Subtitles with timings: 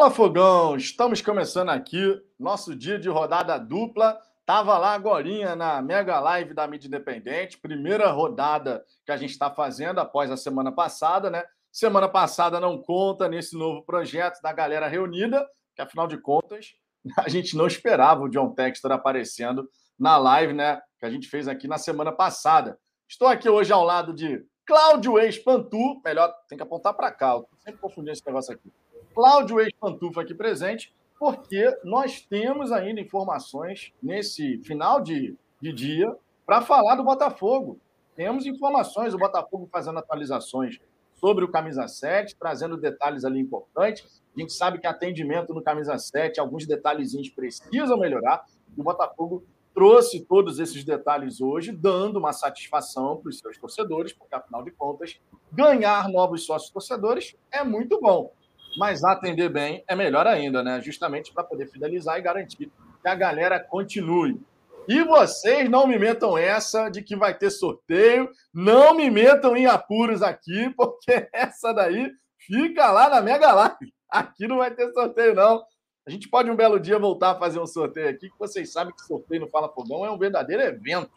[0.00, 4.18] Fala Fogão, estamos começando aqui nosso dia de rodada dupla.
[4.46, 9.50] Tava lá agora na mega live da mídia independente, primeira rodada que a gente está
[9.50, 11.44] fazendo após a semana passada, né?
[11.70, 16.68] Semana passada não conta nesse novo projeto da galera reunida, que afinal de contas
[17.18, 20.80] a gente não esperava o John Textor aparecendo na live, né?
[20.98, 22.78] Que a gente fez aqui na semana passada.
[23.06, 27.46] Estou aqui hoje ao lado de Cláudio Ex-Pantu, melhor, tem que apontar para cá, eu
[27.58, 28.72] sempre confundindo esse negócio aqui.
[29.14, 36.14] Cláudio Ex-Pantufa aqui presente, porque nós temos ainda informações nesse final de, de dia
[36.46, 37.78] para falar do Botafogo.
[38.14, 40.78] Temos informações, o Botafogo fazendo atualizações
[41.14, 44.22] sobre o Camisa 7, trazendo detalhes ali importantes.
[44.34, 48.46] A gente sabe que atendimento no Camisa 7, alguns detalhezinhos precisam melhorar.
[48.76, 54.34] O Botafogo trouxe todos esses detalhes hoje, dando uma satisfação para os seus torcedores, porque,
[54.34, 55.20] afinal de contas,
[55.52, 58.32] ganhar novos sócios torcedores é muito bom.
[58.76, 60.80] Mas atender bem é melhor ainda, né?
[60.80, 62.70] Justamente para poder fidelizar e garantir
[63.02, 64.40] que a galera continue.
[64.88, 69.66] E vocês não me metam essa de que vai ter sorteio, não me metam em
[69.66, 73.92] apuros aqui, porque essa daí fica lá na Mega Live.
[74.08, 75.62] Aqui não vai ter sorteio, não.
[76.06, 78.94] A gente pode um belo dia voltar a fazer um sorteio aqui, que vocês sabem
[78.94, 81.12] que sorteio no Fala Fogão é um verdadeiro evento.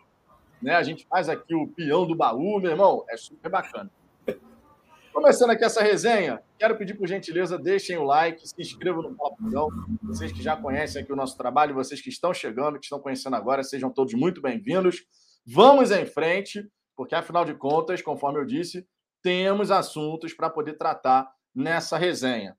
[0.61, 0.75] Né?
[0.75, 3.89] A gente faz aqui o peão do baú, meu irmão, é super bacana.
[5.13, 9.69] Começando aqui essa resenha, quero pedir por gentileza, deixem o like, se inscrevam no Fogão.
[10.01, 13.35] Vocês que já conhecem aqui o nosso trabalho, vocês que estão chegando, que estão conhecendo
[13.35, 15.05] agora, sejam todos muito bem-vindos.
[15.45, 18.87] Vamos em frente, porque afinal de contas, conforme eu disse,
[19.21, 22.57] temos assuntos para poder tratar nessa resenha.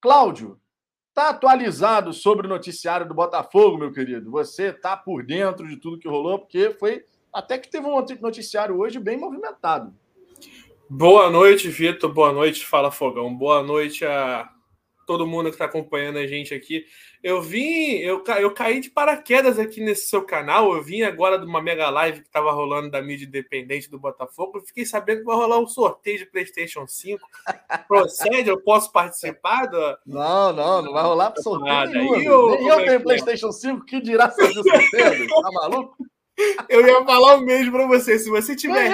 [0.00, 0.58] Cláudio,
[1.12, 4.30] tá atualizado sobre o noticiário do Botafogo, meu querido?
[4.30, 8.78] Você tá por dentro de tudo que rolou, porque foi até que teve um noticiário
[8.78, 9.94] hoje bem movimentado.
[10.92, 12.12] Boa noite, Vitor.
[12.12, 13.32] Boa noite, Fala Fogão.
[13.32, 14.50] Boa noite a
[15.06, 16.84] todo mundo que está acompanhando a gente aqui.
[17.22, 20.74] Eu vim, eu, eu caí de paraquedas aqui nesse seu canal.
[20.74, 24.58] Eu vim agora de uma mega live que estava rolando da mídia independente do Botafogo.
[24.58, 27.20] Eu fiquei sabendo que vai rolar um sorteio de PlayStation 5.
[27.86, 28.48] Procede?
[28.48, 29.66] Eu posso participar?
[29.66, 29.96] Do...
[30.04, 31.72] Não, não, não vai rolar sorteio.
[31.72, 32.20] Ah, nenhum.
[32.20, 35.28] eu, eu tenho é, é PlayStation 5, que dirá fazer sorteio?
[35.28, 35.96] Tá maluco?
[36.68, 38.18] Eu ia falar o mesmo para você.
[38.18, 38.90] Se você tiver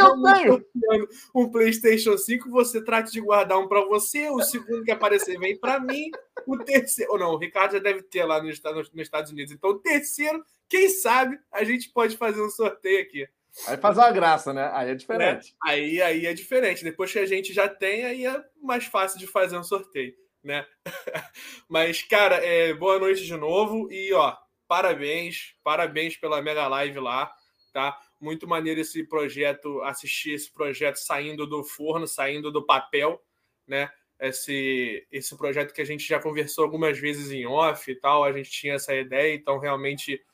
[1.34, 5.58] um PlayStation 5, você trate de guardar um para você, o segundo que aparecer vem
[5.58, 6.10] para mim,
[6.46, 7.12] o terceiro.
[7.12, 9.52] Ou não, o Ricardo já deve ter lá nos, nos Estados Unidos.
[9.52, 13.26] Então, o terceiro, quem sabe, a gente pode fazer um sorteio aqui.
[13.66, 14.70] Aí faz uma graça, né?
[14.74, 15.56] Aí é diferente.
[15.66, 16.84] É, aí, aí é diferente.
[16.84, 20.14] Depois que a gente já tem, aí é mais fácil de fazer um sorteio,
[20.44, 20.66] né?
[21.68, 23.90] Mas, cara, é, boa noite de novo.
[23.90, 24.36] E, ó,
[24.68, 27.32] parabéns, parabéns pela mega live lá,
[27.76, 27.94] tá?
[28.18, 33.22] Muito maneiro esse projeto, assistir esse projeto saindo do forno, saindo do papel,
[33.66, 33.90] né?
[34.18, 38.32] Esse, esse projeto que a gente já conversou algumas vezes em off e tal, a
[38.32, 40.24] gente tinha essa ideia, então realmente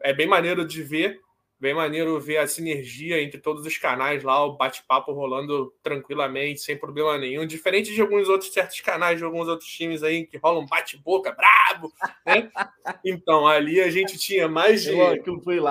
[0.00, 1.20] é bem maneiro de ver
[1.60, 6.76] Bem maneiro ver a sinergia entre todos os canais lá, o bate-papo rolando tranquilamente, sem
[6.76, 7.44] problema nenhum.
[7.44, 11.92] Diferente de alguns outros certos canais de alguns outros times aí que rolam bate-boca brabo,
[12.24, 12.50] né?
[13.04, 14.92] Então, ali a gente tinha mais de,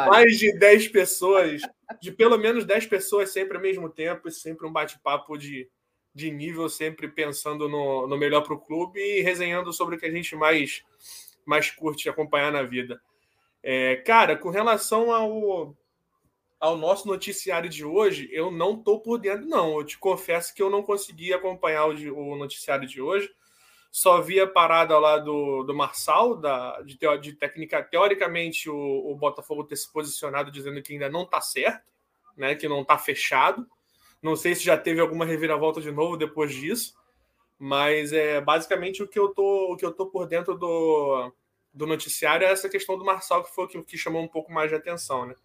[0.09, 1.62] mais de 10 pessoas,
[2.02, 5.69] de pelo menos 10 pessoas sempre ao mesmo tempo, sempre um bate-papo de,
[6.14, 10.06] de nível, sempre pensando no, no melhor para o clube e resenhando sobre o que
[10.06, 10.84] a gente mais,
[11.46, 13.02] mais curte acompanhar na vida.
[13.70, 15.76] É, cara, com relação ao,
[16.58, 19.78] ao nosso noticiário de hoje, eu não tô por dentro, não.
[19.78, 23.30] Eu te confesso que eu não consegui acompanhar o, o noticiário de hoje.
[23.92, 27.84] Só vi a parada lá do, do Marçal, da, de, de técnica.
[27.84, 31.92] Teoricamente, o, o Botafogo ter se posicionado dizendo que ainda não tá certo,
[32.38, 32.56] né?
[32.56, 33.68] Que não tá fechado.
[34.22, 36.96] Não sei se já teve alguma reviravolta de novo depois disso.
[37.60, 41.34] Mas é basicamente o que eu tô, o que eu tô por dentro do,
[41.78, 44.52] do noticiário é essa questão do Marçal, que foi o que, que chamou um pouco
[44.52, 45.36] mais de atenção, né?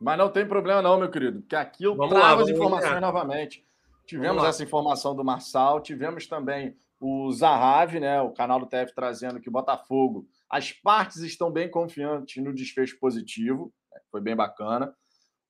[0.00, 3.00] Mas não tem problema, não, meu querido, porque aqui eu vamos trago lá, as informações
[3.00, 3.64] novamente.
[4.06, 9.40] Tivemos essa informação do Marçal, tivemos também o Zahavi, né, o canal do TF trazendo
[9.40, 14.94] que o Botafogo, as partes estão bem confiantes no desfecho positivo, né, foi bem bacana.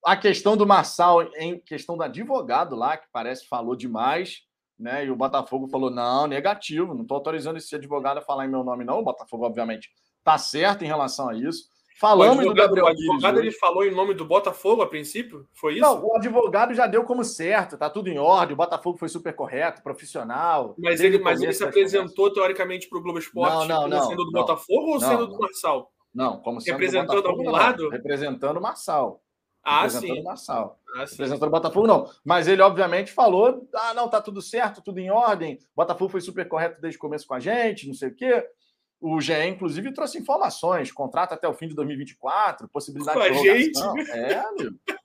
[0.05, 4.43] A questão do Marçal, em questão do advogado lá, que parece falou demais,
[4.79, 5.05] né?
[5.05, 8.63] E o Botafogo falou: não, negativo, não estou autorizando esse advogado a falar em meu
[8.63, 8.99] nome, não.
[8.99, 9.89] O Botafogo, obviamente,
[10.19, 11.69] está certo em relação a isso.
[11.99, 15.45] Falamos do Gabriel O advogado ele falou em nome do Botafogo a princípio?
[15.53, 15.81] Foi isso?
[15.81, 18.53] Não, o advogado já deu como certo, tá tudo em ordem.
[18.53, 20.75] O Botafogo foi super correto, profissional.
[20.77, 24.31] Mas ele, mas ele se apresentou teoricamente para o Globo Esporte não, não, sendo do
[24.31, 25.91] não, Botafogo ou sendo do Marçal?
[26.15, 27.89] Não, como sendo Representando algum lado?
[27.89, 29.21] Representando o Marçal.
[29.63, 30.21] Ah, sim.
[30.23, 30.79] Marçal.
[30.95, 32.09] Ah, o Botafogo, não.
[32.23, 35.55] Mas ele, obviamente, falou: ah, não, tá tudo certo, tudo em ordem.
[35.55, 38.45] O Botafogo foi super correto desde o começo com a gente, não sei o quê.
[39.01, 43.97] O GE, inclusive, trouxe informações, contrato até o fim de 2024, possibilidade com de prorrogação.
[43.97, 44.11] Gente.
[44.11, 44.79] É, amigo.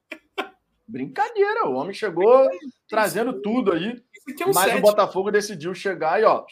[0.86, 2.48] Brincadeira, o homem chegou
[2.88, 4.02] trazendo tudo aí.
[4.40, 4.78] É um mas set.
[4.78, 6.44] o Botafogo decidiu chegar e, ó,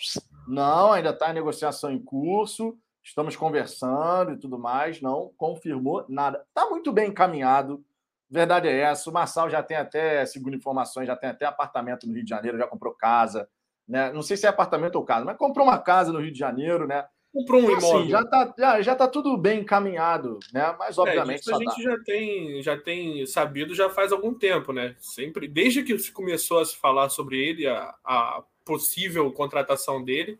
[0.46, 6.44] não, ainda está em negociação em curso, estamos conversando e tudo mais, não confirmou nada.
[6.48, 7.84] Está muito bem encaminhado,
[8.32, 9.08] verdade é essa.
[9.08, 12.58] O Marçal já tem até, segundo informações, já tem até apartamento no Rio de Janeiro,
[12.58, 13.48] já comprou casa,
[13.86, 14.12] né?
[14.12, 16.86] Não sei se é apartamento ou casa, mas comprou uma casa no Rio de Janeiro,
[16.86, 17.04] né?
[17.32, 18.00] comprou um então, assim, imóvel.
[18.02, 20.74] Assim, já está já, já tá tudo bem encaminhado, né?
[20.78, 21.50] Mas obviamente.
[21.50, 24.94] É, a gente já tem, já tem sabido já faz algum tempo, né?
[24.98, 30.38] Sempre, desde que se começou a se falar sobre ele, a, a possível contratação dele,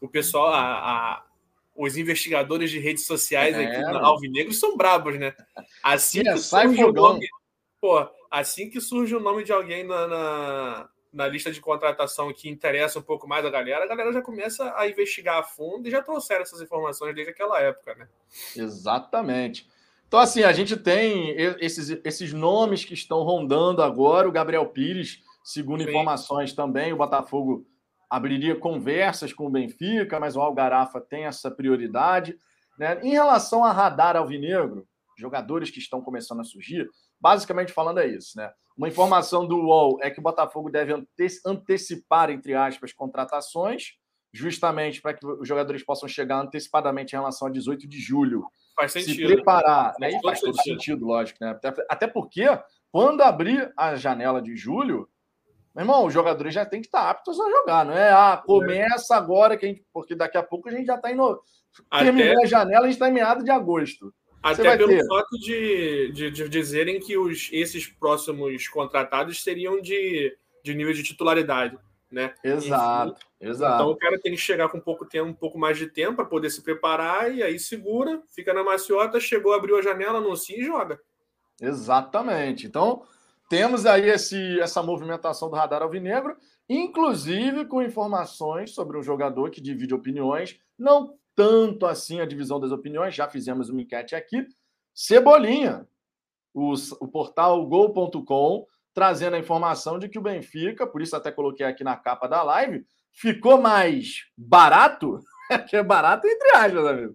[0.00, 1.24] o pessoal, a, a
[1.74, 5.34] os investigadores de redes sociais é, aqui na Alvinegro são brabos, né?
[5.82, 7.26] Assim que surge o nome,
[7.80, 12.48] pô, assim que surge o nome de alguém na, na na lista de contratação que
[12.48, 15.90] interessa um pouco mais a galera, a galera já começa a investigar a fundo e
[15.90, 18.08] já trouxeram essas informações desde aquela época, né?
[18.56, 19.68] Exatamente.
[20.08, 24.28] Então, assim, a gente tem esses, esses nomes que estão rondando agora.
[24.28, 25.90] O Gabriel Pires, segundo Sim.
[25.90, 27.66] informações também, o Botafogo
[28.12, 32.36] abriria conversas com o Benfica, mas o Algarafa tem essa prioridade.
[32.78, 33.00] Né?
[33.02, 34.86] Em relação a radar alvinegro,
[35.16, 36.86] jogadores que estão começando a surgir,
[37.18, 38.52] basicamente falando é isso, né?
[38.76, 40.92] Uma informação do UOL é que o Botafogo deve
[41.46, 43.94] antecipar, entre aspas, contratações,
[44.30, 48.44] justamente para que os jogadores possam chegar antecipadamente em relação a 18 de julho.
[48.76, 49.28] Faz sentido.
[49.28, 50.10] Se preparar, né?
[50.10, 51.58] E faz todo sentido, lógico, né?
[51.88, 52.44] Até porque,
[52.90, 55.08] quando abrir a janela de julho,
[55.74, 58.10] meu irmão, os jogadores já têm que estar aptos a jogar, não é?
[58.10, 61.42] Ah, começa agora, que a gente, porque daqui a pouco a gente já está indo.
[61.90, 62.44] Terminou Até...
[62.44, 64.12] a janela, a gente está em meados de agosto.
[64.42, 65.06] Até pelo ter.
[65.06, 71.02] fato de, de, de, dizerem que os, esses próximos contratados seriam de, de nível de
[71.02, 71.78] titularidade.
[72.10, 72.34] Né?
[72.44, 73.74] Exato, Enfim, exato.
[73.74, 76.16] Então o cara tem que chegar com um pouco tempo, um pouco mais de tempo
[76.16, 80.58] para poder se preparar e aí segura, fica na maciota, chegou, abriu a janela, anuncia
[80.58, 81.00] e joga.
[81.58, 82.66] Exatamente.
[82.66, 83.04] Então
[83.52, 86.34] temos aí esse, essa movimentação do radar alvinegro,
[86.66, 92.72] inclusive com informações sobre um jogador que divide opiniões, não tanto assim a divisão das
[92.72, 94.46] opiniões, já fizemos uma enquete aqui.
[94.94, 95.86] Cebolinha,
[96.54, 101.66] o, o portal gol.com, trazendo a informação de que o Benfica, por isso até coloquei
[101.66, 105.20] aqui na capa da live, ficou mais barato,
[105.68, 107.14] que é barato entre aspas, amigo,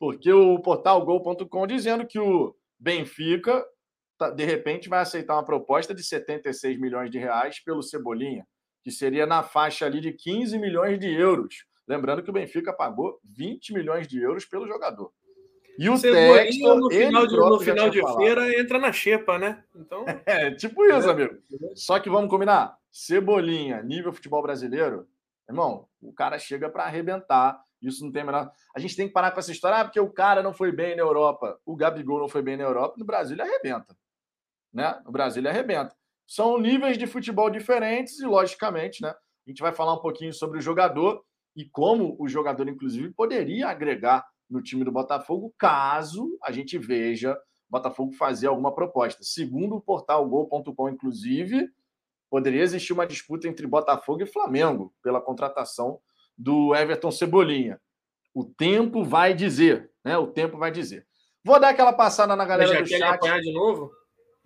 [0.00, 3.64] porque o portal gol.com dizendo que o Benfica,
[4.34, 8.46] de repente, vai aceitar uma proposta de 76 milhões de reais pelo Cebolinha,
[8.82, 11.66] que seria na faixa ali de 15 milhões de euros.
[11.86, 15.12] Lembrando que o Benfica pagou 20 milhões de euros pelo jogador.
[15.78, 19.62] E o Textor, no final de, no final de feira, entra na xepa, né?
[19.74, 20.04] Então...
[20.24, 21.12] É, tipo isso, é.
[21.12, 21.36] amigo.
[21.74, 22.76] Só que vamos combinar.
[22.90, 25.06] Cebolinha, nível futebol brasileiro,
[25.48, 27.60] irmão, o cara chega para arrebentar.
[27.80, 28.50] Isso não tem a menor.
[28.74, 30.96] A gente tem que parar com essa história, ah, porque o cara não foi bem
[30.96, 33.94] na Europa, o Gabigol não foi bem na Europa, no Brasil ele arrebenta.
[34.76, 34.94] Né?
[35.06, 35.96] No Brasil ele arrebenta.
[36.26, 39.08] São níveis de futebol diferentes e, logicamente, né?
[39.08, 41.24] A gente vai falar um pouquinho sobre o jogador
[41.56, 47.32] e como o jogador, inclusive, poderia agregar no time do Botafogo caso a gente veja
[47.32, 47.38] o
[47.70, 49.22] Botafogo fazer alguma proposta.
[49.22, 51.70] Segundo o portal gol.com, inclusive,
[52.28, 55.98] poderia existir uma disputa entre Botafogo e Flamengo pela contratação
[56.36, 57.80] do Everton Cebolinha.
[58.34, 60.18] O tempo vai dizer, né?
[60.18, 61.06] O tempo vai dizer.
[61.42, 63.02] Vou dar aquela passada na galera já do chat.
[63.02, 63.90] apanhar de novo?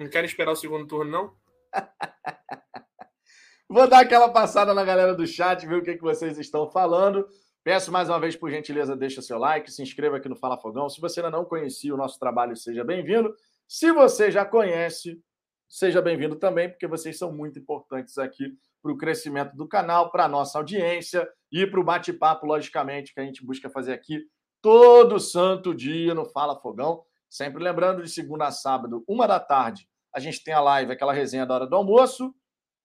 [0.00, 1.34] Não quer esperar o segundo turno, não?
[3.68, 7.28] Vou dar aquela passada na galera do chat, ver o que, que vocês estão falando.
[7.62, 10.88] Peço mais uma vez, por gentileza, deixa seu like, se inscreva aqui no Fala Fogão.
[10.88, 13.34] Se você ainda não conhecia o nosso trabalho, seja bem-vindo.
[13.68, 15.22] Se você já conhece,
[15.68, 20.24] seja bem-vindo também, porque vocês são muito importantes aqui para o crescimento do canal, para
[20.24, 24.24] a nossa audiência e para o bate-papo, logicamente, que a gente busca fazer aqui
[24.62, 27.04] todo santo dia no Fala Fogão.
[27.28, 31.12] Sempre lembrando, de segunda a sábado, uma da tarde, a gente tem a live, aquela
[31.12, 32.34] resenha da hora do almoço.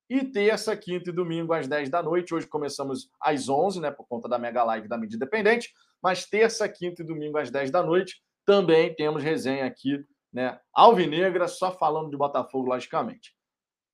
[0.10, 2.34] E terça, quinta e domingo às 10 da noite.
[2.34, 5.74] Hoje começamos às 11, né, por conta da mega live da mídia independente.
[6.02, 11.48] Mas terça, quinta e domingo às 10 da noite também temos resenha aqui, né, Alvinegra,
[11.48, 13.36] só falando de Botafogo, logicamente.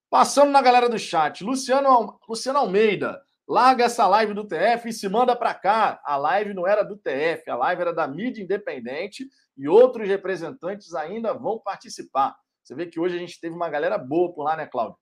[0.09, 5.07] Passando na galera do chat, Luciano, Luciano Almeida, larga essa live do TF e se
[5.07, 6.01] manda para cá.
[6.03, 9.25] A live não era do TF, a live era da mídia independente
[9.57, 12.35] e outros representantes ainda vão participar.
[12.71, 14.95] Você vê que hoje a gente teve uma galera boa por lá, né, Cláudio?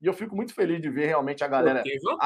[0.00, 1.82] E eu fico muito feliz de ver realmente a galera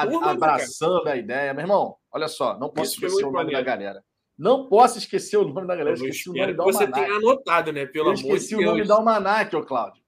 [0.09, 1.53] turma, abraçando né, a ideia.
[1.53, 3.59] Meu irmão, olha só, não posso Isso esquecer o nome maneiro.
[3.59, 4.03] da galera.
[4.37, 5.97] Não posso esquecer o nome da galera.
[5.97, 7.85] Eu esqueci o nome da Você tem anotado, né?
[7.85, 10.01] Pelo eu esqueci o nome da Almanac, ô Cláudio.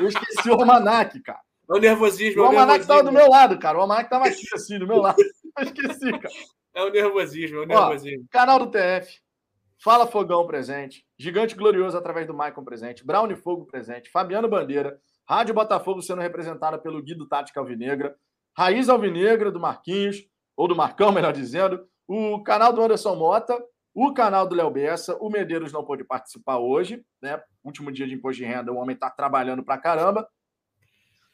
[0.00, 1.42] Eu esqueci o Almanac, cara.
[1.68, 2.40] É o nervosismo.
[2.40, 2.94] O é Almanac nervosismo.
[2.94, 3.76] estava do meu lado, cara.
[3.76, 5.18] O Almanac estava aqui, assim, do meu lado.
[5.58, 6.34] Eu esqueci, cara.
[6.74, 8.26] É o nervosismo, é o Ó, nervosismo.
[8.30, 9.20] canal do TF.
[9.82, 11.04] Fala Fogão presente.
[11.18, 13.04] Gigante Glorioso através do Maicon presente.
[13.04, 14.10] Brown Fogo presente.
[14.10, 14.98] Fabiano Bandeira.
[15.28, 18.16] Rádio Botafogo sendo representada pelo Guido Tática Alvinegra.
[18.56, 20.24] Raiz Alvinegra do Marquinhos,
[20.56, 21.86] ou do Marcão, melhor dizendo.
[22.08, 23.58] O canal do Anderson Mota.
[23.94, 25.16] O canal do Léo Bessa.
[25.20, 27.42] O Medeiros não pôde participar hoje, né?
[27.64, 30.28] Último dia de imposto de renda, o homem está trabalhando pra caramba.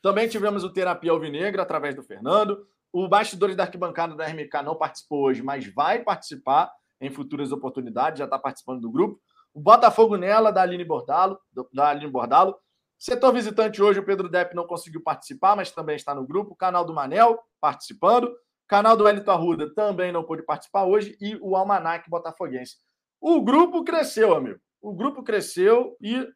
[0.01, 2.67] Também tivemos o Terapia Alvinegra através do Fernando.
[2.93, 6.71] O Bastidores da Arquibancada da RMK não participou hoje, mas vai participar
[7.03, 9.21] em futuras oportunidades, já está participando do grupo.
[9.53, 11.39] O Botafogo nela, da Aline Bordalo,
[11.75, 12.57] da Aline Bordalo.
[12.97, 16.53] Setor visitante hoje, o Pedro Depp não conseguiu participar, mas também está no grupo.
[16.53, 18.27] O canal do Manel participando.
[18.27, 21.17] O canal do Elito Arruda também não pôde participar hoje.
[21.21, 22.77] E o Almanac Botafoguense.
[23.21, 24.61] O grupo cresceu, amigo.
[24.81, 26.27] O grupo cresceu e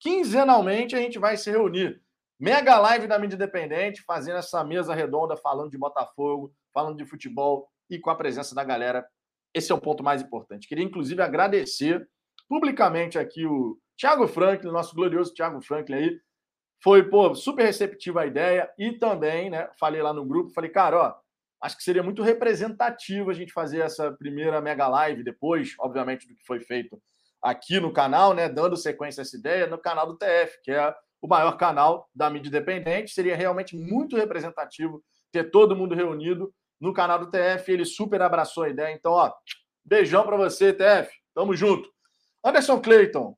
[0.00, 2.02] quinzenalmente a gente vai se reunir.
[2.40, 7.68] Mega live da mídia independente, fazendo essa mesa redonda, falando de Botafogo, falando de futebol
[7.88, 9.06] e com a presença da galera.
[9.54, 10.66] Esse é o ponto mais importante.
[10.66, 12.06] Queria, inclusive, agradecer
[12.48, 16.20] publicamente aqui o Thiago Franklin, nosso glorioso Thiago Franklin aí.
[16.82, 20.98] Foi, pô, super receptivo a ideia e também, né, falei lá no grupo, falei, cara,
[20.98, 21.14] ó,
[21.62, 26.34] acho que seria muito representativo a gente fazer essa primeira mega live depois, obviamente, do
[26.34, 27.00] que foi feito
[27.40, 30.94] aqui no canal, né, dando sequência a essa ideia no canal do TF, que é
[31.20, 33.12] o maior canal da mídia independente.
[33.12, 36.52] Seria realmente muito representativo ter todo mundo reunido
[36.82, 37.70] no canal do TF.
[37.70, 38.92] Ele super abraçou a ideia.
[38.92, 39.32] Então, ó,
[39.84, 41.10] beijão para você, TF.
[41.32, 41.88] Tamo junto.
[42.44, 43.36] Anderson Clayton,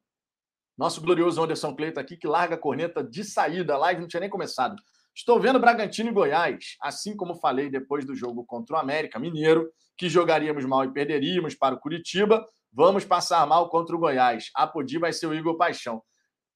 [0.76, 3.74] nosso glorioso Anderson Cleiton aqui, que larga a corneta de saída.
[3.74, 4.74] A live não tinha nem começado.
[5.14, 9.70] Estou vendo Bragantino e Goiás, assim como falei depois do jogo contra o América Mineiro,
[9.96, 12.44] que jogaríamos mal e perderíamos para o Curitiba.
[12.72, 14.50] Vamos passar mal contra o Goiás.
[14.56, 16.02] A Podi vai ser o Igor Paixão.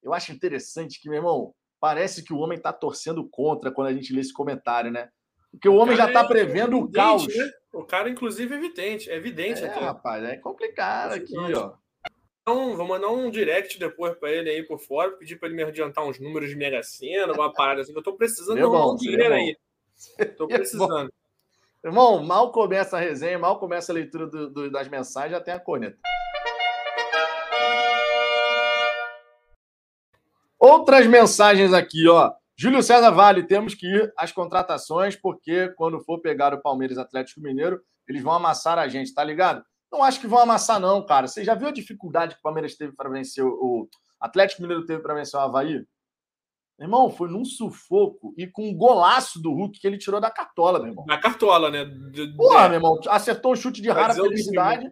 [0.03, 3.93] Eu acho interessante que, meu irmão, parece que o homem está torcendo contra quando a
[3.93, 5.07] gente lê esse comentário, né?
[5.51, 7.27] Porque o, o homem já está é prevendo o caos.
[7.27, 7.51] Né?
[7.73, 9.09] O cara, inclusive, é evidente.
[9.09, 9.79] É evidente é, aqui.
[9.79, 11.73] rapaz, é complicado aqui, ó.
[12.41, 15.63] Então, vou mandar um direct depois para ele aí por fora, pedir para ele me
[15.63, 19.33] adiantar uns números de Mega Sena, uma parada assim, eu tô precisando de um dinheiro
[19.33, 19.55] aí.
[20.35, 21.13] Tô precisando.
[21.83, 25.53] Irmão, mal começa a resenha, mal começa a leitura do, do, das mensagens, já tem
[25.53, 25.97] a corneta.
[30.57, 32.33] Outras mensagens aqui, ó.
[32.61, 37.39] Júlio César Vale, temos que ir às contratações, porque quando for pegar o Palmeiras Atlético
[37.39, 39.63] Mineiro, eles vão amassar a gente, tá ligado?
[39.89, 41.25] Não acho que vão amassar, não, cara.
[41.25, 43.87] Você já viu a dificuldade que o Palmeiras teve para vencer o
[44.19, 45.85] Atlético Mineiro teve para vencer o Havaí?
[46.77, 50.79] Irmão, foi num sufoco e com um golaço do Hulk que ele tirou da cartola,
[50.79, 51.05] meu irmão.
[51.05, 51.85] Da cartola, né?
[51.85, 52.35] De...
[52.35, 54.91] Porra, meu irmão, acertou o chute de rara felicidade.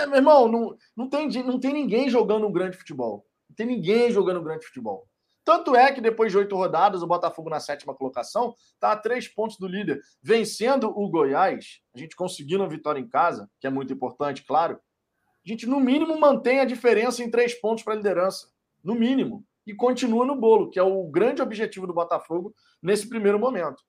[0.00, 3.24] É, meu irmão, não, não, tem, não tem ninguém jogando um grande futebol.
[3.48, 5.06] Não tem ninguém jogando um grande futebol.
[5.46, 9.28] Tanto é que depois de oito rodadas, o Botafogo na sétima colocação está a três
[9.28, 10.00] pontos do líder.
[10.20, 14.74] Vencendo o Goiás, a gente conseguindo a vitória em casa, que é muito importante, claro.
[14.74, 18.48] A gente, no mínimo, mantém a diferença em três pontos para a liderança.
[18.82, 19.46] No mínimo.
[19.64, 23.84] E continua no bolo, que é o grande objetivo do Botafogo nesse primeiro momento.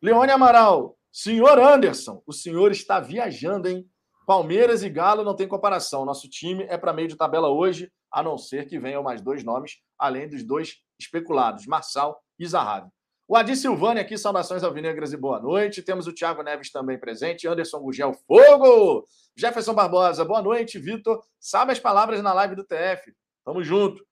[0.00, 3.86] Leone Amaral, senhor Anderson, o senhor está viajando, hein?
[4.26, 6.06] Palmeiras e Galo não tem comparação.
[6.06, 9.42] Nosso time é para meio de tabela hoje, a não ser que venham mais dois
[9.42, 12.88] nomes, além dos dois especulados, Marçal e Zahavi.
[13.26, 15.82] O Adi Silvani aqui, saudações alvinegras e boa noite.
[15.82, 19.04] Temos o Thiago Neves também presente, Anderson Gugel, fogo!
[19.36, 21.20] Jefferson Barbosa, boa noite, Vitor.
[21.40, 23.12] Sabe as palavras na live do TF.
[23.44, 24.06] Tamo junto.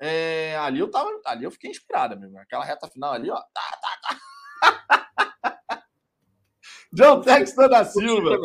[0.00, 2.36] É, ali eu tava, ali eu fiquei inspirada mesmo.
[2.40, 3.36] Aquela reta final ali, ó.
[3.36, 4.18] Tá, tá,
[5.68, 5.84] tá.
[6.92, 8.36] John Texton da Silva.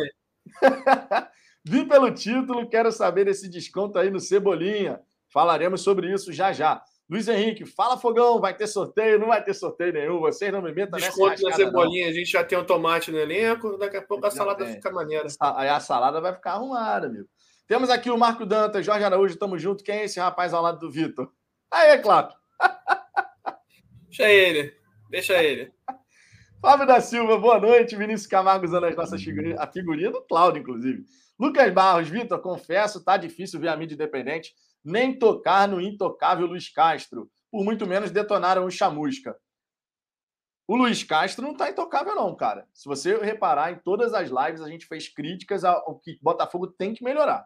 [1.63, 4.99] Vim pelo título, quero saber esse desconto aí no Cebolinha.
[5.29, 6.83] Falaremos sobre isso já já.
[7.09, 9.19] Luiz Henrique, fala fogão, vai ter sorteio?
[9.19, 12.11] Não vai ter sorteio nenhum, vocês não me metam nessa Desconto na cebolinha, não.
[12.11, 14.75] a gente já tem o um tomate no elenco, daqui a pouco a salada tem.
[14.75, 15.27] fica maneira.
[15.39, 17.27] Aí a salada vai ficar arrumada, amigo.
[17.67, 19.83] Temos aqui o Marco Dantas, Jorge Araújo, tamo junto.
[19.83, 21.29] Quem é esse rapaz ao lado do Vitor?
[21.69, 22.29] Aí, claro.
[24.07, 24.73] Deixa ele,
[25.09, 25.71] deixa ele.
[26.61, 27.95] Fábio da Silva, boa noite.
[27.95, 31.03] Vinícius Camargo usando as nossas figurinhas, a figurinha do Cláudio, inclusive.
[31.41, 36.69] Lucas Barros, Vitor, confesso, tá difícil ver a mídia independente nem tocar no intocável Luiz
[36.69, 39.35] Castro, por muito menos detonaram o Chamusca.
[40.67, 42.67] O Luiz Castro não está intocável, não, cara.
[42.71, 46.93] Se você reparar, em todas as lives a gente fez críticas ao que Botafogo tem
[46.93, 47.43] que melhorar.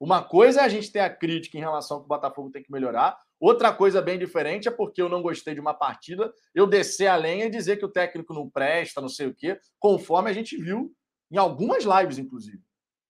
[0.00, 2.64] Uma coisa é a gente ter a crítica em relação ao que o Botafogo tem
[2.64, 3.16] que melhorar.
[3.38, 7.14] Outra coisa bem diferente é porque eu não gostei de uma partida, eu descer a
[7.14, 10.56] lenha e dizer que o técnico não presta, não sei o quê, conforme a gente
[10.56, 10.92] viu
[11.30, 12.60] em algumas lives, inclusive.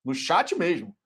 [0.04, 0.96] No chat mesmo.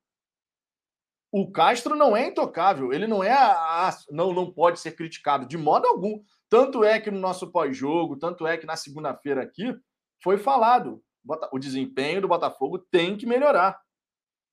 [1.31, 5.47] O Castro não é intocável, ele não é a, a, não não pode ser criticado
[5.47, 6.23] de modo algum.
[6.49, 9.75] Tanto é que no nosso pós-jogo, tanto é que na segunda-feira aqui
[10.23, 11.03] foi falado,
[11.53, 13.79] o desempenho do Botafogo tem que melhorar.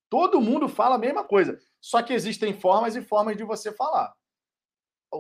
[0.10, 4.14] Todo mundo fala a mesma coisa, só que existem formas e formas de você falar.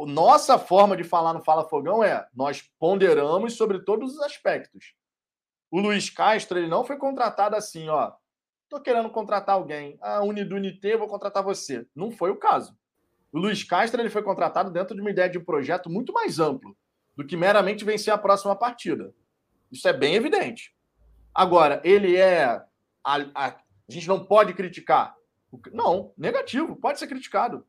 [0.05, 4.93] Nossa forma de falar no Fala Fogão é nós ponderamos sobre todos os aspectos.
[5.71, 8.11] O Luiz Castro ele não foi contratado assim, ó.
[8.69, 9.97] Tô querendo contratar alguém.
[10.01, 11.85] A ah, Unidunité, vou contratar você.
[11.95, 12.75] Não foi o caso.
[13.31, 16.39] O Luiz Castro ele foi contratado dentro de uma ideia de um projeto muito mais
[16.39, 16.75] amplo
[17.15, 19.13] do que meramente vencer a próxima partida.
[19.71, 20.75] Isso é bem evidente.
[21.33, 22.45] Agora, ele é.
[23.03, 23.55] A, a, a
[23.89, 25.15] gente não pode criticar.
[25.71, 27.65] Não, negativo, pode ser criticado.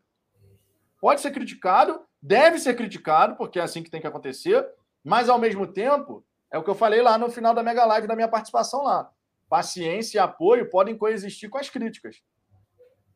[1.00, 4.66] Pode ser criticado, deve ser criticado, porque é assim que tem que acontecer,
[5.04, 8.08] mas ao mesmo tempo, é o que eu falei lá no final da Mega Live
[8.08, 9.10] da minha participação lá.
[9.48, 12.22] Paciência e apoio podem coexistir com as críticas.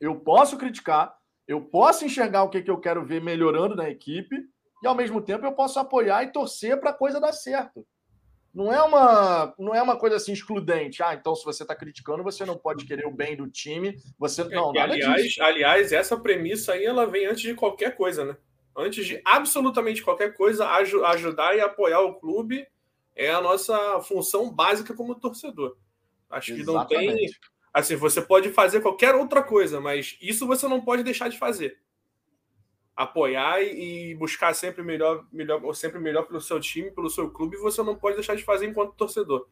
[0.01, 1.15] Eu posso criticar,
[1.47, 4.49] eu posso enxergar o que, que eu quero ver melhorando na equipe,
[4.83, 7.87] e ao mesmo tempo eu posso apoiar e torcer para a coisa dar certo.
[8.53, 11.03] Não é uma não é uma coisa assim excludente.
[11.03, 13.97] Ah, então se você está criticando, você não pode querer o bem do time.
[14.19, 14.75] Você não.
[14.75, 15.43] É, aliás, disso.
[15.43, 18.37] aliás, essa premissa aí ela vem antes de qualquer coisa, né?
[18.77, 22.67] Antes de absolutamente qualquer coisa, aj ajudar e apoiar o clube
[23.15, 25.77] é a nossa função básica como torcedor.
[26.31, 26.89] Acho Exatamente.
[26.89, 27.31] que não tem.
[27.73, 31.79] Assim, você pode fazer qualquer outra coisa, mas isso você não pode deixar de fazer.
[32.97, 37.83] Apoiar e buscar sempre melhor, melhor, sempre melhor pelo seu time, pelo seu clube, você
[37.83, 39.47] não pode deixar de fazer enquanto torcedor.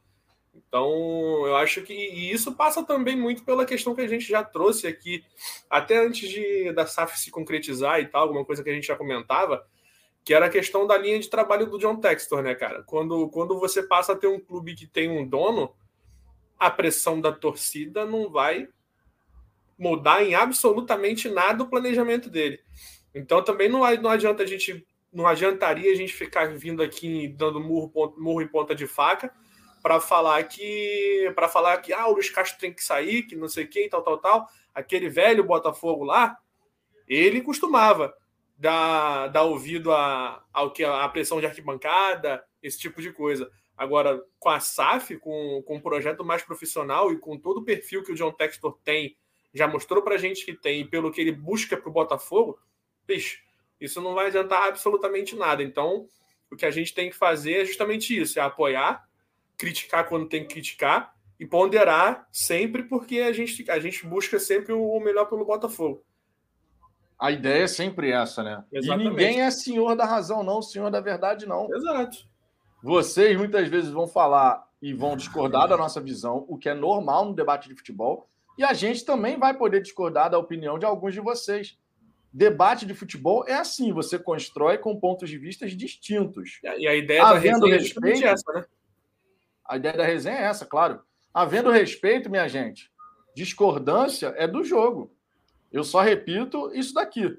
[0.52, 4.42] Então, eu acho que e isso passa também muito pela questão que a gente já
[4.42, 5.24] trouxe aqui,
[5.70, 8.96] até antes de da SAF se concretizar e tal, alguma coisa que a gente já
[8.96, 9.64] comentava,
[10.24, 12.82] que era a questão da linha de trabalho do John Textor, né, cara?
[12.82, 15.72] Quando, quando você passa a ter um clube que tem um dono,
[16.58, 18.68] a pressão da torcida não vai
[19.78, 22.60] mudar em absolutamente nada o planejamento dele.
[23.14, 27.60] Então também não, não adianta a gente não adiantaria a gente ficar vindo aqui dando
[27.60, 29.32] murro, murro em ponta de faca
[29.82, 33.48] para falar que para falar que ah, o Luiz Castro tem que sair, que não
[33.48, 34.46] sei quem, tal, tal, tal.
[34.74, 36.36] Aquele velho Botafogo lá,
[37.06, 38.14] ele costumava
[38.58, 43.50] dar, dar ouvido a, ao que a pressão de arquibancada, esse tipo de coisa.
[43.78, 48.02] Agora, com a SAF, com, com um projeto mais profissional e com todo o perfil
[48.02, 49.16] que o John Textor tem,
[49.54, 52.58] já mostrou para a gente que tem, e pelo que ele busca para o Botafogo,
[53.06, 53.38] bicho,
[53.80, 55.62] isso não vai adiantar absolutamente nada.
[55.62, 56.08] Então,
[56.50, 59.08] o que a gente tem que fazer é justamente isso: é apoiar,
[59.56, 64.72] criticar quando tem que criticar e ponderar sempre, porque a gente, a gente busca sempre
[64.72, 66.04] o melhor pelo Botafogo.
[67.16, 68.64] A ideia é sempre essa, né?
[68.72, 69.06] Exatamente.
[69.06, 71.72] E ninguém é senhor da razão, não, senhor da verdade, não.
[71.72, 72.27] Exato.
[72.82, 77.24] Vocês muitas vezes vão falar e vão discordar da nossa visão, o que é normal
[77.24, 81.14] no debate de futebol, e a gente também vai poder discordar da opinião de alguns
[81.14, 81.76] de vocês.
[82.32, 86.60] Debate de futebol é assim, você constrói com pontos de vista distintos.
[86.62, 88.64] E a ideia Havendo da respeito, é essa, né?
[89.64, 91.00] A ideia da resenha é essa, claro.
[91.32, 92.90] Havendo respeito, minha gente,
[93.34, 95.12] discordância é do jogo.
[95.72, 97.38] Eu só repito isso daqui.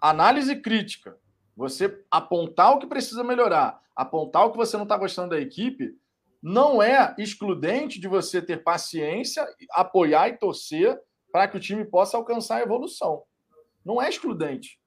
[0.00, 1.16] Análise crítica.
[1.56, 5.94] Você apontar o que precisa melhorar, apontar o que você não está gostando da equipe,
[6.42, 10.98] não é excludente de você ter paciência, apoiar e torcer
[11.30, 13.22] para que o time possa alcançar a evolução.
[13.84, 14.78] Não é excludente.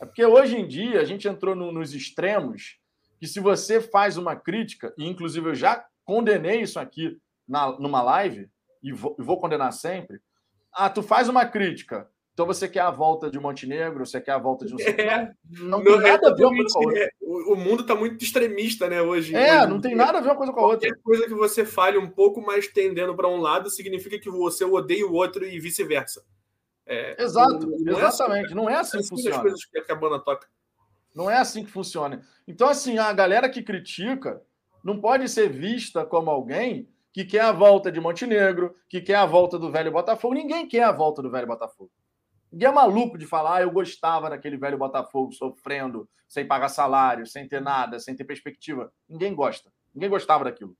[0.00, 2.78] É porque hoje em dia a gente entrou no, nos extremos
[3.18, 8.02] que se você faz uma crítica, e inclusive eu já condenei isso aqui na, numa
[8.02, 8.48] live,
[8.82, 10.20] e vou, vou condenar sempre.
[10.72, 12.08] Ah, tu faz uma crítica,
[12.40, 15.82] então você quer a volta de Montenegro, você quer a volta de um é, não,
[15.82, 16.98] tem nada a ver uma coisa com a outra.
[16.98, 19.36] É, o mundo está muito extremista, né, hoje.
[19.36, 20.88] É, hoje não tem nada a ver uma coisa com a outra.
[20.88, 24.64] Qualquer coisa que você fale um pouco mais tendendo para um lado significa que você
[24.64, 26.24] odeia o outro e vice-versa.
[26.86, 28.44] É, Exato, não, não exatamente.
[28.44, 29.36] É assim, não é assim, que funciona.
[29.36, 30.48] As coisas que a banda toca.
[31.14, 32.22] Não é assim que funciona.
[32.48, 34.40] Então, assim, a galera que critica
[34.82, 39.26] não pode ser vista como alguém que quer a volta de Montenegro, que quer a
[39.26, 40.32] volta do velho Botafogo.
[40.32, 41.90] Ninguém quer a volta do velho Botafogo.
[42.52, 47.26] Ninguém é maluco de falar, ah, eu gostava daquele velho Botafogo sofrendo, sem pagar salário,
[47.26, 48.92] sem ter nada, sem ter perspectiva.
[49.08, 49.72] Ninguém gosta.
[49.94, 50.76] Ninguém gostava daquilo.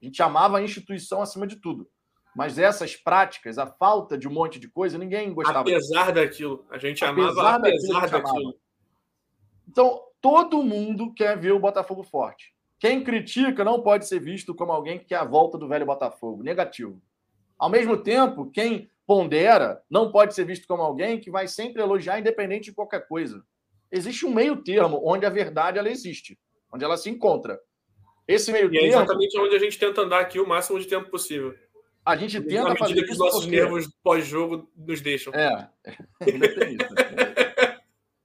[0.00, 1.88] A gente amava a instituição acima de tudo.
[2.34, 5.60] Mas essas práticas, a falta de um monte de coisa, ninguém gostava.
[5.60, 6.66] Apesar daquilo.
[6.68, 8.22] A gente apesar amava apesar daquilo.
[8.22, 8.54] daquilo.
[9.68, 12.52] Então, todo mundo quer ver o Botafogo forte.
[12.78, 16.42] Quem critica não pode ser visto como alguém que quer a volta do velho Botafogo.
[16.42, 17.00] Negativo.
[17.56, 22.18] Ao mesmo tempo, quem pondera, não pode ser visto como alguém que vai sempre elogiar
[22.18, 23.42] independente de qualquer coisa.
[23.90, 26.38] Existe um meio termo onde a verdade ela existe,
[26.72, 27.60] onde ela se encontra.
[28.26, 28.86] Esse meio e termo.
[28.86, 31.54] É exatamente onde a gente tenta andar aqui o máximo de tempo possível.
[32.04, 33.56] A gente tenta fazer que os nossos porque...
[33.56, 35.32] nervos pós-jogo nos deixam.
[35.34, 35.68] É,
[36.20, 36.94] ainda tem isso.
[36.94, 37.34] Né?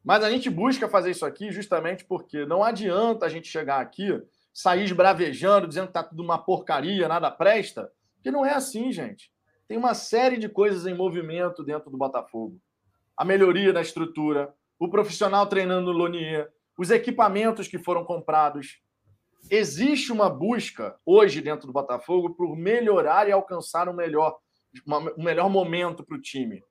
[0.04, 4.22] Mas a gente busca fazer isso aqui justamente porque não adianta a gente chegar aqui,
[4.54, 9.32] sair esbravejando, dizendo que tá tudo uma porcaria, nada presta, porque não é assim, gente.
[9.70, 12.60] Tem uma série de coisas em movimento dentro do Botafogo.
[13.16, 18.82] A melhoria da estrutura, o profissional treinando no Lonier, os equipamentos que foram comprados,
[19.48, 24.40] existe uma busca hoje dentro do Botafogo por melhorar e alcançar um melhor,
[25.16, 26.64] um melhor momento para o time.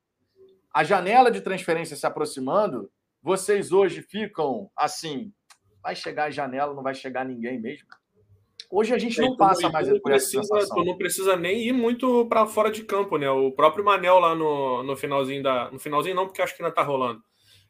[0.75, 2.91] A janela de transferência se aproximando,
[3.23, 5.33] vocês hoje ficam assim:
[5.81, 7.87] vai chegar a janela, não vai chegar ninguém mesmo.
[8.71, 10.77] Hoje a gente é, não passa mais por precisa, essa sensação.
[10.77, 13.31] Tu não precisa nem ir muito para fora de campo, né?
[13.31, 15.71] O próprio Manel lá no, no finalzinho da.
[15.71, 17.23] No finalzinho não, porque acho que ainda tá rolando.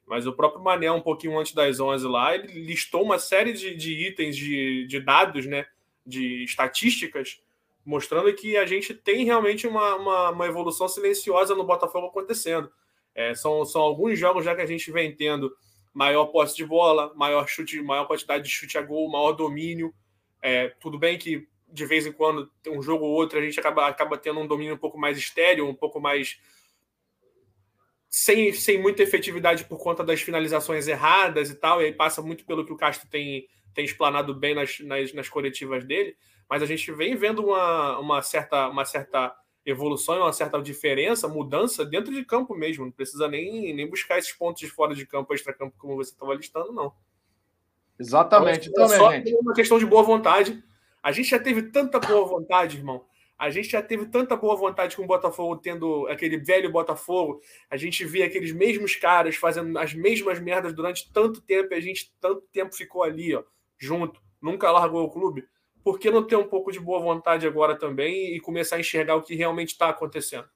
[0.09, 3.77] Mas o próprio Mané, um pouquinho antes das 11 lá, ele listou uma série de,
[3.77, 5.67] de itens, de, de dados, né?
[6.05, 7.41] De estatísticas,
[7.85, 12.71] mostrando que a gente tem realmente uma, uma, uma evolução silenciosa no Botafogo acontecendo.
[13.15, 15.55] É, são, são alguns jogos já que a gente vem tendo
[15.93, 19.93] maior posse de bola, maior chute, maior quantidade de chute a gol, maior domínio.
[20.41, 23.87] É, tudo bem que de vez em quando, um jogo ou outro, a gente acaba,
[23.87, 26.41] acaba tendo um domínio um pouco mais estéreo, um pouco mais
[28.09, 32.45] sem, sem muita efetividade por conta das finalizações erradas e tal, e aí passa muito
[32.47, 36.17] pelo que o Castro tem, tem explanado bem nas, nas, nas coletivas dele,
[36.49, 41.85] mas a gente vem vendo uma, uma, certa, uma certa evolução, uma certa diferença, mudança
[41.85, 45.35] dentro de campo mesmo, não precisa nem, nem buscar esses pontos de fora de campo,
[45.35, 46.95] extra-campo, como você estava listando, não.
[47.99, 48.69] Exatamente.
[48.69, 50.63] Então, é só uma questão de boa vontade.
[51.03, 53.05] A gente já teve tanta boa vontade, irmão,
[53.39, 57.41] a gente já teve tanta boa vontade com o Botafogo tendo aquele velho Botafogo.
[57.71, 61.81] A gente vê aqueles mesmos caras fazendo as mesmas merdas durante tanto tempo e a
[61.81, 63.45] gente tanto tempo ficou ali, ó,
[63.79, 65.47] junto, nunca largou o clube.
[65.85, 69.15] Por que não ter um pouco de boa vontade agora também e começar a enxergar
[69.15, 70.49] o que realmente está acontecendo?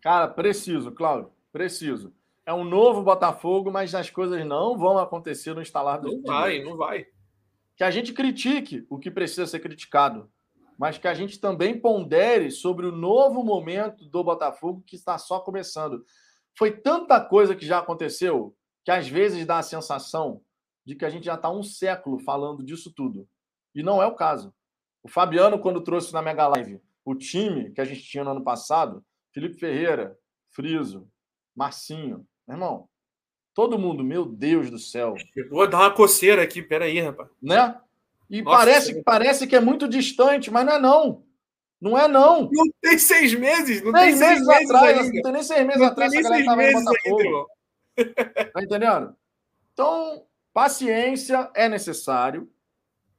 [0.00, 2.14] Cara, preciso, Cláudio, preciso.
[2.46, 6.62] É um novo Botafogo, mas as coisas não vão acontecer no instalar do Não vai,
[6.62, 7.06] não vai.
[7.76, 10.30] Que a gente critique o que precisa ser criticado
[10.78, 15.40] mas que a gente também pondere sobre o novo momento do Botafogo que está só
[15.40, 16.04] começando.
[16.56, 18.54] Foi tanta coisa que já aconteceu
[18.84, 20.42] que às vezes dá a sensação
[20.84, 23.28] de que a gente já está um século falando disso tudo.
[23.74, 24.54] E não é o caso.
[25.02, 28.44] O Fabiano, quando trouxe na Mega Live o time que a gente tinha no ano
[28.44, 30.16] passado, Felipe Ferreira,
[30.50, 31.08] Friso,
[31.54, 32.88] Marcinho, meu irmão,
[33.54, 35.14] todo mundo, meu Deus do céu.
[35.50, 37.28] Vou dar uma coceira aqui, peraí, rapaz.
[37.42, 37.78] Né?
[38.28, 41.26] E Nossa, parece, parece que é muito distante, mas não é não.
[41.80, 42.48] Não é não.
[42.52, 43.82] Não tem seis meses.
[43.82, 44.98] Não seis tem seis meses, meses atrás.
[44.98, 45.12] Ainda.
[45.14, 47.46] Não tem nem seis meses não atrás que a galera estava no Botafogo.
[48.52, 49.16] Tá entendendo?
[49.72, 52.50] Então, paciência é necessário.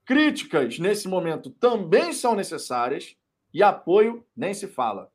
[0.06, 3.16] Críticas, nesse momento, também são necessárias.
[3.54, 5.12] E apoio nem se fala.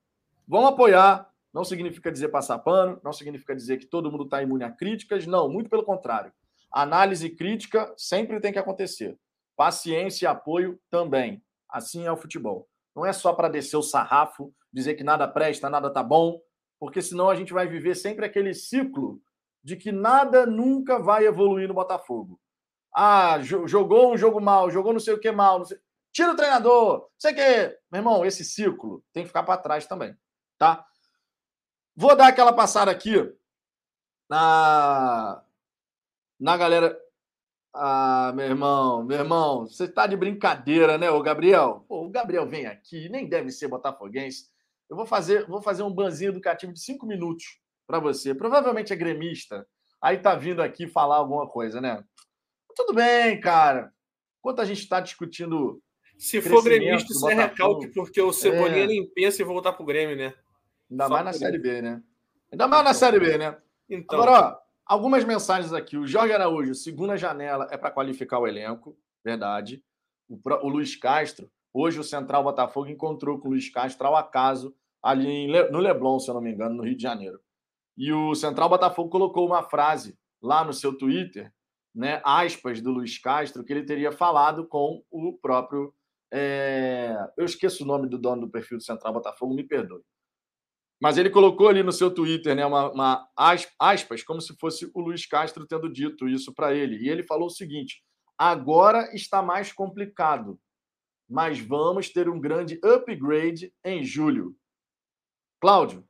[0.48, 1.31] Vamos apoiar.
[1.52, 5.26] Não significa dizer passar pano, não significa dizer que todo mundo está imune a críticas.
[5.26, 6.32] Não, muito pelo contrário.
[6.72, 9.18] Análise crítica sempre tem que acontecer.
[9.56, 11.42] Paciência e apoio também.
[11.68, 12.68] Assim é o futebol.
[12.96, 16.40] Não é só para descer o sarrafo, dizer que nada presta, nada tá bom,
[16.80, 19.20] porque senão a gente vai viver sempre aquele ciclo
[19.62, 22.40] de que nada nunca vai evoluir no Botafogo.
[22.94, 25.78] Ah, jogou um jogo mal, jogou não sei o que mal, sei...
[26.12, 27.78] tira o treinador, sei que.
[27.90, 30.14] Meu irmão, esse ciclo tem que ficar para trás também,
[30.58, 30.84] tá?
[31.94, 33.14] Vou dar aquela passada aqui
[34.28, 35.42] na
[36.38, 36.98] na galera
[37.74, 41.86] ah, meu irmão, meu irmão, você tá de brincadeira, né, o Gabriel?
[41.88, 44.50] Pô, o Gabriel vem aqui, nem deve ser botafoguense.
[44.90, 48.34] Eu vou fazer, vou fazer um banzinho educativo de cinco minutos para você.
[48.34, 49.66] Provavelmente é gremista.
[50.02, 52.04] Aí tá vindo aqui falar alguma coisa, né?
[52.76, 53.90] Tudo bem, cara.
[54.38, 55.82] Enquanto a gente está discutindo.
[56.18, 58.86] Se for gremista, isso é recalque, porque o Cebolinha é.
[58.86, 60.34] nem pensa em voltar pro Grêmio, né?
[60.92, 62.02] Ainda Só mais na Série B, né?
[62.52, 63.56] Ainda mais na Série B, né?
[63.88, 64.22] Então.
[64.22, 65.96] Agora, ó, Algumas mensagens aqui.
[65.96, 69.82] O Jorge Araújo, segunda janela é para qualificar o elenco, verdade.
[70.28, 74.74] O, o, Luiz Castro, hoje o Central Botafogo encontrou com o Luiz Castro ao acaso
[75.02, 77.40] ali em, no Leblon, se eu não me engano, no Rio de Janeiro.
[77.96, 81.52] E o Central Botafogo colocou uma frase lá no seu Twitter,
[81.94, 85.94] né, aspas do Luiz Castro, que ele teria falado com o próprio.
[86.30, 87.16] É...
[87.36, 90.02] Eu esqueço o nome do dono do perfil do Central Botafogo, me perdoe.
[91.02, 95.00] Mas ele colocou ali no seu Twitter né, uma, uma aspas, como se fosse o
[95.00, 96.96] Luiz Castro tendo dito isso para ele.
[97.04, 98.04] E ele falou o seguinte:
[98.38, 100.60] agora está mais complicado,
[101.28, 104.56] mas vamos ter um grande upgrade em julho.
[105.60, 106.04] Cláudio,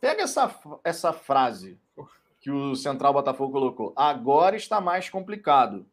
[0.00, 1.80] pega essa, essa frase
[2.40, 3.92] que o Central Botafogo colocou.
[3.96, 5.84] Agora está mais complicado,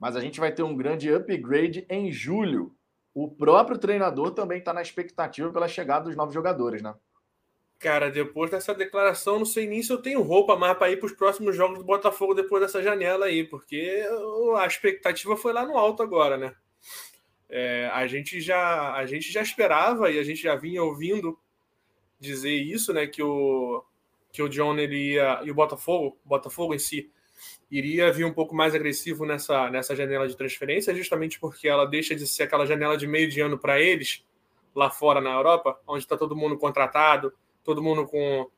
[0.00, 2.74] mas a gente vai ter um grande upgrade em julho.
[3.14, 6.94] O próprio treinador também está na expectativa pela chegada dos novos jogadores, né?
[7.78, 11.06] Cara, depois dessa declaração, não sei nem se eu tenho roupa mais para ir para
[11.06, 14.04] os próximos jogos do Botafogo depois dessa janela aí, porque
[14.56, 16.54] a expectativa foi lá no alto agora, né?
[17.48, 21.38] É, a, gente já, a gente já esperava e a gente já vinha ouvindo
[22.18, 23.06] dizer isso, né?
[23.06, 23.84] Que o,
[24.32, 27.12] que o John ele ia, e o Botafogo, o Botafogo em si,
[27.78, 32.14] iria vir um pouco mais agressivo nessa, nessa janela de transferência, justamente porque ela deixa
[32.14, 34.24] de ser aquela janela de meio de ano para eles,
[34.72, 37.32] lá fora na Europa, onde está todo mundo contratado,
[37.64, 38.48] todo mundo com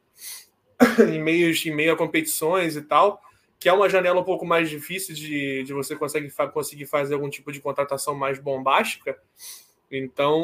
[1.10, 3.18] em, meios, em meio a competições e tal,
[3.58, 7.30] que é uma janela um pouco mais difícil de, de você conseguir, conseguir fazer algum
[7.30, 9.18] tipo de contratação mais bombástica.
[9.90, 10.42] Então,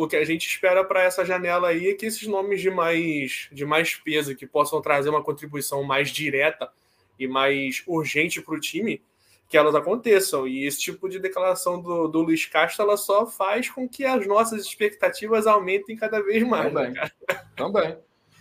[0.00, 3.48] o que a gente espera para essa janela aí é que esses nomes de mais,
[3.52, 6.72] de mais peso, que possam trazer uma contribuição mais direta
[7.20, 9.02] e mais urgente para o time,
[9.48, 10.48] que elas aconteçam.
[10.48, 14.26] E esse tipo de declaração do, do Luiz Castro ela só faz com que as
[14.26, 16.72] nossas expectativas aumentem cada vez mais.
[16.72, 16.92] Também.
[16.92, 17.10] Né,
[17.54, 17.98] Também.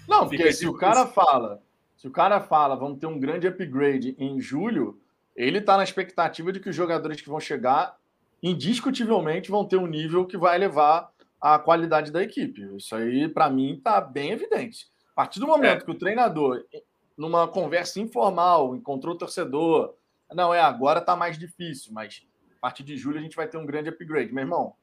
[0.07, 1.61] Não, porque se o cara fala,
[1.97, 4.99] se o cara fala, vamos ter um grande upgrade em julho,
[5.35, 7.97] ele está na expectativa de que os jogadores que vão chegar
[8.41, 11.11] indiscutivelmente vão ter um nível que vai elevar
[11.41, 12.75] a qualidade da equipe.
[12.75, 14.87] Isso aí, para mim, está bem evidente.
[15.11, 15.85] A partir do momento é.
[15.85, 16.63] que o treinador
[17.19, 19.93] numa conversa informal, encontrou o torcedor.
[20.33, 23.57] Não, é, agora tá mais difícil, mas a partir de julho a gente vai ter
[23.57, 24.33] um grande upgrade.
[24.33, 24.73] Meu irmão,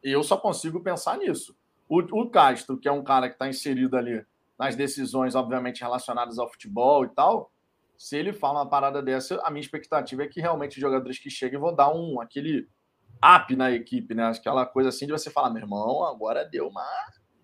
[0.00, 1.56] eu só consigo pensar nisso.
[1.88, 4.24] O, o Castro, que é um cara que está inserido ali
[4.56, 7.50] nas decisões, obviamente, relacionadas ao futebol e tal,
[7.98, 11.28] se ele fala uma parada dessa, a minha expectativa é que realmente os jogadores que
[11.28, 12.68] cheguem vão dar um aquele
[13.16, 14.24] up na equipe, né?
[14.24, 16.86] Aquela coisa assim de você falar, meu irmão, agora deu uma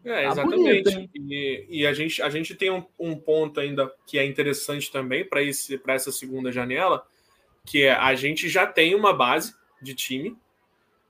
[0.04, 0.82] é, tá exatamente.
[0.82, 4.90] Bonito, e, e, a, gente, a gente tem um, um ponto ainda que é interessante
[4.90, 5.42] também para
[5.94, 7.06] essa segunda janela,
[7.64, 10.36] que é a gente já tem uma base de time,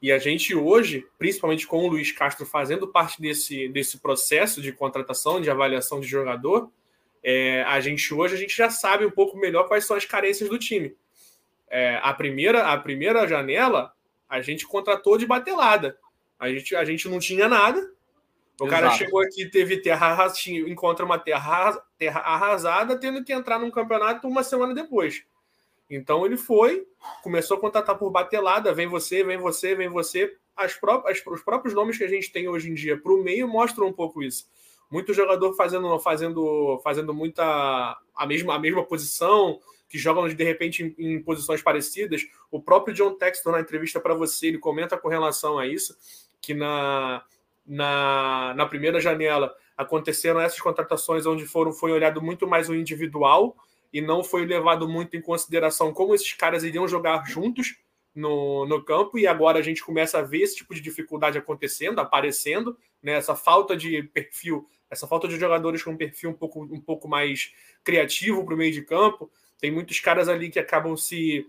[0.01, 4.73] e a gente hoje, principalmente com o Luiz Castro fazendo parte desse, desse processo de
[4.73, 6.71] contratação, de avaliação de jogador,
[7.23, 10.49] é, a gente hoje a gente já sabe um pouco melhor quais são as carências
[10.49, 10.97] do time.
[11.71, 13.93] É, a, primeira, a primeira janela
[14.29, 15.97] a gente contratou de batelada.
[16.39, 17.89] A gente, a gente não tinha nada,
[18.62, 18.98] o cara Exato.
[18.98, 24.29] chegou aqui, teve terra arrasada, encontra uma terra, terra arrasada, tendo que entrar num campeonato
[24.29, 25.25] uma semana depois.
[25.90, 26.87] Então ele foi,
[27.25, 30.33] começou a contratar por batelada, vem você, vem você, vem você.
[30.57, 33.48] As próprias, os próprios nomes que a gente tem hoje em dia para o meio
[33.48, 34.46] mostram um pouco isso.
[34.88, 40.94] Muito jogador fazendo, fazendo, fazendo muita a mesma, a mesma posição, que jogam de repente
[40.96, 42.22] em, em posições parecidas.
[42.48, 45.96] O próprio John Textor, na entrevista para você, ele comenta com relação a isso,
[46.40, 47.25] que na,
[47.66, 53.57] na, na primeira janela aconteceram essas contratações onde foram foi olhado muito mais o individual
[53.92, 57.77] e não foi levado muito em consideração como esses caras iriam jogar juntos
[58.14, 61.98] no, no campo e agora a gente começa a ver esse tipo de dificuldade acontecendo,
[61.98, 63.12] aparecendo, né?
[63.12, 67.09] essa falta de perfil, essa falta de jogadores com um perfil um pouco, um pouco
[67.09, 69.31] mais criativo para o meio de campo.
[69.59, 71.46] Tem muitos caras ali que acabam se,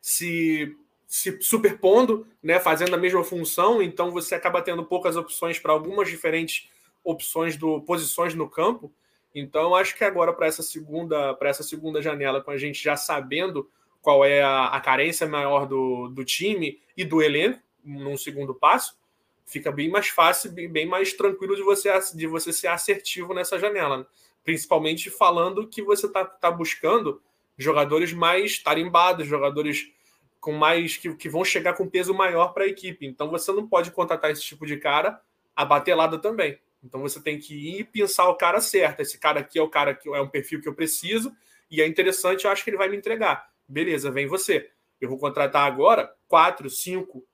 [0.00, 0.76] se
[1.06, 6.08] se superpondo, né, fazendo a mesma função, então você acaba tendo poucas opções para algumas
[6.08, 6.68] diferentes
[7.04, 8.92] opções do posições no campo.
[9.34, 12.96] Então acho que agora para essa segunda para essa segunda janela, com a gente já
[12.96, 13.70] sabendo
[14.02, 18.96] qual é a, a carência maior do, do time e do elenco, num segundo passo,
[19.44, 23.58] fica bem mais fácil, bem, bem mais tranquilo de você de você ser assertivo nessa
[23.58, 24.06] janela, né?
[24.44, 27.20] principalmente falando que você está tá buscando
[27.56, 29.92] jogadores mais tarimbados, jogadores
[30.40, 33.06] com mais que, que vão chegar com peso maior para a equipe.
[33.06, 35.20] Então você não pode contratar esse tipo de cara
[35.54, 36.58] a batelada também.
[36.84, 39.00] Então você tem que ir pensar o cara certo.
[39.00, 41.34] Esse cara aqui é o cara que é um perfil que eu preciso
[41.70, 43.50] e é interessante, eu acho que ele vai me entregar.
[43.68, 44.70] Beleza, vem você.
[45.00, 47.26] Eu vou contratar agora quatro, cinco,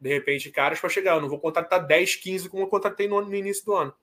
[0.00, 1.16] de repente, caras para chegar.
[1.16, 3.94] Eu não vou contratar 10, 15 como eu contratei no, no início do ano.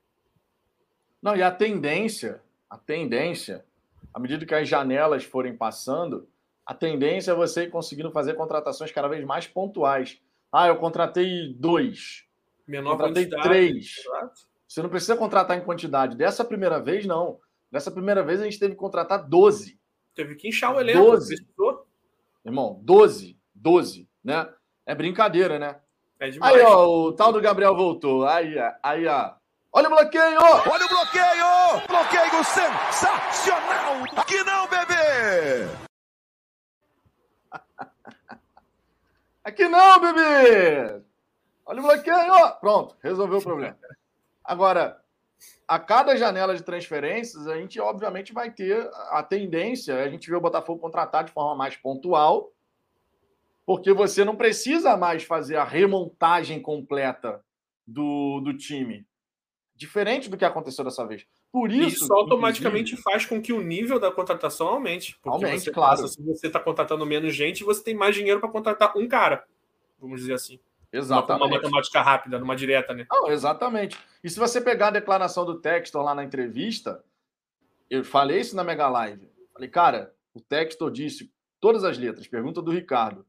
[1.21, 3.65] Não, e a tendência, a tendência,
[4.13, 6.27] à medida que as janelas forem passando,
[6.69, 10.21] a tendência é você ir conseguindo fazer contratações cada vez mais pontuais.
[10.51, 12.25] Ah, eu contratei dois.
[12.67, 13.95] Menor contratei três.
[13.97, 14.41] Exato.
[14.67, 16.15] Você não precisa contratar em quantidade.
[16.15, 17.39] Dessa primeira vez, não.
[17.71, 19.79] Dessa primeira vez, a gente teve que contratar 12.
[20.13, 20.99] Teve que inchar o elenco.
[20.99, 21.43] 12.
[22.45, 23.35] Irmão, 12.
[23.55, 24.47] 12, né?
[24.85, 25.79] É brincadeira, né?
[26.19, 26.55] É demais.
[26.55, 28.27] Aí, ó, o tal do Gabriel voltou.
[28.27, 28.53] Aí,
[28.83, 29.33] aí, ó.
[29.73, 30.39] Olha o bloqueio!
[30.39, 31.87] Olha o bloqueio!
[31.87, 34.03] Bloqueio sensacional!
[34.15, 35.88] Aqui não, bebê!
[39.49, 41.01] Aqui não, bebê!
[41.65, 42.59] Olha o bloqueio!
[42.61, 43.75] Pronto, resolveu o problema.
[44.43, 45.01] Agora,
[45.67, 50.35] a cada janela de transferências, a gente obviamente vai ter a tendência, a gente vê
[50.35, 52.51] o Botafogo contratar de forma mais pontual,
[53.65, 57.43] Porque você não precisa mais fazer a remontagem completa
[57.87, 59.03] do, do time.
[59.75, 61.25] Diferente do que aconteceu dessa vez.
[61.51, 65.17] Por isso, isso automaticamente faz com que o nível da contratação aumente.
[65.25, 66.01] Aumente, você claro.
[66.01, 69.43] Passa, se você está contratando menos gente, você tem mais dinheiro para contratar um cara,
[69.99, 70.59] vamos dizer assim.
[70.91, 71.45] Exatamente.
[71.45, 73.05] Uma, matemática rápida, numa direta, né?
[73.09, 73.97] Não, exatamente.
[74.23, 77.03] E se você pegar a declaração do Textor lá na entrevista,
[77.89, 79.29] eu falei isso na Mega Live.
[79.53, 83.25] Falei, cara, o Textor disse todas as letras, pergunta do Ricardo.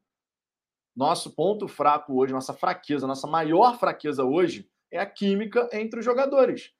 [0.95, 6.05] Nosso ponto fraco hoje, nossa fraqueza, nossa maior fraqueza hoje é a química entre os
[6.05, 6.73] jogadores.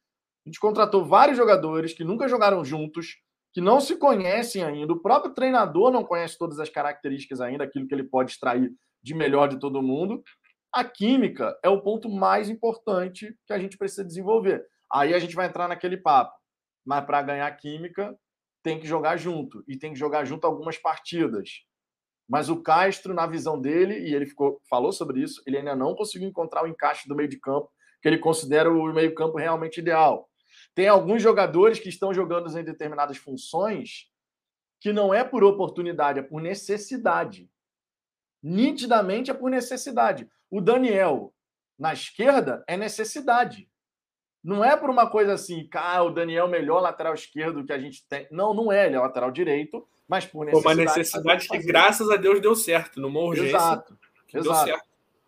[0.46, 3.18] A gente contratou vários jogadores que nunca jogaram juntos,
[3.54, 4.94] que não se conhecem ainda.
[4.94, 8.72] O próprio treinador não conhece todas as características ainda, aquilo que ele pode extrair
[9.04, 10.24] de melhor de todo mundo.
[10.74, 14.66] A química é o ponto mais importante que a gente precisa desenvolver.
[14.92, 16.34] Aí a gente vai entrar naquele papo.
[16.86, 18.18] Mas para ganhar química,
[18.64, 19.64] tem que jogar junto.
[19.68, 21.50] E tem que jogar junto algumas partidas.
[22.28, 25.94] Mas o Castro, na visão dele, e ele ficou, falou sobre isso, ele ainda não
[25.94, 27.70] conseguiu encontrar o encaixe do meio de campo
[28.02, 30.31] que ele considera o meio campo realmente ideal.
[30.74, 34.10] Tem alguns jogadores que estão jogando em determinadas funções
[34.80, 37.50] que não é por oportunidade, é por necessidade.
[38.42, 40.28] Nitidamente é por necessidade.
[40.50, 41.34] O Daniel,
[41.78, 43.70] na esquerda, é necessidade.
[44.44, 47.72] Não é por uma coisa assim, cara, o Daniel é o melhor lateral esquerdo que
[47.72, 48.28] a gente tem.
[48.32, 50.80] Não, não é, ele é lateral direito, mas por necessidade.
[50.80, 53.56] Uma necessidade que, graças a Deus, deu certo, numa urgência.
[53.56, 54.00] Exato.
[54.34, 54.84] exato.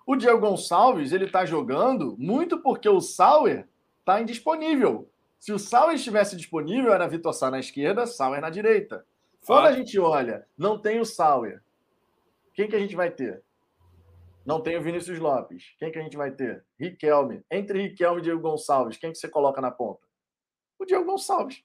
[0.05, 3.67] O Diego Gonçalves, ele tá jogando muito porque o Sauer
[4.03, 5.07] tá indisponível.
[5.43, 9.05] Se o Sauer estivesse disponível, era Vitor Sá na esquerda, Sauer na direita.
[9.45, 11.61] Quando a gente olha, não tem o Sauer.
[12.53, 13.43] Quem que a gente vai ter?
[14.45, 15.75] Não tem o Vinícius Lopes.
[15.77, 16.63] Quem que a gente vai ter?
[16.79, 17.43] Riquelme.
[17.51, 20.07] Entre Riquelme e Diego Gonçalves, quem que você coloca na ponta?
[20.79, 21.61] O Diego Gonçalves.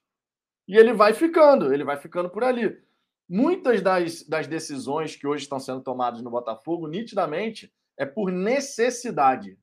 [0.67, 2.83] E ele vai ficando, ele vai ficando por ali.
[3.29, 9.57] Muitas das, das decisões que hoje estão sendo tomadas no Botafogo, nitidamente, é por necessidade.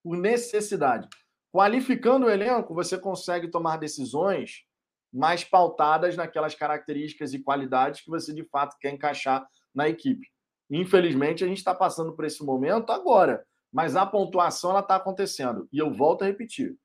[0.00, 1.08] Por necessidade.
[1.52, 4.64] Qualificando o elenco, você consegue tomar decisões
[5.12, 10.28] mais pautadas naquelas características e qualidades que você de fato quer encaixar na equipe.
[10.70, 15.66] Infelizmente, a gente está passando por esse momento agora, mas a pontuação ela está acontecendo.
[15.72, 16.76] E eu volto a repetir: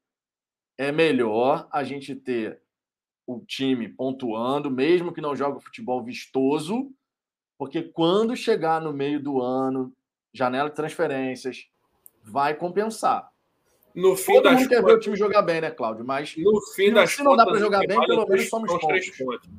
[0.78, 2.62] é melhor a gente ter
[3.28, 6.92] o time pontuando, mesmo que não jogue futebol vistoso,
[7.58, 9.94] porque quando chegar no meio do ano,
[10.34, 11.66] janela de transferências,
[12.22, 13.33] vai compensar.
[13.96, 16.04] No fim Todo das mundo quer ver o time jogar bem, né, Cláudio?
[16.04, 18.88] Mas no fim das se não dá para jogar bem, pelo menos somos pontos.
[18.88, 19.50] Três pontos.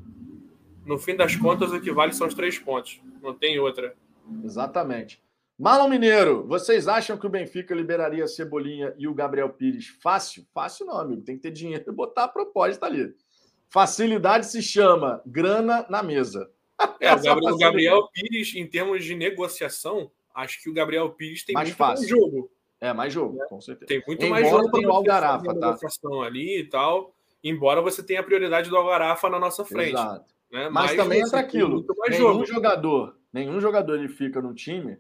[0.85, 3.01] No fim das contas, o que vale são os três pontos.
[3.23, 3.95] Não tem outra.
[4.45, 5.23] Exatamente.
[5.57, 10.45] Marlon Mineiro, vocês acham que o Benfica liberaria a Cebolinha e o Gabriel Pires fácil?
[10.53, 11.23] Fácil não, amigo.
[11.23, 13.15] Tem que ter dinheiro e botar a proposta ali.
[13.69, 16.51] Facilidade se chama grana na mesa.
[17.01, 21.45] É, o, Gabriel, o Gabriel Pires, em termos de negociação, acho que o Gabriel Pires
[21.45, 22.09] tem mais fácil.
[22.09, 22.51] jogo.
[22.85, 23.47] É, mais jogo, é.
[23.47, 23.87] com certeza.
[23.87, 25.79] Tem muito embora mais jogo para o Algarafa, tá?
[26.27, 27.15] ali e tal.
[27.43, 29.95] Embora você tenha a prioridade do Algarafa na nossa frente.
[29.95, 30.35] Exato.
[30.53, 30.69] Né?
[30.69, 31.87] Mas, Mas também entra aquilo.
[32.09, 32.47] Nenhum jogo.
[32.47, 34.99] jogador, nenhum jogador ele fica no time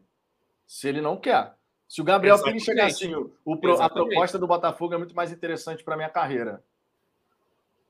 [0.66, 1.54] se ele não quer.
[1.86, 5.30] Se o Gabriel Pires chegar assim, o, o a proposta do Botafogo é muito mais
[5.30, 6.64] interessante para minha carreira.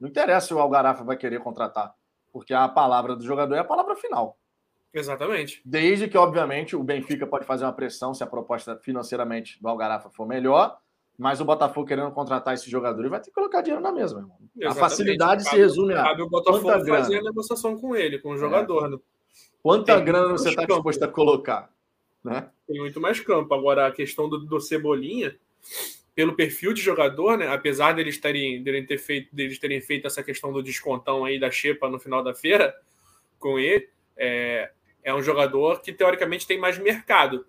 [0.01, 1.95] Não interessa se o Algarafa vai querer contratar,
[2.33, 4.37] porque a palavra do jogador é a palavra final.
[4.95, 5.61] Exatamente.
[5.65, 10.09] Desde que, obviamente, o Benfica pode fazer uma pressão se a proposta financeiramente do Algarafa
[10.09, 10.79] for melhor,
[11.19, 14.21] mas o Botafogo querendo contratar esse jogador, ele vai ter que colocar dinheiro na mesma,
[14.21, 14.39] irmão.
[14.65, 16.05] A facilidade cabe, se resume a.
[16.05, 17.19] Cabe o Botafogo fazer grana?
[17.19, 18.87] a negociação com ele, com o jogador.
[18.87, 18.91] É.
[18.91, 18.99] Né?
[19.61, 21.71] Quanta Tem grana você está disposto a colocar?
[22.23, 22.49] Né?
[22.67, 23.53] Tem muito mais campo.
[23.53, 25.37] Agora, a questão do, do Cebolinha,
[26.15, 27.49] pelo perfil de jogador, né?
[27.49, 31.51] apesar deles terem, deles, ter feito, deles terem feito essa questão do descontão aí da
[31.51, 32.75] Xepa no final da feira
[33.39, 34.71] com ele, é,
[35.05, 37.47] é um jogador que teoricamente tem mais mercado.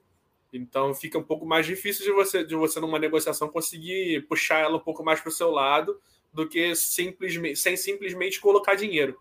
[0.53, 4.77] Então fica um pouco mais difícil de você, de você numa negociação conseguir puxar ela
[4.77, 5.99] um pouco mais para o seu lado
[6.33, 9.19] do que simplesmente, sem simplesmente colocar dinheiro.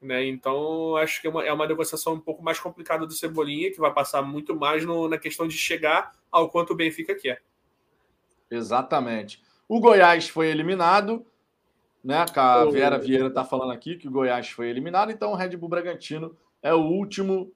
[0.00, 0.24] Né?
[0.26, 3.78] Então acho que é uma, é uma negociação um pouco mais complicada do Cebolinha, que
[3.78, 7.42] vai passar muito mais no, na questão de chegar ao quanto o Benfica quer.
[8.50, 9.42] Exatamente.
[9.68, 11.24] O Goiás foi eliminado,
[12.02, 12.24] né?
[12.34, 15.68] A Vera Vieira está falando aqui que o Goiás foi eliminado, então o Red Bull
[15.68, 17.52] Bragantino é o último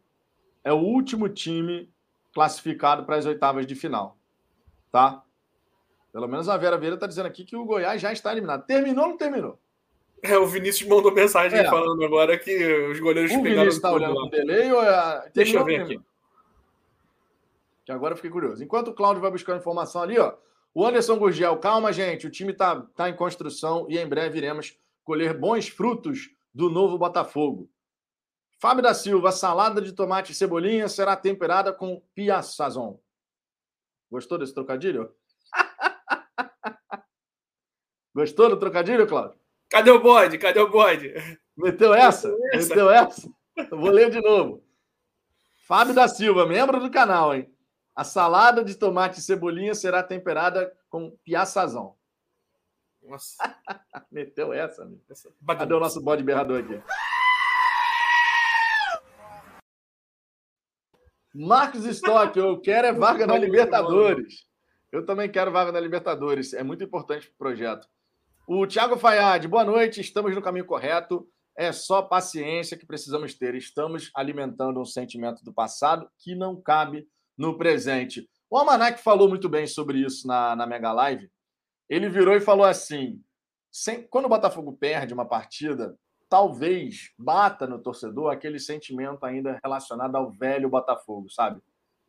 [0.62, 1.90] é o último time
[2.32, 4.16] classificado para as oitavas de final,
[4.90, 5.22] tá?
[6.12, 8.64] Pelo menos a Vera Vieira está dizendo aqui que o Goiás já está eliminado.
[8.66, 9.58] Terminou ou não terminou?
[10.22, 11.64] É, o Vinícius mandou mensagem é.
[11.64, 12.56] falando agora que
[12.90, 15.30] os goleiros o pegaram Vinícius está olhando o delay ou é...
[15.34, 16.00] Deixa eu ver aqui.
[17.84, 18.64] Que agora eu fiquei curioso.
[18.64, 20.34] Enquanto o Cláudio vai buscar informação ali, ó,
[20.72, 24.78] o Anderson Gurgel, calma, gente, o time está tá em construção e em breve iremos
[25.04, 27.68] colher bons frutos do novo Botafogo.
[28.64, 32.98] Fábio da Silva, salada de tomate e cebolinha será temperada com piaçazon.
[34.10, 35.14] Gostou desse trocadilho?
[38.16, 39.38] Gostou do trocadilho, Cláudio?
[39.68, 40.38] Cadê o bode?
[40.38, 41.12] Cadê o bode?
[41.54, 42.34] Meteu essa?
[42.54, 43.30] Meteu essa?
[43.70, 44.64] Eu vou ler de novo.
[45.68, 47.54] Fábio da Silva, membro do canal, hein?
[47.94, 51.98] A salada de tomate e cebolinha será temperada com piaçazão.
[53.02, 53.36] Nossa.
[54.10, 55.02] Meteu essa, amigo.
[55.46, 56.82] Cadê o nosso bode berrador aqui?
[61.36, 64.46] Marcos Stock, eu quero é vaga na Libertadores.
[64.92, 66.54] Eu também quero vaga na Libertadores.
[66.54, 67.88] É muito importante para o projeto.
[68.46, 70.00] O Thiago Fayad, boa noite.
[70.00, 71.28] Estamos no caminho correto.
[71.56, 73.56] É só paciência que precisamos ter.
[73.56, 77.04] Estamos alimentando um sentimento do passado que não cabe
[77.36, 78.30] no presente.
[78.48, 81.28] O Almanac falou muito bem sobre isso na, na Mega Live.
[81.88, 83.20] Ele virou e falou assim:
[83.72, 85.98] sem, quando o Botafogo perde uma partida,
[86.34, 91.60] talvez bata no torcedor aquele sentimento ainda relacionado ao velho Botafogo, sabe?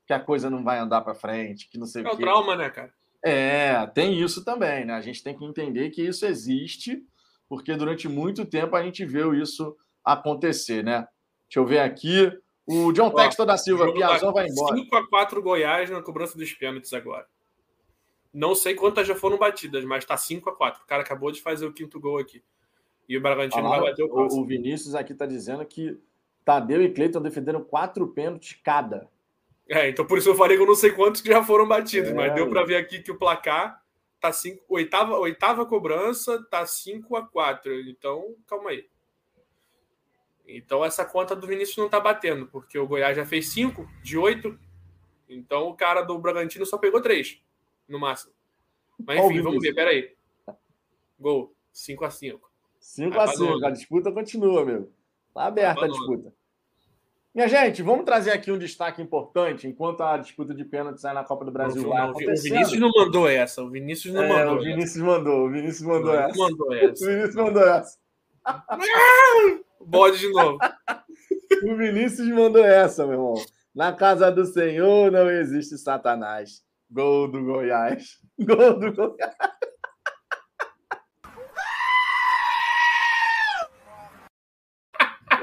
[0.07, 2.15] Que a coisa não vai andar para frente, que não sei é o quê.
[2.15, 2.91] É o trauma, né, cara?
[3.23, 4.95] É, tem isso também, né?
[4.95, 7.05] A gente tem que entender que isso existe
[7.47, 11.07] porque durante muito tempo a gente viu isso acontecer, né?
[11.47, 12.35] Deixa eu ver aqui.
[12.65, 14.75] O John Textor da Silva, Piazão vai embora.
[14.75, 17.27] 5x4 Goiás na cobrança dos pênaltis agora.
[18.33, 20.77] Não sei quantas já foram batidas, mas tá 5x4.
[20.81, 22.43] O cara acabou de fazer o quinto gol aqui.
[23.07, 24.41] E o Bragantino vai bater o próximo.
[24.41, 25.99] O Vinícius aqui tá dizendo que
[26.43, 29.07] Tadeu e Cleiton defenderam quatro pênaltis cada.
[29.67, 32.11] É, então por isso eu falei que eu não sei quantos que já foram batidos,
[32.11, 33.83] é, mas deu para ver aqui que o placar
[34.19, 38.87] tá cinco, oitava, oitava cobrança, tá 5 a 4 Então, calma aí.
[40.47, 44.17] Então, essa conta do Vinícius não tá batendo, porque o Goiás já fez 5 de
[44.17, 44.57] 8.
[45.27, 47.41] Então, o cara do Bragantino só pegou 3
[47.87, 48.33] no máximo.
[48.99, 50.15] Mas, enfim, vamos ver, peraí.
[51.19, 52.54] Gol, 5 a 5
[52.85, 54.91] 5 a 5 a disputa continua, meu.
[55.33, 56.31] Tá aberta a disputa.
[57.33, 61.23] Minha gente, vamos trazer aqui um destaque importante enquanto a disputa de pênaltis sai na
[61.23, 63.63] Copa do Brasil não, vai não, O Vinícius não mandou essa.
[63.63, 64.55] O Vinícius não é, mandou.
[64.55, 65.03] O Vinícius essa.
[65.03, 65.45] mandou.
[65.45, 66.37] O Vinícius mandou não, essa.
[66.37, 67.03] Mandou essa.
[67.03, 67.97] O Vinícius mandou essa.
[69.81, 70.59] Bode de novo.
[71.65, 73.33] o Vinícius mandou essa, meu irmão.
[73.73, 76.63] Na casa do Senhor não existe Satanás.
[76.89, 78.19] Gol do Goiás.
[78.39, 79.35] Gol do Goiás.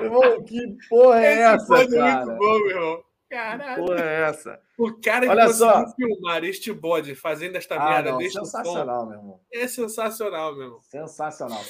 [0.04, 2.26] Irmão, que porra é essa, Esse cara?
[2.26, 3.04] muito bom, meu irmão.
[3.30, 3.80] Caralho.
[3.82, 4.60] Que porra é essa?
[4.78, 5.94] O cara que Olha conseguiu só.
[5.94, 9.40] filmar este bode fazendo esta Ah, merda não, deste sensacional, meu irmão.
[9.52, 10.80] é sensacional, meu irmão.
[10.82, 11.62] Sensacional.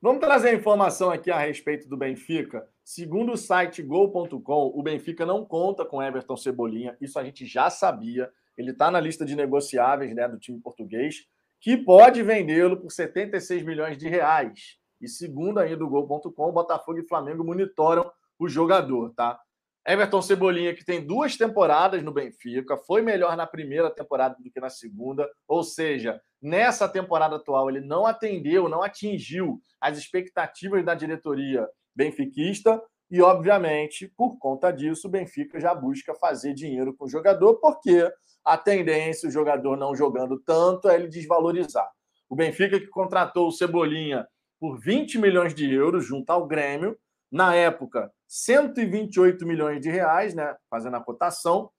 [0.00, 2.68] Vamos trazer a informação aqui a respeito do Benfica.
[2.84, 6.96] Segundo o site gol.com, o Benfica não conta com Everton Cebolinha.
[7.00, 8.30] Isso a gente já sabia.
[8.56, 11.26] Ele está na lista de negociáveis né, do time português,
[11.60, 14.78] que pode vendê-lo por 76 milhões de reais.
[15.00, 19.38] E segundo ainda o Gol.com, Botafogo e Flamengo monitoram o jogador, tá?
[19.86, 24.60] Everton Cebolinha, que tem duas temporadas no Benfica, foi melhor na primeira temporada do que
[24.60, 30.94] na segunda, ou seja, nessa temporada atual ele não atendeu, não atingiu as expectativas da
[30.94, 37.08] diretoria benfiquista e, obviamente, por conta disso, o Benfica já busca fazer dinheiro com o
[37.08, 38.10] jogador, porque
[38.44, 41.88] a tendência, o jogador não jogando tanto, é ele desvalorizar.
[42.28, 44.26] O Benfica que contratou o Cebolinha
[44.58, 46.98] por 20 milhões de euros junto ao Grêmio.
[47.30, 50.56] Na época, 128 milhões de reais, né?
[50.70, 51.70] Fazendo a cotação.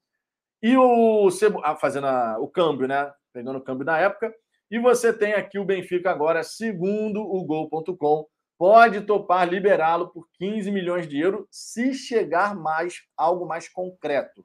[0.62, 1.28] E o
[1.62, 3.12] ah, fazendo a, o câmbio, né?
[3.32, 4.32] Pegando o câmbio da época.
[4.70, 8.26] E você tem aqui o Benfica agora, segundo o Gol.com,
[8.58, 14.44] pode topar liberá-lo por 15 milhões de euros se chegar mais algo mais concreto.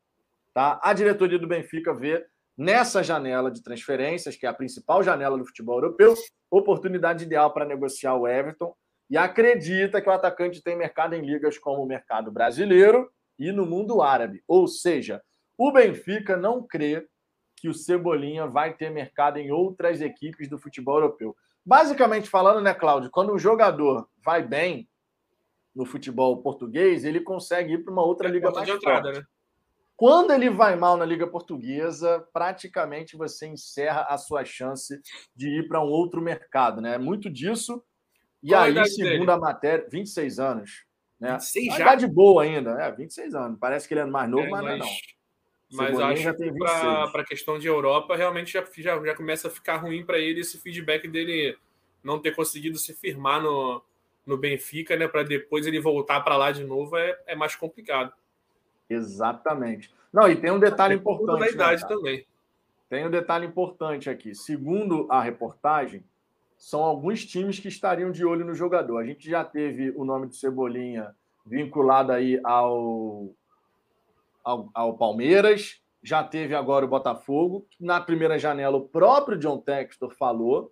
[0.54, 0.80] Tá?
[0.84, 2.26] A diretoria do Benfica vê
[2.58, 6.14] nessa janela de transferências, que é a principal janela do futebol europeu,
[6.49, 8.76] oportunidade ideal para negociar o Everton
[9.10, 13.66] e acredita que o atacante tem mercado em ligas como o mercado brasileiro e no
[13.66, 14.43] mundo árabe.
[14.47, 15.22] Ou seja,
[15.58, 17.08] o Benfica não crê
[17.56, 21.36] que o Cebolinha vai ter mercado em outras equipes do futebol europeu.
[21.66, 24.89] Basicamente falando, né, Cláudio, quando um jogador vai bem
[25.74, 29.20] no futebol português, ele consegue ir para uma outra é liga mais entrada, forte.
[29.20, 29.26] Né?
[30.04, 34.99] Quando ele vai mal na Liga Portuguesa, praticamente você encerra a sua chance
[35.34, 36.97] de ir para um outro mercado, né?
[36.97, 37.82] Muito disso.
[38.43, 39.32] E Qual aí, segundo dele?
[39.32, 40.86] a matéria, 26 anos.
[41.18, 41.32] Né?
[41.32, 41.95] 26 já?
[41.95, 43.58] de boa ainda, é, 26 anos.
[43.58, 44.88] Parece que ele é mais novo, é, mas, mas não.
[45.72, 49.78] Mas acho que para a questão de Europa, realmente já, já, já começa a ficar
[49.78, 51.58] ruim para ele esse feedback dele
[52.04, 53.82] não ter conseguido se firmar no,
[54.26, 55.08] no Benfica, né?
[55.08, 58.12] Para depois ele voltar para lá de novo é, é mais complicado.
[58.94, 59.94] Exatamente.
[60.12, 61.39] Não, e tem um detalhe importante.
[61.39, 62.26] Da né, idade né, também.
[62.89, 64.36] Tem um detalhe importante aqui.
[64.36, 66.04] Segundo a reportagem,
[66.58, 69.00] são alguns times que estariam de olho no jogador.
[69.00, 71.14] A gente já teve o nome do Cebolinha
[71.46, 73.30] vinculado aí ao,
[74.44, 75.82] ao, ao, Palmeiras.
[76.02, 77.68] Já teve agora o Botafogo.
[77.80, 80.72] Na primeira janela, o próprio John Textor falou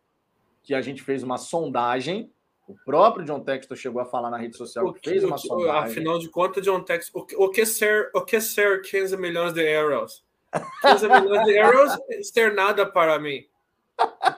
[0.63, 2.31] que a gente fez uma sondagem.
[2.71, 5.91] O próprio John Textor chegou a falar na rede social o que fez uma sondagem.
[5.91, 10.23] Afinal de contas, John Textor, o, que ser, o que ser 15 milhões de euros?
[10.81, 13.45] 15 milhões de euros ser nada para mim.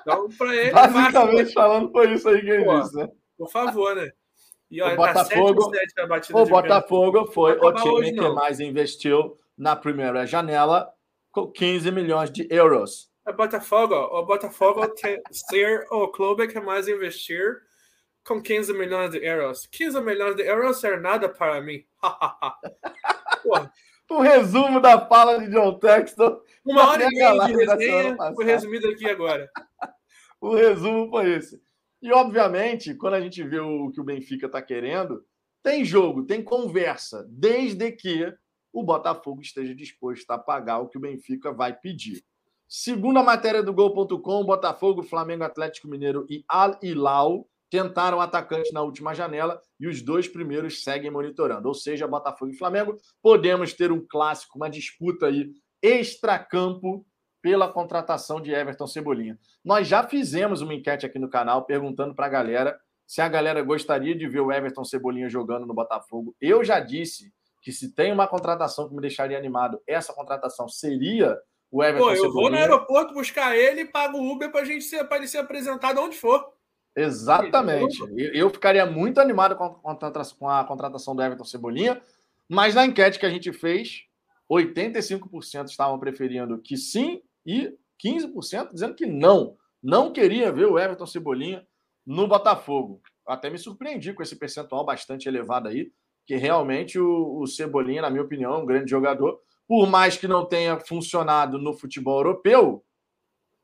[0.02, 0.72] Então, para ele.
[0.72, 3.10] Basicamente falando, foi isso aí que ele disse, né?
[3.38, 4.12] Por favor, né?
[4.70, 5.80] E olha, o Botafogo, tá
[6.22, 10.92] 7 o Botafogo foi o time hoje, que mais investiu na primeira janela
[11.32, 13.12] com 15 milhões de euros.
[13.28, 17.62] O Botafogo, o Botafogo tem ser o clube que mais investir
[18.26, 19.68] com 15 milhões de euros.
[19.68, 21.84] 15 milhões de euros é nada para mim.
[24.10, 26.42] o resumo da fala de John Texton.
[26.66, 29.50] Uma hora e meia de resenha foi resumido aqui agora.
[30.40, 31.62] o resumo foi esse.
[32.02, 35.24] E, obviamente, quando a gente vê o que o Benfica está querendo,
[35.62, 38.34] tem jogo, tem conversa, desde que
[38.74, 42.22] o Botafogo esteja disposto a pagar o que o Benfica vai pedir.
[42.68, 48.84] Segundo a matéria do Gol.com, Botafogo, Flamengo, Atlético Mineiro e Al Hilal tentaram atacante na
[48.84, 51.68] última janela e os dois primeiros seguem monitorando.
[51.68, 55.50] Ou seja, Botafogo e Flamengo, podemos ter um clássico, uma disputa aí
[55.82, 57.04] extracampo
[57.42, 59.40] pela contratação de Everton Cebolinha.
[59.66, 63.64] Nós já fizemos uma enquete aqui no canal perguntando para a galera se a galera
[63.64, 66.36] gostaria de ver o Everton Cebolinha jogando no Botafogo.
[66.40, 71.36] Eu já disse que se tem uma contratação que me deixaria animado, essa contratação seria
[71.72, 72.34] o Everton Pô, eu Cebolinha.
[72.40, 76.00] vou no aeroporto buscar ele e pago o Uber para gente ser, ele ser apresentado
[76.00, 76.54] onde for.
[76.96, 77.98] Exatamente.
[78.34, 79.66] Eu ficaria muito animado com
[80.50, 82.02] a contratação do Everton Cebolinha,
[82.48, 84.04] mas na enquete que a gente fez,
[84.50, 87.74] 85% estavam preferindo que sim e
[88.04, 91.66] 15% dizendo que não, não queria ver o Everton Cebolinha
[92.06, 93.02] no Botafogo.
[93.26, 95.92] Até me surpreendi com esse percentual bastante elevado aí,
[96.26, 99.40] que realmente o, o Cebolinha, na minha opinião, é um grande jogador.
[99.68, 102.84] Por mais que não tenha funcionado no futebol europeu,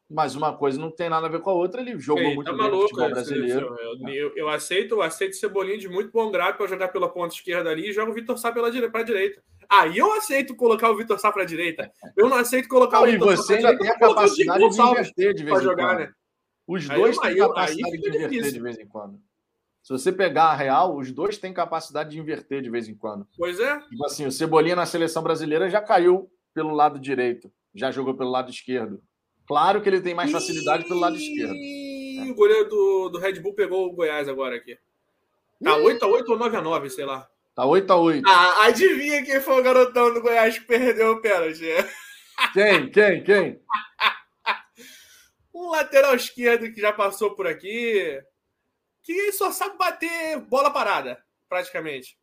[0.09, 1.81] mas uma coisa não tem nada a ver com a outra.
[1.81, 3.77] Ele jogou Ei, muito tá bem maluco, futebol brasileiro.
[3.79, 7.35] Eu, eu, eu, aceito, eu aceito Cebolinha de muito bom grado para jogar pela ponta
[7.35, 9.43] esquerda ali e joga o Vitor Sá pela para a direita.
[9.69, 11.91] Aí eu aceito colocar o Vitor Sá para a direita.
[12.17, 13.77] Eu não aceito colocar não, o Vitor Sá para a direita.
[13.77, 15.99] Tem a capacidade de inverter de vez em jogar, quando.
[15.99, 16.13] Né?
[16.67, 18.53] Os dois aí, têm capacidade de inverter difícil.
[18.53, 19.21] de vez em quando.
[19.83, 23.27] Se você pegar a real, os dois têm capacidade de inverter de vez em quando.
[23.37, 23.79] Pois é.
[23.81, 28.29] Tipo assim, o Cebolinha na seleção brasileira já caiu pelo lado direito, já jogou pelo
[28.29, 29.01] lado esquerdo.
[29.49, 31.55] Claro que ele tem mais facilidade pelo lado esquerdo.
[32.29, 34.77] O goleiro do, do Red Bull pegou o Goiás agora aqui.
[35.63, 37.27] Tá 8x8 ou 9x9, sei lá.
[37.55, 38.21] Tá 8x8.
[38.27, 41.65] Ah, adivinha quem foi o garotão do Goiás que perdeu o pênalti?
[42.53, 42.91] Quem?
[42.91, 43.23] Quem?
[43.23, 43.59] Quem?
[45.51, 48.21] um lateral esquerdo que já passou por aqui.
[49.01, 52.19] Que só sabe bater bola parada, praticamente.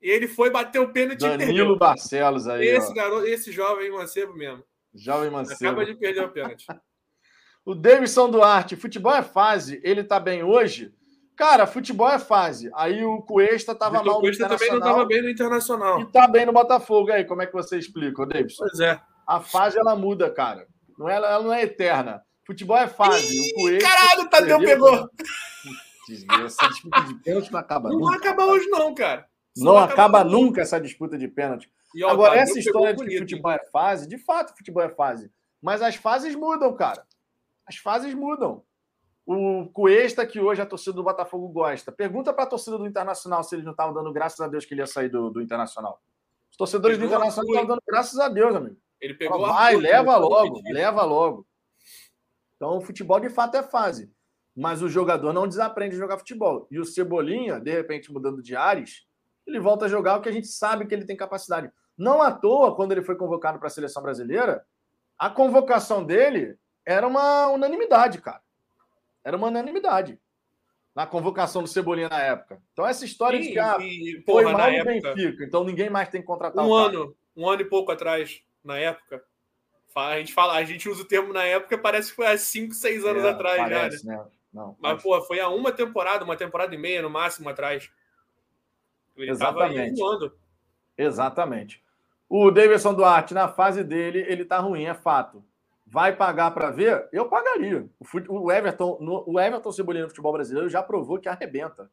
[0.00, 2.64] E ele foi bater o pênalti Danilo Barcelos aí.
[2.64, 4.64] Esse, garoto, esse jovem mancebo mesmo.
[4.94, 5.70] Jovem mancebo.
[5.70, 6.66] Acaba de perder o pênalti.
[7.64, 9.80] o Davidson Duarte, futebol é fase.
[9.82, 10.94] Ele tá bem hoje?
[11.36, 12.70] Cara, futebol é fase.
[12.74, 16.00] Aí o Cuesta tava Vitor mal no Cuesta também não tava bem no Internacional.
[16.00, 17.10] E tá bem no Botafogo.
[17.10, 18.64] Aí, como é que você explica, Davidson?
[18.64, 19.00] Pois é.
[19.26, 20.66] A fase, ela muda, cara.
[20.98, 22.22] Não é, ela não é eterna.
[22.46, 23.34] Futebol é fase.
[23.34, 25.08] Ih, o Cuesta, caralho, o Tadeu pegou.
[26.44, 28.10] Essa disputa de pênalti não acaba não nunca.
[28.10, 29.26] Não acaba hoje não, cara.
[29.56, 31.70] não, não acaba nunca essa disputa de pênalti.
[31.94, 35.30] E, ó, Agora, essa história de que futebol é fase, de fato, futebol é fase.
[35.60, 37.06] Mas as fases mudam, cara.
[37.66, 38.62] As fases mudam.
[39.24, 41.92] O Cuesta, que hoje a torcida do Botafogo gosta.
[41.92, 44.74] Pergunta para a torcida do Internacional se eles não estavam dando graças a Deus que
[44.74, 46.02] ele ia sair do, do Internacional.
[46.50, 48.76] Os torcedores do Internacional estavam dando graças a Deus, amigo.
[49.00, 51.46] Ele pegou Fala, Vai, leva logo, leva logo.
[52.56, 54.12] Então, o futebol de fato é fase.
[54.54, 56.66] Mas o jogador não desaprende a jogar futebol.
[56.70, 59.06] E o Cebolinha, de repente, mudando de ares,
[59.46, 61.72] ele volta a jogar o que a gente sabe que ele tem capacidade.
[62.02, 64.66] Não à toa, quando ele foi convocado para a seleção brasileira,
[65.16, 68.42] a convocação dele era uma unanimidade, cara.
[69.22, 70.18] Era uma unanimidade
[70.92, 72.60] na convocação do Cebolinha na época.
[72.72, 75.88] Então, essa história de que ah, e, porra, foi mal no época, Benfica, então ninguém
[75.88, 79.22] mais tem que contratar um ano, um ano e pouco atrás, na época.
[79.94, 82.74] A gente fala, a gente usa o termo na época, parece que foi há 5,
[82.74, 84.10] 6 anos é, atrás parece, já.
[84.10, 84.16] Né?
[84.16, 84.24] né?
[84.52, 87.88] Não, mas, mas, pô, foi há uma temporada, uma temporada e meia no máximo atrás.
[89.16, 90.00] Ele Exatamente.
[90.98, 91.81] Exatamente.
[92.34, 95.44] O Davidson Duarte, na fase dele, ele tá ruim, é fato.
[95.86, 97.06] Vai pagar para ver?
[97.12, 97.86] Eu pagaria.
[98.26, 101.90] O Everton, no, o Everton Cebolinha no futebol brasileiro já provou que arrebenta.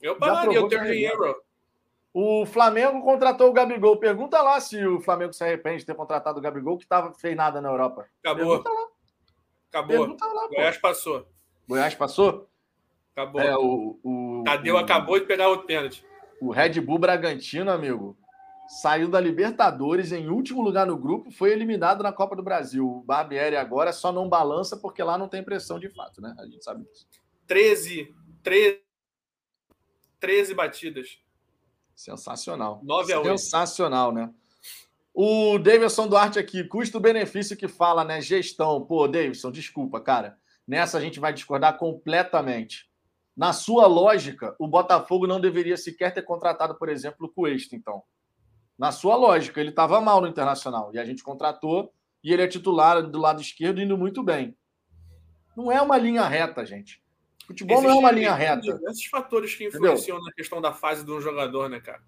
[0.00, 1.40] Eu pagaria, eu tenho dinheiro.
[2.12, 3.98] O Flamengo contratou o Gabigol.
[3.98, 7.36] Pergunta lá se o Flamengo se arrepende de ter contratado o Gabigol, que tava, fez
[7.36, 8.08] nada na Europa.
[8.18, 8.44] Acabou.
[8.44, 8.88] Pergunta lá.
[9.68, 9.96] Acabou.
[9.96, 11.28] Pergunta lá, Goiás passou.
[11.68, 12.48] Goiás passou?
[13.14, 13.40] Acabou.
[13.40, 14.78] É, o, o, Tadeu o...
[14.78, 16.04] acabou de pegar o pênalti.
[16.40, 18.18] O Red Bull Bragantino, amigo,
[18.68, 22.86] saiu da Libertadores em último lugar no grupo, foi eliminado na Copa do Brasil.
[22.86, 26.34] O Barbieri agora só não balança porque lá não tem pressão de fato, né?
[26.38, 27.06] A gente sabe disso.
[27.46, 28.80] 13, 13,
[30.18, 31.18] 13 batidas.
[31.94, 32.80] Sensacional.
[32.82, 33.38] 9 a 8.
[33.38, 34.32] Sensacional, né?
[35.14, 38.20] O Davidson Duarte aqui, custo-benefício que fala, né?
[38.20, 38.80] Gestão.
[38.84, 40.38] Pô, Davidson, desculpa, cara.
[40.66, 42.90] Nessa a gente vai discordar completamente.
[43.36, 48.02] Na sua lógica, o Botafogo não deveria sequer ter contratado, por exemplo, o Cuesta, então.
[48.82, 52.48] Na sua lógica, ele estava mal no Internacional e a gente contratou e ele é
[52.48, 54.56] titular do lado esquerdo indo muito bem.
[55.56, 57.00] Não é uma linha reta, gente.
[57.46, 58.60] Futebol Existem não é uma linha reta.
[58.60, 60.24] diversos fatores que influenciam Entendeu?
[60.24, 62.02] na questão da fase de um jogador, né, cara?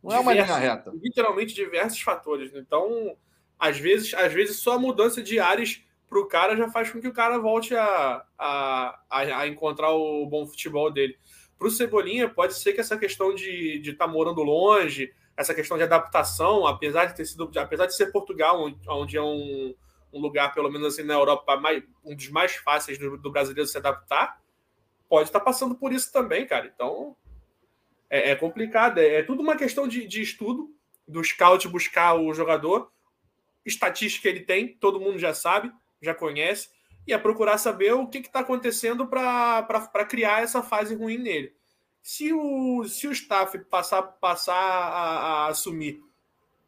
[0.00, 0.92] Não diversos, é uma linha reta.
[1.02, 2.54] Literalmente diversos fatores.
[2.54, 3.16] Então,
[3.58, 7.00] às vezes, às vezes só a mudança de áreas para o cara já faz com
[7.00, 11.18] que o cara volte a, a, a encontrar o bom futebol dele.
[11.58, 15.76] Para o Cebolinha, pode ser que essa questão de estar tá morando longe, essa questão
[15.76, 19.74] de adaptação, apesar de ter sido, apesar de ser Portugal, onde é um,
[20.12, 23.68] um lugar, pelo menos assim, na Europa, mais, um dos mais fáceis do, do, brasileiro
[23.68, 24.40] se adaptar,
[25.08, 26.70] pode estar tá passando por isso também, cara.
[26.72, 27.16] Então,
[28.08, 28.98] é, é complicado.
[28.98, 30.72] É, é, tudo uma questão de, de estudo,
[31.06, 32.90] do scout buscar o jogador,
[33.66, 36.68] estatística ele tem, todo mundo já sabe, já conhece,
[37.06, 41.54] e é procurar saber o que está acontecendo para criar essa fase ruim nele.
[42.04, 46.02] Se o, se o staff passar, passar a, a assumir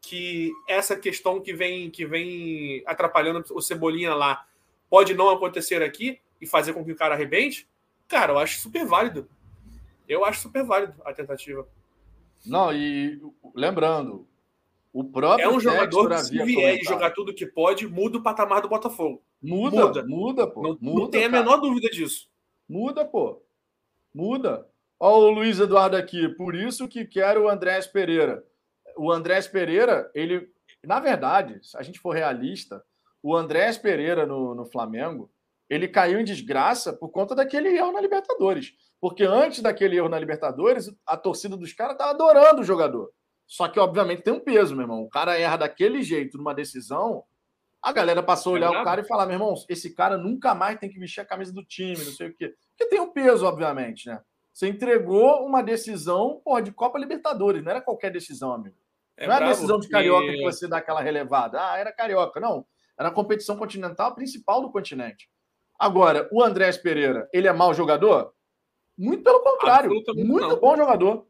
[0.01, 4.47] que essa questão que vem, que vem atrapalhando o Cebolinha lá
[4.89, 7.69] pode não acontecer aqui e fazer com que o cara arrebente,
[8.07, 9.29] cara, eu acho super válido.
[10.09, 11.67] Eu acho super válido a tentativa.
[12.43, 13.21] Não, e
[13.53, 14.27] lembrando,
[14.91, 18.23] o próprio é um jogador que se vier e jogar tudo que pode, muda o
[18.23, 19.21] patamar do Botafogo.
[19.39, 20.63] Muda, muda, muda pô.
[20.63, 22.27] Não, muda, não tem a menor dúvida disso.
[22.67, 23.39] Muda, pô.
[24.11, 24.67] Muda.
[24.99, 26.29] Ó, o Luiz Eduardo aqui.
[26.29, 28.43] Por isso que quero o Andrés Pereira.
[28.97, 30.49] O Andrés Pereira, ele.
[30.83, 32.83] Na verdade, se a gente for realista,
[33.21, 35.31] o Andrés Pereira no, no Flamengo,
[35.69, 38.73] ele caiu em desgraça por conta daquele erro na Libertadores.
[38.99, 43.11] Porque antes daquele erro na Libertadores, a torcida dos caras estava adorando o jogador.
[43.45, 45.01] Só que, obviamente, tem um peso, meu irmão.
[45.01, 47.23] O cara erra daquele jeito numa decisão,
[47.81, 50.55] a galera passou a olhar é o cara e falar: meu irmão, esse cara nunca
[50.55, 52.53] mais tem que vestir a camisa do time, não sei o quê.
[52.75, 54.19] Porque tem um peso, obviamente, né?
[54.57, 58.75] Você entregou uma decisão porra, de Copa Libertadores, não era qualquer decisão, amigo.
[59.15, 61.59] É não era decisão de carioca que você dá aquela relevada.
[61.61, 62.39] Ah, era carioca.
[62.39, 62.65] Não.
[62.97, 65.29] Era a competição continental principal do continente.
[65.77, 68.33] Agora, o Andrés Pereira, ele é mau jogador?
[68.97, 69.91] Muito pelo contrário.
[69.91, 70.59] Muito não.
[70.59, 71.27] bom jogador.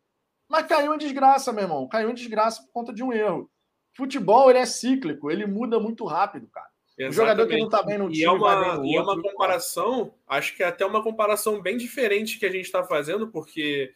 [0.47, 1.85] Mas caiu em desgraça, meu irmão.
[1.85, 3.51] Caiu em desgraça por conta de um erro.
[3.93, 5.29] Futebol, ele é cíclico.
[5.29, 6.69] Ele muda muito rápido, cara.
[6.97, 7.09] Exatamente.
[7.09, 8.19] O jogador que não tá bem no time.
[8.19, 12.39] E é uma, e é uma comparação, acho que é até uma comparação bem diferente
[12.39, 13.93] que a gente está fazendo, porque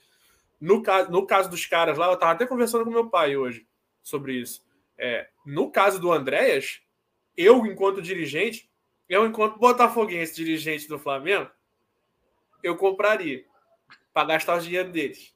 [0.59, 3.65] no caso, no caso dos caras lá, eu estava até conversando com meu pai hoje
[4.03, 4.63] sobre isso.
[4.97, 6.81] É, no caso do Andréas,
[7.35, 8.69] eu, enquanto dirigente,
[9.09, 11.49] eu, enquanto botafoguense dirigente do Flamengo,
[12.61, 13.43] eu compraria
[14.13, 15.33] para gastar o dinheiro deles.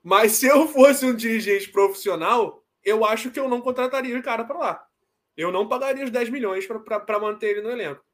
[0.00, 4.44] Mas se eu fosse um dirigente profissional, eu acho que eu não contrataria o cara
[4.44, 4.88] para lá.
[5.36, 8.04] Eu não pagaria os 10 milhões para manter ele no elenco.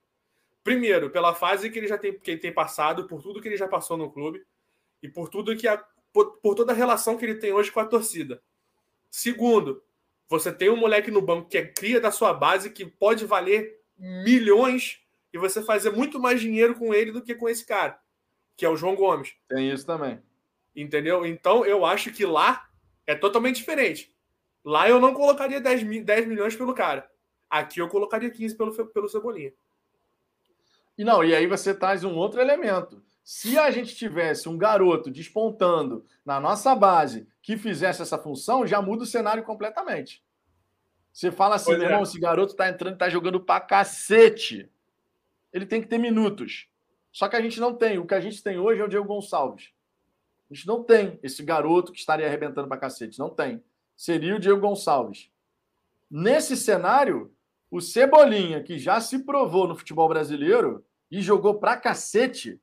[0.62, 3.56] Primeiro, pela fase que ele já tem, que ele tem passado, por tudo que ele
[3.56, 4.44] já passou no clube
[5.02, 7.80] e por tudo que a, por, por toda a relação que ele tem hoje com
[7.80, 8.42] a torcida.
[9.10, 9.82] Segundo,
[10.28, 13.80] você tem um moleque no banco que é cria da sua base que pode valer
[13.98, 15.00] milhões
[15.32, 17.98] e você fazer muito mais dinheiro com ele do que com esse cara,
[18.56, 19.34] que é o João Gomes.
[19.48, 20.20] Tem isso também.
[20.76, 21.24] Entendeu?
[21.24, 22.68] Então eu acho que lá
[23.06, 24.14] é totalmente diferente.
[24.68, 27.10] Lá eu não colocaria 10, 10 milhões pelo cara.
[27.48, 29.50] Aqui eu colocaria 15 pelo, pelo Cebolinha.
[30.98, 33.02] E não, e aí você traz um outro elemento.
[33.24, 38.82] Se a gente tivesse um garoto despontando na nossa base que fizesse essa função, já
[38.82, 40.22] muda o cenário completamente.
[41.14, 41.84] Você fala assim, meu é.
[41.86, 44.70] irmão, esse garoto tá entrando, tá jogando pra cacete.
[45.50, 46.68] Ele tem que ter minutos.
[47.10, 47.98] Só que a gente não tem.
[47.98, 49.72] O que a gente tem hoje é o Diego Gonçalves.
[50.50, 53.18] A gente não tem esse garoto que estaria arrebentando pra cacete.
[53.18, 53.64] Não tem
[53.98, 55.28] seria o Diego Gonçalves.
[56.08, 57.34] Nesse cenário,
[57.68, 62.60] o Cebolinha, que já se provou no futebol brasileiro e jogou pra cacete,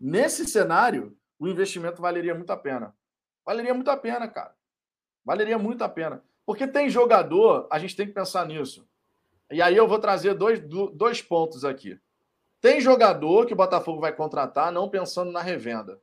[0.00, 2.96] nesse cenário, o investimento valeria muito a pena.
[3.44, 4.54] Valeria muito a pena, cara.
[5.22, 6.24] Valeria muito a pena.
[6.46, 8.88] Porque tem jogador, a gente tem que pensar nisso.
[9.50, 10.60] E aí eu vou trazer dois,
[10.94, 12.00] dois pontos aqui.
[12.58, 16.00] Tem jogador que o Botafogo vai contratar não pensando na revenda.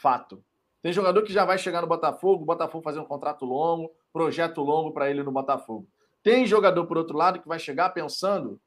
[0.00, 0.42] Fato.
[0.80, 4.62] Tem jogador que já vai chegar no Botafogo, o Botafogo fazer um contrato longo, projeto
[4.62, 5.88] longo para ele no Botafogo.
[6.22, 8.60] Tem jogador, por outro lado, que vai chegar pensando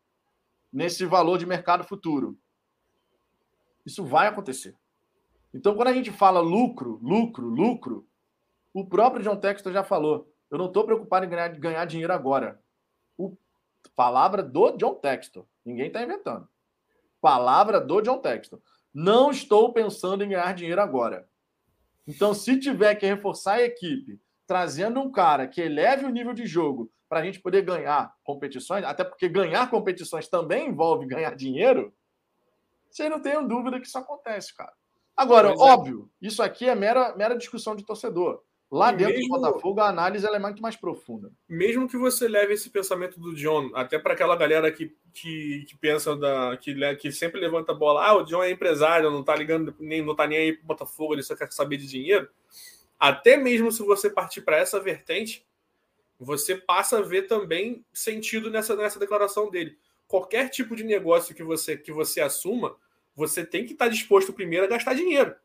[0.71, 2.37] nesse valor de mercado futuro.
[3.85, 4.75] Isso vai acontecer.
[5.53, 8.05] Então, quando a gente fala lucro, lucro, lucro,
[8.73, 10.31] O próprio John Textor já falou.
[10.51, 12.61] Eu não estou preocupado em ganhar, ganhar dinheiro agora.
[13.17, 13.35] O,
[13.95, 15.45] palavra do John Textor.
[15.65, 16.47] Ninguém está inventando.
[17.19, 18.59] Palavra do John Textor.
[18.93, 21.27] Não estou pensando em ganhar dinheiro agora.
[22.05, 26.47] Então, se tiver que reforçar a equipe, trazendo um cara que eleve o nível de
[26.47, 31.93] jogo para a gente poder ganhar competições, até porque ganhar competições também envolve ganhar dinheiro,
[32.89, 34.73] vocês não tenham dúvida que isso acontece, cara.
[35.15, 35.63] Agora, pois é.
[35.63, 36.27] óbvio, é.
[36.27, 38.41] isso aqui é mera, mera discussão de torcedor.
[38.69, 41.31] Lá e dentro mesmo, do Botafogo, a análise é muito mais profunda.
[41.47, 45.77] Mesmo que você leve esse pensamento do John, até para aquela galera que, que, que,
[45.77, 46.57] pensa da.
[46.57, 50.05] Que, que sempre levanta a bola, ah, o John é empresário, não tá ligando, nem,
[50.05, 52.27] não tá nem aí pro Botafogo, ele só quer saber de dinheiro.
[52.99, 55.45] Até mesmo se você partir para essa vertente,
[56.19, 59.77] você passa a ver também sentido nessa, nessa declaração dele.
[60.07, 62.75] Qualquer tipo de negócio que você, que você assuma,
[63.15, 65.35] você tem que estar tá disposto primeiro a gastar dinheiro.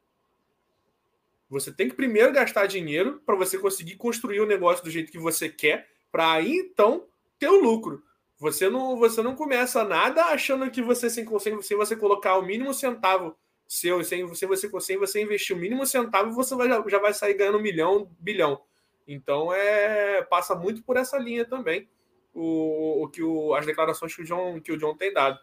[1.51, 5.19] Você tem que primeiro gastar dinheiro para você conseguir construir o negócio do jeito que
[5.19, 7.07] você quer, para aí então
[7.39, 8.03] ter o lucro.
[8.39, 12.73] Você não, você não começa nada achando que você sem, sem, você colocar o mínimo
[12.73, 13.37] centavo
[13.67, 17.35] seu, sem, sem, você, sem você investir o mínimo centavo, você vai, já vai sair
[17.35, 18.63] ganhando um milhão, bilhão.
[19.07, 21.89] Então é passa muito por essa linha também
[22.35, 25.39] o, o que o, as declarações que o John que o John tem dado.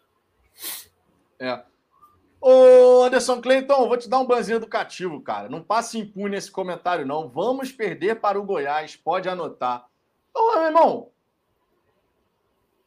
[1.40, 1.64] É.
[2.42, 5.50] Ô, Anderson Cleiton, vou te dar um banzinho educativo, cara.
[5.50, 7.28] Não passe impune esse comentário, não.
[7.28, 9.90] Vamos perder para o Goiás, pode anotar.
[10.34, 11.12] Ô, meu irmão,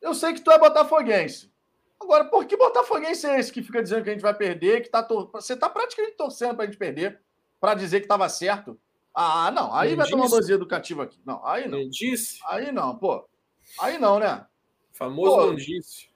[0.00, 1.51] eu sei que tu é botafoguense.
[2.02, 4.90] Agora, por que botafoguense é esse que fica dizendo que a gente vai perder, que
[4.90, 5.30] tá tor...
[5.32, 7.20] você tá praticamente torcendo para a gente perder,
[7.60, 8.78] para dizer que estava certo?
[9.14, 9.72] Ah, não.
[9.74, 10.10] Aí vai disse.
[10.10, 11.20] tomar um banzinho educativo aqui.
[11.24, 11.88] Não, aí não.
[11.88, 12.40] disse.
[12.48, 13.24] Aí não, pô.
[13.78, 14.44] Aí não, né?
[14.92, 16.08] Famoso pô, não disse.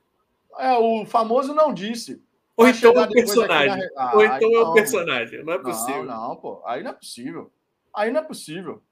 [0.59, 2.22] É, o famoso não disse.
[2.57, 3.91] Ou então é o personagem.
[3.95, 4.03] Na...
[4.03, 5.45] Ah, Ou então é o personagem.
[5.45, 6.05] Não é possível.
[6.05, 6.62] Não, não, pô.
[6.64, 7.53] Aí não é possível.
[7.95, 8.82] Aí não é possível.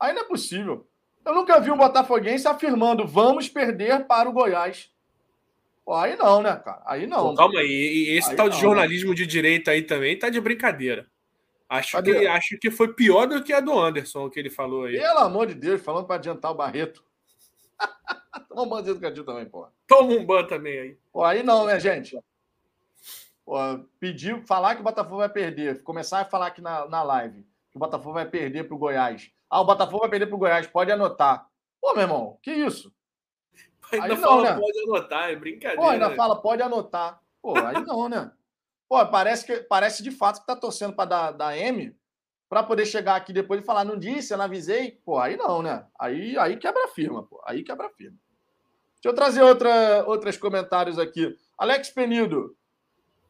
[0.00, 0.88] Aí não é possível.
[1.24, 4.90] Eu nunca vi um botafoguense afirmando vamos perder para o Goiás.
[5.84, 6.82] Pô, aí não, né, cara?
[6.86, 7.30] Aí não.
[7.30, 7.68] Pô, calma aí.
[7.68, 9.16] E esse aí tal não, de jornalismo né?
[9.16, 11.06] de direita aí também tá de brincadeira.
[11.68, 14.84] Acho que, acho que foi pior do que a do Anderson, o que ele falou
[14.84, 14.98] aí.
[14.98, 17.04] Pelo amor de Deus, falando para adiantar o Barreto.
[18.48, 19.68] Toma um ban educativo também, pô.
[19.86, 20.98] Toma um ban também aí.
[21.12, 22.18] Pô, aí não, né, gente?
[23.98, 27.76] pediu, falar que o Botafogo vai perder, começar a falar aqui na, na live que
[27.76, 29.30] o Botafogo vai perder para o Goiás.
[29.48, 31.48] Ah, o Botafogo vai perder para o Goiás, pode anotar.
[31.80, 32.92] Pô, meu irmão, que isso?
[33.92, 34.60] Ainda aí fala, não, né?
[34.60, 35.82] pode anotar, é brincadeira.
[35.82, 37.20] Pô, ainda fala, pode anotar.
[37.42, 38.30] Pô, aí não, né?
[38.88, 41.96] Pô, parece, que, parece de fato que tá torcendo para dar, dar M
[42.48, 45.00] para poder chegar aqui depois e falar, não disse, eu não avisei.
[45.04, 45.86] Pô, aí não, né?
[45.98, 47.40] Aí, aí quebra a firma, pô.
[47.46, 48.18] Aí quebra a firma.
[48.94, 51.34] Deixa eu trazer outra, outros comentários aqui.
[51.56, 52.56] Alex Penido,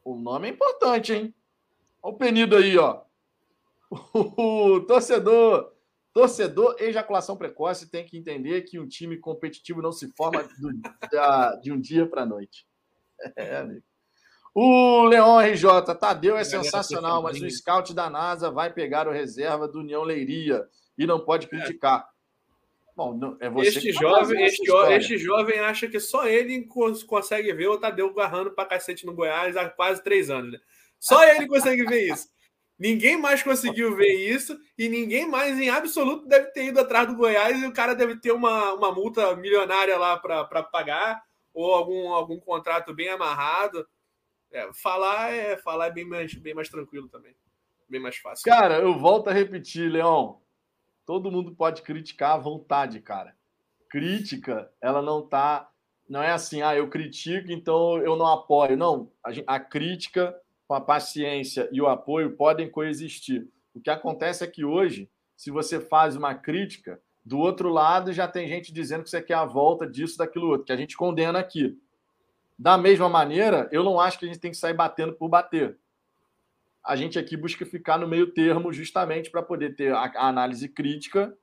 [0.03, 1.35] o nome é importante, hein?
[2.01, 3.01] Olha o Penido aí, ó.
[4.13, 5.71] O torcedor,
[6.13, 10.71] torcedor ejaculação precoce tem que entender que um time competitivo não se forma do,
[11.11, 12.65] da, de um dia para a noite.
[13.35, 13.83] É, amigo.
[14.53, 19.67] O Leão RJ, Tadeu é sensacional, mas o scout da NASA vai pegar o reserva
[19.67, 22.05] do União Leiria e não pode criticar.
[22.95, 26.67] Bom, é você este, tá jovem, este, este, jovem acha que só ele
[27.07, 30.51] consegue ver o Tadeu garrando pra cacete no Goiás há quase três anos.
[30.51, 30.59] Né?
[30.99, 32.27] Só ele consegue ver isso.
[32.81, 37.15] Ninguém mais conseguiu ver isso e ninguém mais, em absoluto, deve ter ido atrás do
[37.15, 41.21] Goiás e o cara deve ter uma, uma multa milionária lá para pagar
[41.53, 43.87] ou algum, algum contrato bem amarrado.
[44.51, 47.35] É, falar é falar é bem mais, bem mais tranquilo também.
[47.87, 48.43] Bem mais fácil.
[48.43, 50.41] Cara, eu volto a repetir, Leão.
[51.05, 53.37] Todo mundo pode criticar à vontade, cara.
[53.91, 55.69] Crítica, ela não tá.
[56.09, 58.75] Não é assim, ah, eu critico, então eu não apoio.
[58.75, 60.35] Não, a, a crítica
[60.71, 63.45] com a paciência e o apoio podem coexistir.
[63.73, 68.25] O que acontece é que hoje, se você faz uma crítica, do outro lado já
[68.25, 71.39] tem gente dizendo que você quer a volta disso, daquilo outro, que a gente condena
[71.39, 71.77] aqui.
[72.57, 75.77] Da mesma maneira, eu não acho que a gente tem que sair batendo por bater
[76.81, 80.69] a gente aqui busca ficar no meio termo justamente para poder ter a, a, análise
[80.69, 81.37] crítica.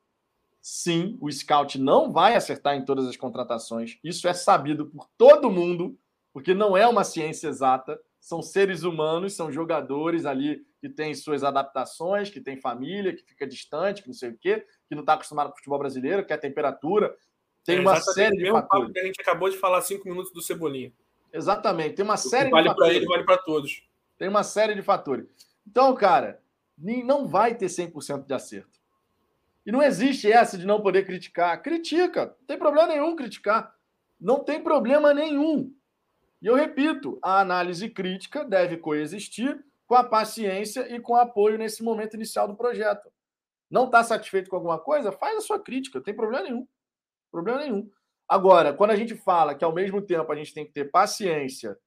[0.62, 3.98] Sim, o scout não vai acertar em todas as contratações.
[4.02, 5.96] Isso é sabido por todo mundo,
[6.32, 8.00] porque não é uma ciência exata.
[8.28, 13.46] São seres humanos, são jogadores ali que têm suas adaptações, que têm família, que fica
[13.46, 16.30] distante, que não sei o quê, que não está acostumado com o futebol brasileiro, que
[16.30, 17.16] é a temperatura.
[17.64, 18.92] Tem é, uma série de fatores.
[18.92, 20.92] Que a gente acabou de falar cinco minutos do Cebolinha.
[21.32, 22.92] Exatamente, tem uma série vale de fatores.
[22.92, 23.82] Vale para ele, vale para todos.
[24.18, 25.26] Tem uma série de fatores.
[25.66, 26.42] Então, cara,
[26.76, 28.78] não vai ter 100% de acerto.
[29.64, 31.62] E não existe essa de não poder criticar.
[31.62, 33.74] Critica, não tem problema nenhum criticar.
[34.20, 35.72] Não tem problema nenhum.
[36.40, 41.58] E eu repito, a análise crítica deve coexistir com a paciência e com o apoio
[41.58, 43.10] nesse momento inicial do projeto.
[43.70, 45.10] Não está satisfeito com alguma coisa?
[45.10, 46.66] Faz a sua crítica, não tem problema nenhum.
[47.30, 47.90] Problema nenhum.
[48.28, 51.78] Agora, quando a gente fala que ao mesmo tempo a gente tem que ter paciência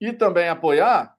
[0.00, 1.16] e também apoiar,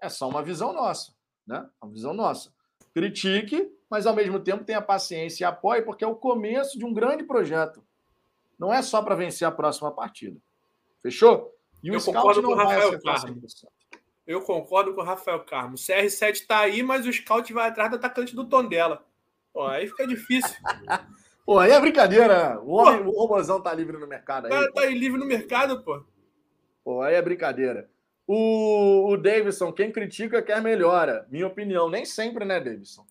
[0.00, 1.14] é só uma visão nossa,
[1.46, 1.68] né?
[1.80, 2.52] Uma visão nossa.
[2.94, 6.92] Critique, mas ao mesmo tempo tenha paciência e apoie, porque é o começo de um
[6.92, 7.84] grande projeto.
[8.58, 10.40] Não é só para vencer a próxima partida.
[11.06, 11.56] Fechou?
[11.84, 13.68] E o Eu Scout não vai acertar 100%.
[14.26, 15.74] Eu concordo com o Rafael Carmo.
[15.74, 19.06] O CR7 está aí, mas o Scout vai atrás do atacante do Tondela.
[19.52, 20.56] Pô, aí fica difícil.
[21.46, 22.60] pô, aí é brincadeira.
[22.60, 24.50] O, homem, o robôzão tá livre no mercado aí.
[24.50, 26.04] O cara tá aí livre no mercado, pô.
[26.82, 27.88] Pô, aí é brincadeira.
[28.26, 31.24] O, o Davidson, quem critica quer melhora.
[31.30, 31.88] Minha opinião.
[31.88, 33.06] Nem sempre, né, Davidson?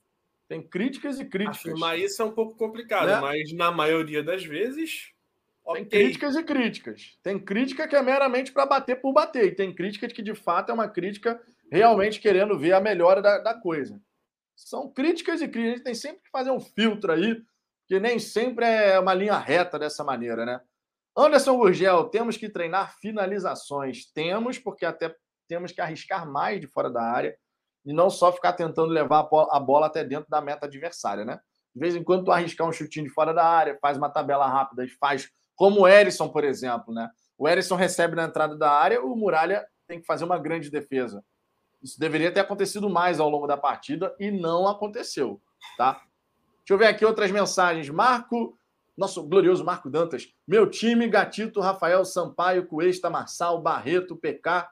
[0.50, 1.60] Tem críticas e críticas.
[1.60, 3.22] Afirmar isso é um pouco complicado, né?
[3.22, 5.15] mas na maioria das vezes.
[5.66, 5.86] Tem okay.
[5.86, 7.18] críticas e críticas.
[7.24, 9.46] Tem crítica que é meramente para bater por bater.
[9.46, 11.42] E tem crítica que, de fato, é uma crítica
[11.72, 14.00] realmente querendo ver a melhora da, da coisa.
[14.56, 15.74] São críticas e críticas.
[15.74, 17.42] A gente tem sempre que fazer um filtro aí,
[17.88, 20.62] que nem sempre é uma linha reta dessa maneira, né?
[21.18, 24.06] Anderson Gurgel, temos que treinar finalizações.
[24.14, 25.16] Temos, porque até
[25.48, 27.36] temos que arriscar mais de fora da área
[27.84, 31.40] e não só ficar tentando levar a bola até dentro da meta adversária, né?
[31.74, 34.48] De vez em quando tu arriscar um chutinho de fora da área, faz uma tabela
[34.48, 37.10] rápida, faz como o Erisson, por exemplo, né?
[37.38, 41.24] O Erisson recebe na entrada da área, o Muralha tem que fazer uma grande defesa.
[41.82, 45.42] Isso deveria ter acontecido mais ao longo da partida e não aconteceu,
[45.78, 46.02] tá?
[46.66, 47.90] Deixa eu ver aqui outras mensagens.
[47.90, 48.58] Marco,
[48.98, 50.34] nosso glorioso Marco Dantas.
[50.48, 54.68] Meu time, Gatito, Rafael Sampaio, Cuesta, Marçal, Barreto, PK,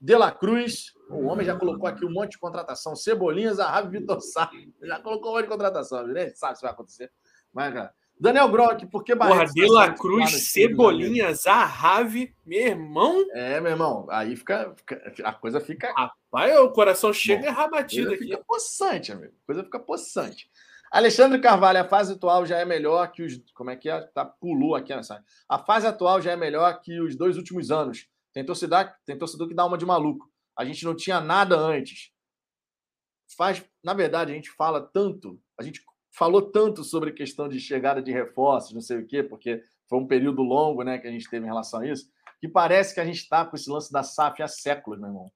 [0.00, 0.92] De La Cruz.
[1.08, 2.96] O homem já colocou aqui um monte de contratação.
[2.96, 4.50] Cebolinhas, Arrabe, Vitor Sá.
[4.82, 6.30] Já colocou um monte de contratação, né?
[6.34, 7.12] Sabe se vai acontecer.
[7.52, 9.38] Mas, cara, Daniel Grock, por que Barreto?
[9.38, 13.24] Porra, De La Cruz, Cebolinhas, Arrave, meu irmão.
[13.32, 15.92] É, meu irmão, aí fica, fica, a coisa fica.
[15.92, 18.24] Rapaz, o coração chega Bom, rabatido aqui.
[18.24, 19.32] Fica possante, amigo.
[19.42, 20.50] A coisa fica possante.
[20.90, 23.40] Alexandre Carvalho, a fase atual já é melhor que os.
[23.54, 24.00] Como é que é?
[24.00, 25.22] Tá, pulou aqui nessa.
[25.48, 28.08] A fase atual já é melhor que os dois últimos anos.
[28.32, 30.30] Tem torcedor, tem torcedor que dá uma de maluco.
[30.56, 32.10] A gente não tinha nada antes.
[33.36, 35.84] Faz, na verdade, a gente fala tanto, a gente
[36.18, 39.98] falou tanto sobre a questão de chegada de reforços, não sei o quê, porque foi
[39.98, 42.10] um período longo né, que a gente teve em relação a isso,
[42.40, 45.32] que parece que a gente está com esse lance da SAF há séculos, meu irmão.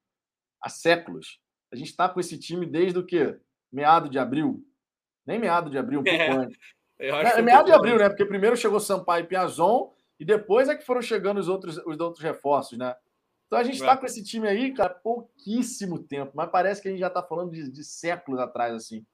[0.61, 1.39] Há séculos.
[1.71, 3.39] A gente está com esse time desde o quê?
[3.71, 4.61] Meado de abril.
[5.25, 6.57] Nem meado de abril, um pouco é, antes.
[6.99, 8.09] É, meado de abril, né?
[8.09, 11.99] Porque primeiro chegou Sampaio e Piazon, e depois é que foram chegando os outros, os
[11.99, 12.93] outros reforços, né?
[13.47, 13.97] Então a gente está é.
[13.97, 17.51] com esse time aí, cara, pouquíssimo tempo, mas parece que a gente já está falando
[17.51, 19.05] de, de séculos atrás, assim.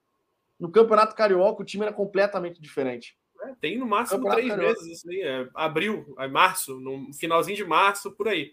[0.60, 3.16] No Campeonato Carioca, o time era completamente diferente.
[3.42, 4.80] É, tem no máximo três Carioca.
[4.80, 8.52] meses, assim, é, abril, é março, no finalzinho de março, por aí.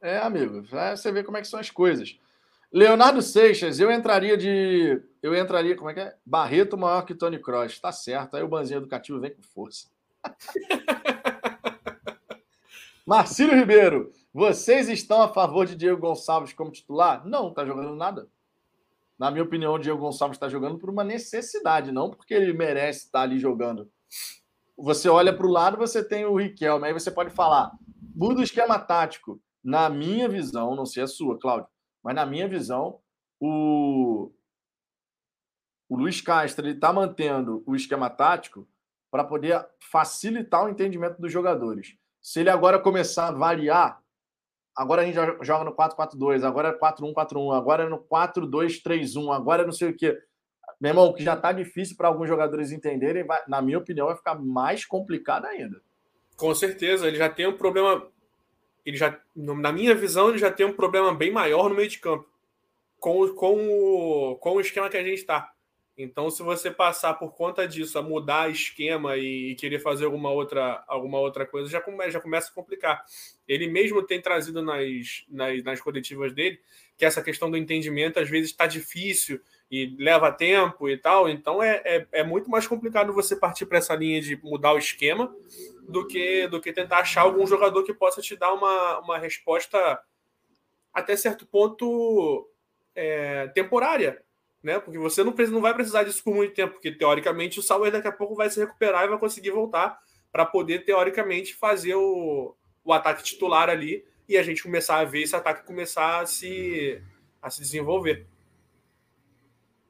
[0.00, 0.64] É, amigo,
[0.96, 2.16] você vê como é que são as coisas.
[2.72, 5.02] Leonardo Seixas, eu entraria de.
[5.22, 6.14] Eu entraria, como é que é?
[6.24, 7.80] Barreto maior que Tony Cross.
[7.80, 8.36] Tá certo.
[8.36, 9.88] Aí o banzinho educativo vem com força.
[13.06, 17.26] Marcílio Ribeiro, vocês estão a favor de Diego Gonçalves como titular?
[17.26, 18.28] Não, tá jogando nada.
[19.18, 23.06] Na minha opinião, o Diego Gonçalves está jogando por uma necessidade, não porque ele merece
[23.06, 23.90] estar ali jogando.
[24.76, 27.72] Você olha para o lado, você tem o Riquelme, aí você pode falar,
[28.14, 29.40] muda o esquema tático.
[29.62, 31.68] Na minha visão, não sei a sua, Cláudio,
[32.02, 33.00] mas na minha visão,
[33.40, 34.30] o,
[35.88, 38.68] o Luiz Castro ele está mantendo o esquema tático
[39.10, 41.96] para poder facilitar o entendimento dos jogadores.
[42.20, 44.00] Se ele agora começar a variar,
[44.78, 49.66] agora a gente joga no 4-4-2, agora é 4-1-4-1, agora é no 4-2-3-1, agora é
[49.66, 50.16] não sei o quê.
[50.80, 54.16] Meu irmão, que já está difícil para alguns jogadores entenderem, vai, na minha opinião, vai
[54.16, 55.80] ficar mais complicado ainda.
[56.36, 58.06] Com certeza, ele já tem um problema.
[58.86, 61.98] Ele já, na minha visão, ele já tem um problema bem maior no meio de
[61.98, 62.28] campo.
[63.00, 65.52] Com, com, o, com o esquema que a gente está.
[66.00, 70.84] Então, se você passar por conta disso a mudar esquema e, querer fazer alguma outra,
[70.86, 73.04] alguma outra coisa, já, come, já começa a complicar.
[73.48, 76.60] Ele mesmo tem trazido nas, nas, nas coletivas dele
[76.96, 81.28] que essa questão do entendimento às vezes está difícil e leva tempo e tal.
[81.28, 84.78] Então, é, é, é muito mais complicado você partir para essa linha de mudar o
[84.78, 85.34] esquema
[85.88, 90.00] do que, do que tentar achar algum jogador que possa te dar uma, uma resposta
[90.94, 92.48] até certo ponto
[92.94, 94.22] é, temporária
[94.68, 94.78] né?
[94.78, 97.90] Porque você não, precisa, não vai precisar disso por muito tempo, porque teoricamente o Sauer
[97.90, 99.98] daqui a pouco vai se recuperar e vai conseguir voltar
[100.30, 102.54] para poder, teoricamente, fazer o,
[102.84, 107.02] o ataque titular ali e a gente começar a ver esse ataque começar a se,
[107.40, 108.26] a se desenvolver.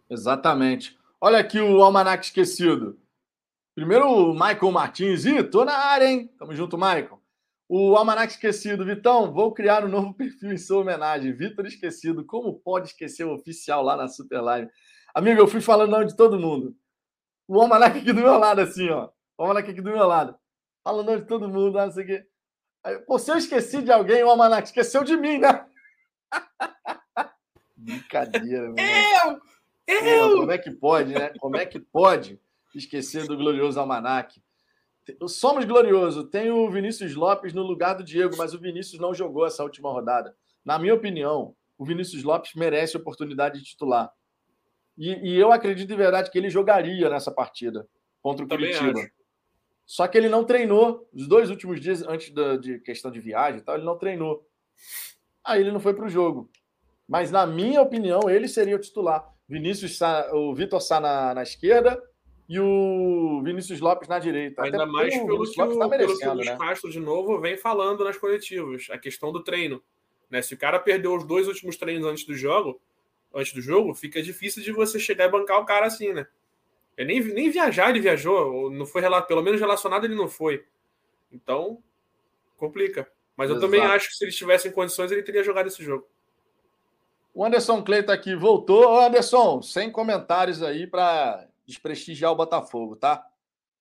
[0.08, 0.96] Exatamente.
[1.20, 2.96] Olha aqui o Almanac esquecido.
[3.74, 5.24] Primeiro o Michael Martins.
[5.24, 6.30] Ih, tô na área, hein?
[6.38, 7.17] Tamo junto, Michael.
[7.68, 8.84] O Almanac Esquecido.
[8.84, 11.32] Vitão, vou criar um novo perfil em sua homenagem.
[11.32, 12.24] Vitor Esquecido.
[12.24, 14.70] Como pode esquecer o oficial lá na Superlive?
[15.14, 16.74] Amigo, eu fui falando nome de todo mundo.
[17.46, 19.10] O Almanac aqui do meu lado, assim, ó.
[19.36, 20.36] O Almanac aqui do meu lado.
[20.82, 22.26] Falando nome de todo mundo, não sei o quê.
[22.82, 25.66] Aí, Pô, se eu esqueci de alguém, o Almanac esqueceu de mim, né?
[27.76, 29.40] Brincadeira, meu irmão.
[29.86, 29.98] Eu!
[29.98, 30.36] Pô, Eu!
[30.40, 31.32] como é que pode, né?
[31.38, 32.40] Como é que pode
[32.74, 34.42] esquecer do glorioso Almanac?
[35.28, 36.24] Somos glorioso.
[36.24, 39.90] Tem o Vinícius Lopes no lugar do Diego, mas o Vinícius não jogou essa última
[39.90, 40.34] rodada.
[40.64, 44.12] Na minha opinião, o Vinícius Lopes merece a oportunidade de titular.
[44.96, 47.88] E, e eu acredito de verdade que ele jogaria nessa partida
[48.20, 49.00] contra o Também Curitiba.
[49.00, 49.10] acho.
[49.86, 51.08] Só que ele não treinou.
[51.14, 54.46] Os dois últimos dias, antes da, de questão de viagem e tal, ele não treinou.
[55.44, 56.50] Aí ele não foi para o jogo.
[57.08, 59.26] Mas, na minha opinião, ele seria o titular.
[59.48, 61.98] Vinícius Sá, o Vitor Sá na, na esquerda
[62.48, 64.62] e o Vinícius Lopes na direita.
[64.62, 66.56] Ainda Até mais porque pelo que, o, tá pelo que o Luiz né?
[66.56, 68.86] Castro, de novo, vem falando nas coletivas.
[68.90, 69.82] A questão do treino.
[70.30, 70.40] Né?
[70.40, 72.80] Se o cara perdeu os dois últimos treinos antes do jogo,
[73.34, 76.26] antes do jogo, fica difícil de você chegar e bancar o cara assim, né?
[76.96, 80.64] Ele nem, nem viajar ele viajou, ou não foi pelo menos relacionado ele não foi.
[81.30, 81.82] Então,
[82.56, 83.06] complica.
[83.36, 83.70] Mas eu Exato.
[83.70, 86.08] também acho que se ele estivesse em condições, ele teria jogado esse jogo.
[87.32, 88.84] O Anderson Cleiton aqui voltou.
[88.84, 93.24] Ô, Anderson, sem comentários aí para desprestigiar o Botafogo, tá?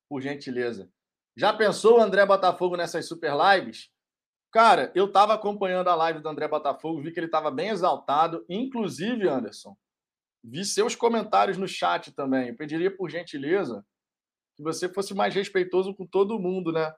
[0.09, 0.91] Por gentileza.
[1.35, 3.89] Já pensou o André Botafogo nessas super lives?
[4.51, 8.45] Cara, eu estava acompanhando a live do André Botafogo, vi que ele estava bem exaltado.
[8.49, 9.75] Inclusive, Anderson,
[10.43, 12.49] vi seus comentários no chat também.
[12.49, 13.85] Eu pediria, por gentileza,
[14.55, 16.93] que você fosse mais respeitoso com todo mundo, né?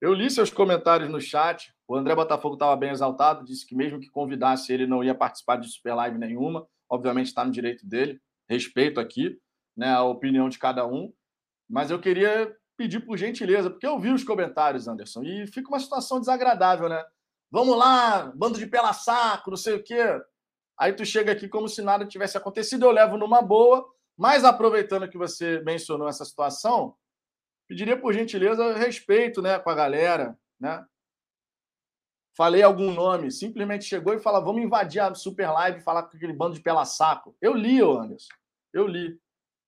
[0.00, 1.72] Eu li seus comentários no chat.
[1.86, 5.56] O André Botafogo estava bem exaltado, disse que mesmo que convidasse ele, não ia participar
[5.56, 6.66] de super live nenhuma.
[6.88, 8.20] Obviamente está no direito dele.
[8.48, 9.38] Respeito aqui,
[9.80, 11.10] né, a opinião de cada um.
[11.66, 15.80] Mas eu queria pedir por gentileza, porque eu vi os comentários, Anderson, e fica uma
[15.80, 17.02] situação desagradável, né?
[17.50, 20.20] Vamos lá, bando de pela saco, não sei o quê.
[20.78, 25.08] Aí tu chega aqui como se nada tivesse acontecido, eu levo numa boa, mas aproveitando
[25.08, 26.94] que você mencionou essa situação,
[27.66, 30.84] pediria por gentileza respeito, né, com a galera, né?
[32.36, 36.16] Falei algum nome, simplesmente chegou e fala: "Vamos invadir a Super Live e falar com
[36.16, 37.34] aquele bando de pela saco".
[37.40, 38.32] Eu li, Anderson.
[38.72, 39.18] Eu li.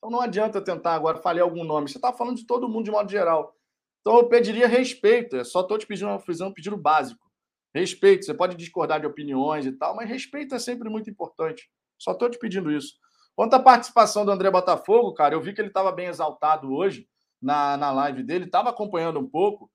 [0.02, 1.88] Então não adianta tentar agora falei algum nome.
[1.88, 3.54] Você está falando de todo mundo de modo geral.
[4.00, 5.36] Então eu pediria respeito.
[5.36, 7.24] Eu só estou te pedindo, fazendo um pedido básico.
[7.72, 8.24] Respeito.
[8.24, 11.70] Você pode discordar de opiniões e tal, mas respeito é sempre muito importante.
[11.96, 12.94] Só estou te pedindo isso.
[13.36, 17.06] Quanto à participação do André Botafogo, cara, eu vi que ele estava bem exaltado hoje
[17.40, 19.70] na, na live dele, estava acompanhando um pouco.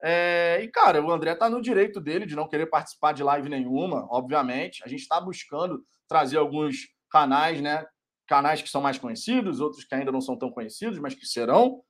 [0.00, 3.48] É, e, cara, o André está no direito dele de não querer participar de live
[3.48, 4.82] nenhuma, obviamente.
[4.84, 7.84] A gente está buscando trazer alguns canais, né?
[8.32, 11.82] Canais que são mais conhecidos, outros que ainda não são tão conhecidos, mas que serão.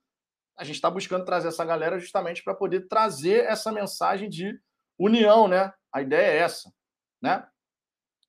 [0.57, 4.59] A gente está buscando trazer essa galera justamente para poder trazer essa mensagem de
[4.99, 5.71] união, né?
[5.89, 6.69] A ideia é essa,
[7.21, 7.47] né?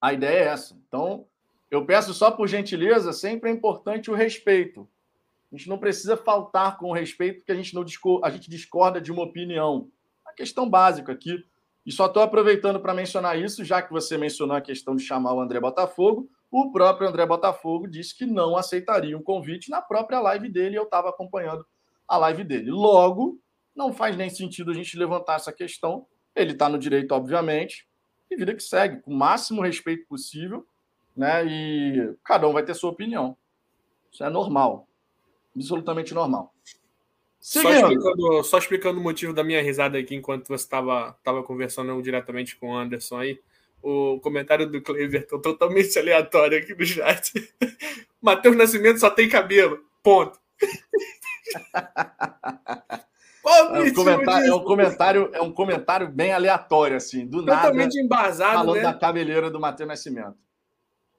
[0.01, 0.81] A ideia é essa.
[0.87, 1.27] Então,
[1.69, 4.89] eu peço só por gentileza, sempre é importante o respeito.
[5.53, 8.49] A gente não precisa faltar com o respeito, porque a gente, não discor a gente
[8.49, 9.91] discorda de uma opinião.
[10.25, 11.45] A questão básica aqui.
[11.85, 15.35] E só estou aproveitando para mencionar isso, já que você mencionou a questão de chamar
[15.35, 16.31] o André Botafogo.
[16.57, 20.79] O próprio André Botafogo disse que não aceitaria um convite na própria live dele, e
[20.79, 21.67] eu estava acompanhando
[22.07, 22.71] a live dele.
[22.71, 23.41] Logo,
[23.75, 26.07] não faz nem sentido a gente levantar essa questão.
[26.33, 27.89] Ele está no direito, obviamente,
[28.31, 30.65] e vida que segue, com o máximo respeito possível,
[31.17, 31.45] né?
[31.45, 33.37] E cada um vai ter sua opinião.
[34.13, 34.87] Isso é normal
[35.57, 36.53] absolutamente normal.
[37.41, 42.01] Só explicando, só explicando o motivo da minha risada aqui enquanto você estava tava conversando
[42.01, 43.41] diretamente com o Anderson aí.
[43.87, 47.33] O comentário do Cleverton totalmente aleatório aqui no chat.
[48.21, 49.79] Matheus Nascimento só tem cabelo.
[50.03, 50.39] Ponto.
[53.47, 57.61] É um, comentário, é, um comentário, é um comentário bem aleatório, assim, do nada.
[57.61, 58.83] Totalmente embasado, falando né?
[58.83, 60.39] da cabeleira do Matheus Nascimento.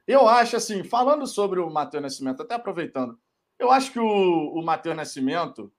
[0.07, 3.15] Eu acho assim, falando sobre o Matheus Nascimento, até aproveitando,
[3.59, 5.71] eu acho que o, o Matheus Nascimento,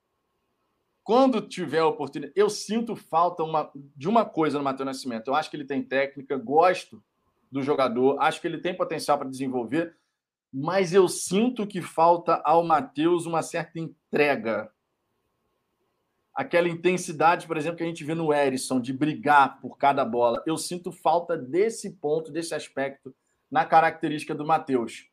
[1.07, 5.29] quando tiver a oportunidade, eu sinto falta uma, de uma coisa no Matheus Nascimento.
[5.29, 7.01] Eu acho que ele tem técnica, gosto
[7.49, 9.95] do jogador, acho que ele tem potencial para desenvolver,
[10.51, 14.69] mas eu sinto que falta ao Matheus uma certa entrega.
[16.35, 20.43] Aquela intensidade, por exemplo, que a gente vê no Erisson, de brigar por cada bola.
[20.45, 23.15] Eu sinto falta desse ponto, desse aspecto,
[23.49, 25.07] na característica do Matheus.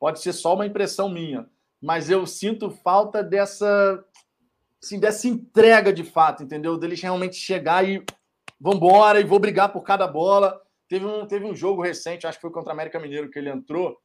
[0.00, 1.48] Pode ser só uma impressão minha,
[1.80, 4.04] mas eu sinto falta dessa
[4.82, 6.78] assim, dessa entrega de fato, entendeu?
[6.78, 8.04] Deles realmente chegar e
[8.60, 10.60] vambora e vou brigar por cada bola.
[10.88, 13.50] Teve um, teve um jogo recente, acho que foi contra o América Mineiro que ele
[13.50, 13.98] entrou.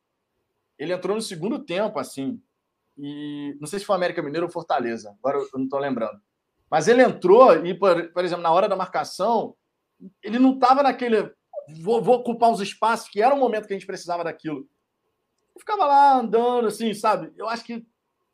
[0.77, 2.41] Ele entrou no segundo tempo, assim.
[2.97, 6.19] E não sei se foi América Mineiro ou Fortaleza, agora eu não estou lembrando.
[6.69, 9.55] Mas ele entrou e, por, por exemplo, na hora da marcação,
[10.21, 11.31] ele não estava naquele.
[11.81, 14.67] Vou, vou ocupar os espaços, que era o momento que a gente precisava daquilo.
[15.55, 17.31] e ficava lá andando, assim, sabe?
[17.37, 17.85] Eu acho que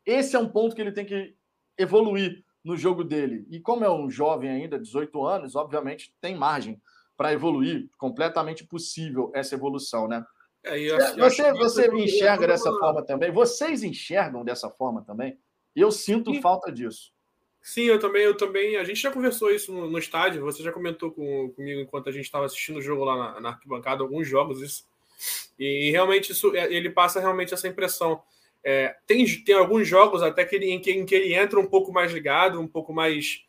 [0.04, 1.36] esse é um ponto que ele tem que
[1.80, 3.46] evoluir no jogo dele.
[3.50, 6.80] E como é um jovem ainda, 18 anos, obviamente tem margem
[7.16, 10.24] para evoluir, completamente possível essa evolução, né?
[10.62, 13.30] É, eu, você você enxerga dessa forma também?
[13.30, 15.38] Vocês enxergam dessa forma também?
[15.74, 16.40] Eu sinto Sim.
[16.40, 17.12] falta disso.
[17.62, 18.76] Sim, eu também, eu também.
[18.76, 20.42] A gente já conversou isso no, no estádio.
[20.42, 23.48] Você já comentou com, comigo enquanto a gente estava assistindo o jogo lá na, na,
[23.50, 24.84] arquibancada, alguns jogos isso.
[25.58, 28.22] E realmente isso, é, ele passa realmente essa impressão.
[28.62, 31.66] É, tem, tem alguns jogos até que ele, em, que, em que ele entra um
[31.66, 33.44] pouco mais ligado, um pouco mais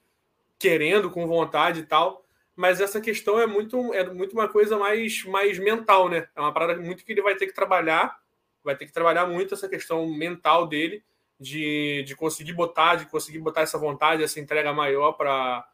[0.57, 2.25] querendo, com vontade e tal.
[2.55, 6.27] Mas essa questão é muito, é muito uma coisa mais, mais mental, né?
[6.35, 8.19] É uma parada muito que ele vai ter que trabalhar,
[8.63, 11.03] vai ter que trabalhar muito essa questão mental dele
[11.39, 15.65] de, de conseguir botar, de conseguir botar essa vontade, essa entrega maior para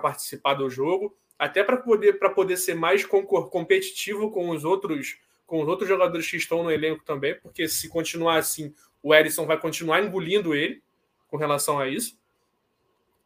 [0.00, 5.18] participar do jogo, até para poder, poder ser mais competitivo com os outros
[5.50, 8.72] com os outros jogadores que estão no elenco também, porque se continuar assim,
[9.02, 10.80] o Erisson vai continuar engolindo ele
[11.26, 12.16] com relação a isso.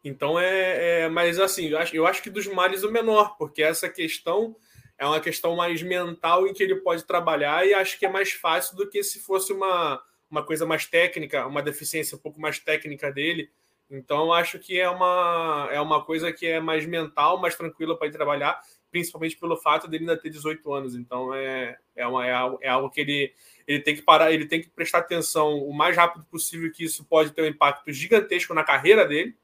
[0.03, 3.63] Então é, é mas assim, eu acho, eu acho que dos males o menor, porque
[3.63, 4.57] essa questão
[4.97, 8.33] é uma questão mais mental em que ele pode trabalhar e acho que é mais
[8.33, 12.59] fácil do que se fosse uma uma coisa mais técnica, uma deficiência um pouco mais
[12.59, 13.51] técnica dele.
[13.89, 18.09] Então, acho que é uma, é uma coisa que é mais mental, mais tranquila para
[18.09, 18.59] ele trabalhar,
[18.95, 20.95] principalmente pelo fato dele ainda ter 18 anos.
[20.95, 23.33] Então, é, é, uma, é, algo, é algo que ele,
[23.67, 27.05] ele tem que parar, ele tem que prestar atenção o mais rápido possível, que isso
[27.05, 29.35] pode ter um impacto gigantesco na carreira dele,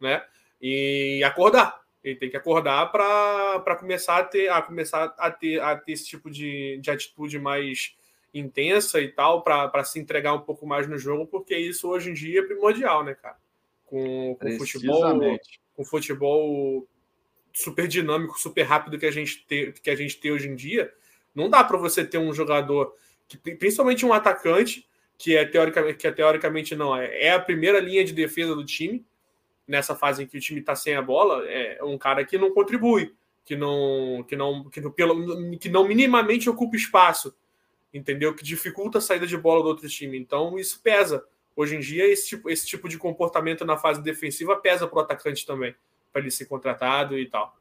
[0.00, 0.24] né?
[0.58, 1.82] E acordar.
[2.02, 6.06] Ele tem que acordar para começar a ter, a começar a ter, a ter esse
[6.06, 7.94] tipo de, de atitude mais
[8.32, 12.14] intensa e tal, para se entregar um pouco mais no jogo, porque isso hoje em
[12.14, 13.36] dia é primordial, né, cara?
[13.84, 15.20] Com, com futebol,
[15.74, 16.88] com futebol
[17.56, 20.92] super dinâmico, super rápido que a gente tem, que a gente tem hoje em dia,
[21.34, 22.94] não dá para você ter um jogador
[23.28, 24.86] que principalmente um atacante
[25.18, 28.64] que é teoricamente que é teoricamente não é, é a primeira linha de defesa do
[28.64, 29.04] time
[29.66, 32.52] nessa fase em que o time está sem a bola é um cara que não
[32.52, 37.34] contribui que não que não que não, pelo, que não minimamente ocupa espaço
[37.96, 38.34] entendeu?
[38.34, 40.18] Que dificulta a saída de bola do outro time.
[40.18, 41.24] Então, isso pesa.
[41.54, 45.00] Hoje em dia, esse tipo, esse tipo de comportamento na fase defensiva pesa para o
[45.00, 45.74] atacante também,
[46.16, 47.54] para ele ser contratado e tal.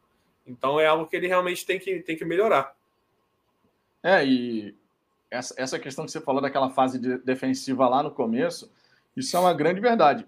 [0.47, 2.73] Então, é algo que ele realmente tem que, tem que melhorar.
[4.01, 4.73] É, e
[5.29, 8.71] essa, essa questão que você falou daquela fase de, defensiva lá no começo,
[9.13, 10.25] isso é uma grande verdade.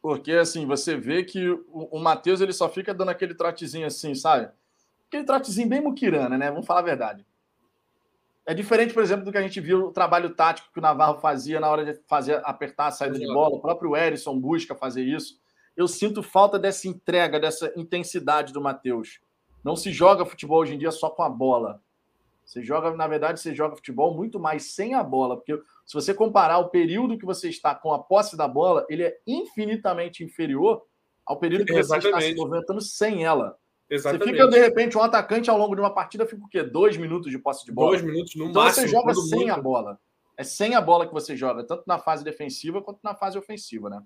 [0.00, 4.14] Porque, assim, você vê que o, o Matheus ele só fica dando aquele trotezinho assim,
[4.14, 4.48] sabe?
[5.06, 6.50] Aquele trotezinho bem muquirana, né?
[6.50, 7.26] Vamos falar a verdade.
[8.46, 11.20] É diferente, por exemplo, do que a gente viu o trabalho tático que o Navarro
[11.20, 13.56] fazia na hora de fazer apertar a saída de bola.
[13.56, 15.38] O próprio Erisson busca fazer isso.
[15.78, 19.20] Eu sinto falta dessa entrega, dessa intensidade do Matheus.
[19.62, 21.80] Não se joga futebol hoje em dia só com a bola.
[22.44, 25.54] Você joga, na verdade, você joga futebol muito mais sem a bola, porque
[25.86, 29.20] se você comparar o período que você está com a posse da bola, ele é
[29.24, 30.82] infinitamente inferior
[31.24, 33.56] ao período que você está se movimentando sem ela.
[33.88, 34.24] Exatamente.
[34.24, 36.64] Você fica, de repente, um atacante ao longo de uma partida fica o quê?
[36.64, 37.90] Dois minutos de posse de bola?
[37.90, 38.84] Dois minutos no então máximo.
[38.84, 39.52] Você joga sem muito.
[39.52, 40.00] a bola.
[40.36, 43.88] É sem a bola que você joga, tanto na fase defensiva quanto na fase ofensiva,
[43.88, 44.02] né?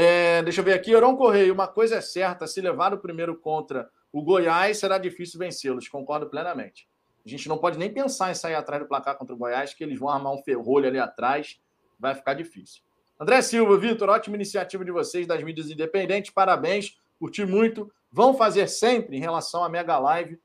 [0.00, 1.52] É, deixa eu ver aqui, Eurão Correio.
[1.52, 5.88] Uma coisa é certa: se levar o primeiro contra o Goiás, será difícil vencê-los.
[5.88, 6.88] Concordo plenamente.
[7.26, 9.82] A gente não pode nem pensar em sair atrás do placar contra o Goiás, que
[9.82, 11.60] eles vão armar um ferrolho ali atrás.
[11.98, 12.80] Vai ficar difícil.
[13.18, 16.30] André Silva, Vitor, ótima iniciativa de vocês das mídias independentes.
[16.30, 17.92] Parabéns, curti muito.
[18.12, 20.38] Vão fazer sempre em relação à Mega Live.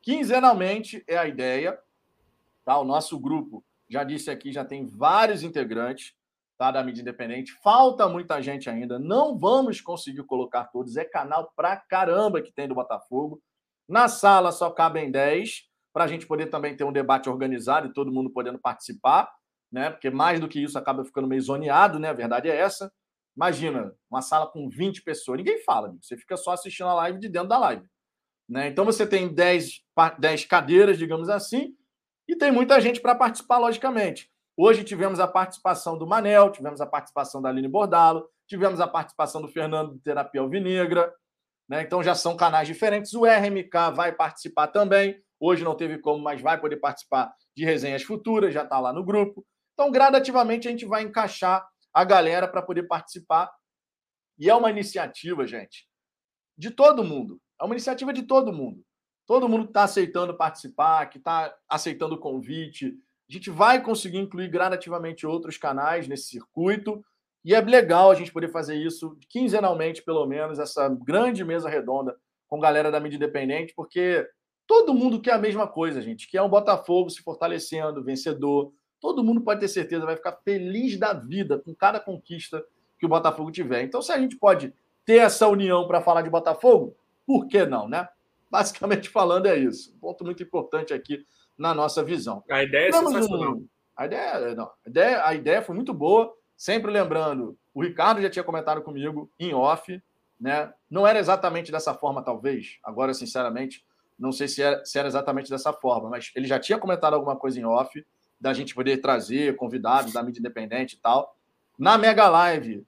[0.00, 1.76] Quinzenalmente é a ideia.
[2.64, 2.78] Tá?
[2.78, 6.14] O nosso grupo, já disse aqui, já tem vários integrantes
[6.60, 6.70] tá?
[6.70, 7.52] da mídia independente.
[7.62, 8.98] Falta muita gente ainda.
[8.98, 10.94] Não vamos conseguir colocar todos.
[10.98, 13.42] É canal pra caramba que tem do Botafogo.
[13.88, 17.92] Na sala só cabem 10, para a gente poder também ter um debate organizado e
[17.94, 19.32] todo mundo podendo participar,
[19.72, 19.88] né?
[19.88, 22.10] Porque mais do que isso acaba ficando meio zoneado, né?
[22.10, 22.92] A verdade é essa.
[23.34, 25.38] Imagina, uma sala com 20 pessoas.
[25.38, 27.86] Ninguém fala, você fica só assistindo a live de dentro da live.
[28.46, 28.68] Né?
[28.68, 29.80] Então você tem 10,
[30.18, 31.74] 10 cadeiras, digamos assim,
[32.28, 34.29] e tem muita gente para participar, logicamente.
[34.56, 39.40] Hoje tivemos a participação do Manel, tivemos a participação da Aline Bordalo, tivemos a participação
[39.40, 41.14] do Fernando de Terapia Alvinegra.
[41.68, 41.82] Né?
[41.82, 43.14] Então já são canais diferentes.
[43.14, 45.22] O RMK vai participar também.
[45.38, 49.04] Hoje não teve como, mas vai poder participar de resenhas futuras, já está lá no
[49.04, 49.46] grupo.
[49.72, 53.50] Então, gradativamente, a gente vai encaixar a galera para poder participar.
[54.38, 55.88] E é uma iniciativa, gente,
[56.56, 57.40] de todo mundo.
[57.58, 58.84] É uma iniciativa de todo mundo.
[59.26, 62.94] Todo mundo que está aceitando participar, que está aceitando o convite.
[63.30, 67.00] A gente vai conseguir incluir gradativamente outros canais nesse circuito.
[67.44, 72.16] E é legal a gente poder fazer isso quinzenalmente, pelo menos, essa grande mesa redonda
[72.48, 74.28] com galera da mídia independente, porque
[74.66, 79.22] todo mundo quer a mesma coisa, gente, que é um Botafogo se fortalecendo, vencedor, todo
[79.22, 82.64] mundo pode ter certeza, vai ficar feliz da vida com cada conquista
[82.98, 83.84] que o Botafogo tiver.
[83.84, 84.74] Então, se a gente pode
[85.04, 88.08] ter essa união para falar de Botafogo, por que não, né?
[88.50, 89.94] Basicamente falando, é isso.
[89.94, 91.24] Um ponto muito importante aqui
[91.60, 92.42] na nossa visão.
[92.50, 93.52] A ideia é sensacional.
[93.52, 93.68] Um...
[93.94, 96.32] A, ideia, não, a, ideia, a ideia foi muito boa.
[96.56, 100.02] Sempre lembrando, o Ricardo já tinha comentado comigo em off,
[100.40, 100.72] né?
[100.90, 102.78] Não era exatamente dessa forma, talvez.
[102.82, 103.84] Agora, sinceramente,
[104.18, 107.36] não sei se era, se era exatamente dessa forma, mas ele já tinha comentado alguma
[107.36, 108.04] coisa em off,
[108.40, 111.36] da gente poder trazer convidados da mídia independente e tal.
[111.78, 112.86] Na Mega Live,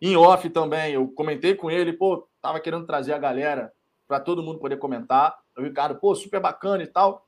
[0.00, 3.72] em off também, eu comentei com ele, pô, tava querendo trazer a galera
[4.06, 5.36] para todo mundo poder comentar.
[5.58, 7.26] O Ricardo, pô, super bacana e tal.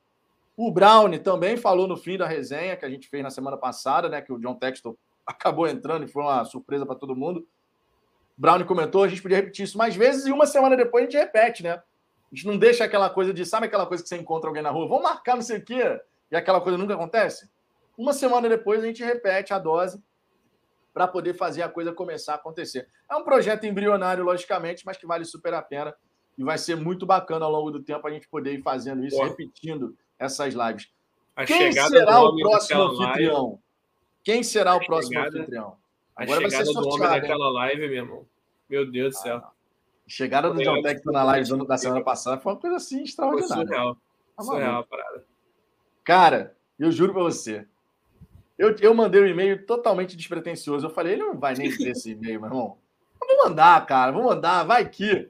[0.56, 4.08] O Brown também falou no fim da resenha que a gente fez na semana passada,
[4.08, 4.22] né?
[4.22, 4.96] Que o John Textor
[5.26, 7.46] acabou entrando e foi uma surpresa para todo mundo.
[8.38, 11.16] Brown comentou, a gente podia repetir isso mais vezes e uma semana depois a gente
[11.18, 11.72] repete, né?
[11.72, 14.70] A gente não deixa aquela coisa de, sabe aquela coisa que você encontra alguém na
[14.70, 14.88] rua?
[14.88, 16.00] Vamos marcar não sei o quê,
[16.30, 17.48] e aquela coisa nunca acontece?
[17.96, 20.02] Uma semana depois a gente repete a dose
[20.92, 22.88] para poder fazer a coisa começar a acontecer.
[23.10, 25.94] É um projeto embrionário, logicamente, mas que vale super a pena
[26.36, 29.22] e vai ser muito bacana ao longo do tempo a gente poder ir fazendo isso,
[29.22, 30.88] repetindo essas lives.
[31.34, 33.44] A Quem será o próximo anfitrião?
[33.44, 33.58] Live...
[34.24, 35.38] Quem será o próximo chegada...
[35.38, 35.76] anfitrião?
[36.16, 38.26] Agora vai ser sorteado, do homem naquela live, meu irmão.
[38.68, 39.36] Meu Deus do céu.
[39.36, 39.52] Ah,
[40.06, 43.54] chegada do John Tech na live da semana passada foi uma coisa assim extraordinária.
[43.54, 43.96] Foi surreal.
[44.36, 45.24] Tá surreal a parada.
[46.02, 47.66] Cara, eu juro pra você.
[48.58, 50.86] Eu, eu mandei um e-mail totalmente despretensioso.
[50.86, 52.78] Eu falei, ele não vai nem ver esse e-mail, meu irmão.
[53.20, 55.28] Eu vou mandar, cara, vou mandar, vai que.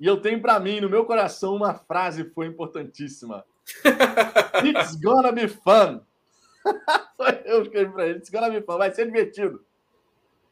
[0.00, 3.44] E eu tenho para mim, no meu coração, uma frase que foi importantíssima.
[4.64, 6.00] It's gonna be fun.
[7.44, 9.64] eu escrevi para ele, it's gonna be fun, vai ser divertido.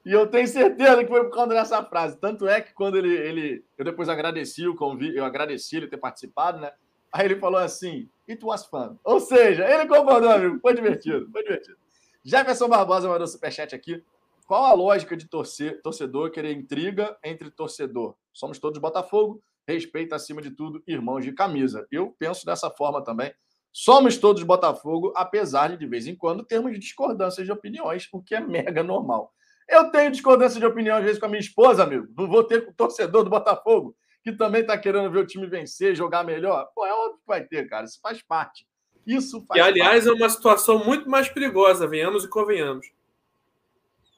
[0.04, 2.16] E eu tenho certeza que foi por causa dessa frase.
[2.18, 3.14] Tanto é que quando ele.
[3.14, 6.72] ele eu depois agradeci o convite, eu agradeci ele ter participado, né?
[7.12, 8.98] Aí ele falou assim: It was fun.
[9.04, 10.58] Ou seja, ele concordou, amigo.
[10.60, 11.76] Foi divertido, foi divertido.
[12.24, 14.02] Jefferson Barbosa mandou superchat aqui.
[14.46, 18.14] Qual a lógica de torcer, torcedor querer intriga entre torcedor?
[18.32, 21.86] Somos todos Botafogo, respeito acima de tudo, irmãos de camisa.
[21.90, 23.32] Eu penso dessa forma também.
[23.72, 28.34] Somos todos Botafogo, apesar de de vez em quando termos discordâncias de opiniões, o que
[28.34, 29.32] é mega normal.
[29.68, 32.06] Eu tenho discordância de opinião às vezes com a minha esposa, amigo.
[32.16, 35.46] Não vou ter com o torcedor do Botafogo, que também está querendo ver o time
[35.46, 36.68] vencer, jogar melhor.
[36.74, 37.86] Pô, é óbvio que vai ter, cara.
[37.86, 38.66] Isso faz parte.
[39.06, 40.08] Isso faz E, aliás, parte.
[40.08, 42.86] é uma situação muito mais perigosa, venhamos e convenhamos.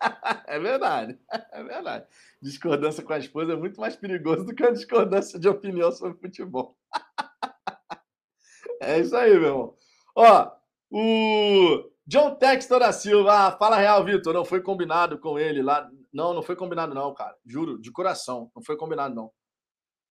[0.47, 1.19] é verdade.
[1.53, 2.07] É verdade.
[2.41, 6.19] Discordância com a esposa é muito mais perigoso do que a discordância de opinião sobre
[6.19, 6.77] futebol.
[8.81, 9.75] é isso aí, meu irmão.
[10.17, 10.53] Ó,
[10.91, 14.35] o John Textor da Silva, ah, fala real, Vitor.
[14.35, 15.91] Não foi combinado com ele lá.
[16.13, 17.37] Não, não foi combinado, não, cara.
[17.45, 18.51] Juro, de coração.
[18.55, 19.31] Não foi combinado, não.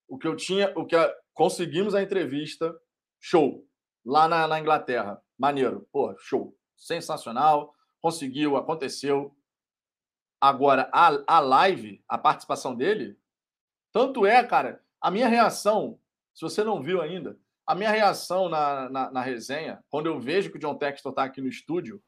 [0.08, 1.14] O que eu tinha, o que a...
[1.34, 2.76] conseguimos a entrevista,
[3.20, 3.66] show.
[4.06, 5.22] Lá na, na Inglaterra.
[5.38, 5.88] Maneiro.
[5.92, 6.56] Pô, show.
[6.76, 7.74] Sensacional.
[8.02, 9.34] Conseguiu, aconteceu.
[10.44, 13.18] Agora, a, a live, a participação dele,
[13.94, 15.98] tanto é, cara, a minha reação,
[16.34, 20.52] se você não viu ainda, a minha reação na, na, na, resenha, quando eu vejo
[20.52, 22.04] que o John Textor está aqui no estúdio,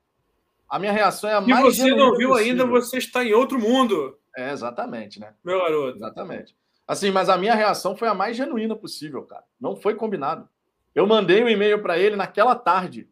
[0.68, 1.78] a minha reação é a mais.
[1.78, 2.52] Se você não viu possível.
[2.52, 4.20] ainda, você está em outro mundo.
[4.36, 5.34] É, exatamente, né?
[5.42, 5.96] Meu garoto.
[5.96, 6.58] Exatamente.
[6.86, 9.46] Assim, mas a minha reação foi a mais genuína possível, cara.
[9.58, 10.50] Não foi combinado.
[10.94, 13.10] Eu mandei um e-mail para ele naquela tarde.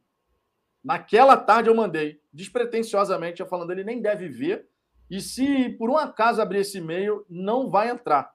[0.84, 4.68] Naquela tarde eu mandei, despretensiosamente, eu falando, ele nem deve ver.
[5.10, 8.34] E se por um acaso abrir esse e-mail, não vai entrar.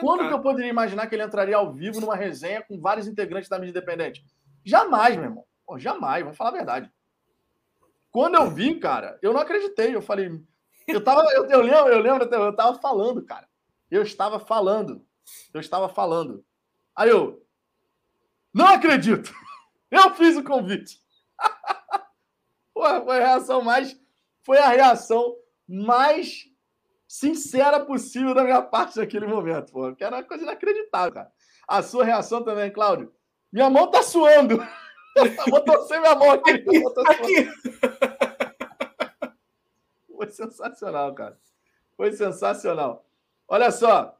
[0.00, 3.48] Quando que eu poderia imaginar que ele entraria ao vivo numa resenha com vários integrantes
[3.48, 4.24] da mídia independente?
[4.64, 5.44] Jamais, meu irmão.
[5.66, 6.90] Pô, jamais, vamos falar a verdade.
[8.10, 9.94] Quando eu vi, cara, eu não acreditei.
[9.94, 10.42] Eu falei,
[10.86, 13.46] eu tava, eu, eu lembro, eu lembro, eu tava falando, cara.
[13.90, 15.04] Eu estava falando.
[15.52, 16.44] Eu estava falando.
[16.94, 17.44] Aí eu,
[18.54, 19.34] não acredito.
[19.88, 21.00] Eu fiz o convite.
[22.74, 23.96] Pô, foi a reação mais,
[24.42, 25.36] foi a reação
[25.68, 26.44] mais
[27.08, 29.94] sincera possível da minha parte naquele momento, pô.
[29.94, 31.32] Que era uma coisa inacreditável, cara.
[31.66, 33.12] A sua reação também, Cláudio.
[33.52, 34.58] Minha mão tá suando.
[35.50, 36.50] Vou torcer minha mão aqui.
[36.50, 37.48] aqui.
[40.14, 41.38] Foi sensacional, cara.
[41.96, 43.06] Foi sensacional.
[43.48, 44.18] Olha só.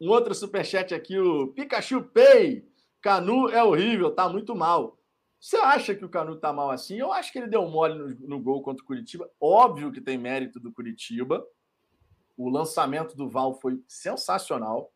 [0.00, 2.66] Um outro superchat aqui, o Pikachu Pay.
[3.00, 4.95] Canu é horrível, tá muito mal.
[5.38, 6.96] Você acha que o Canu tá mal assim?
[6.96, 9.30] Eu acho que ele deu mole no, no gol contra o Curitiba.
[9.40, 11.44] Óbvio que tem mérito do Curitiba.
[12.36, 14.92] O lançamento do Val foi sensacional.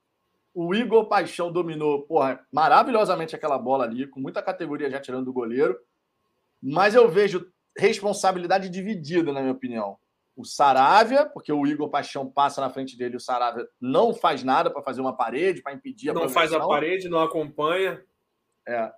[0.52, 5.32] O Igor Paixão dominou, porra, maravilhosamente aquela bola ali, com muita categoria já tirando do
[5.32, 5.78] goleiro.
[6.60, 9.96] Mas eu vejo responsabilidade dividida, na minha opinião.
[10.36, 14.70] O Saravia, porque o Igor Paixão passa na frente dele, o Saravia não faz nada
[14.70, 18.02] para fazer uma parede, para impedir a Não faz a parede, não acompanha.
[18.66, 18.92] É.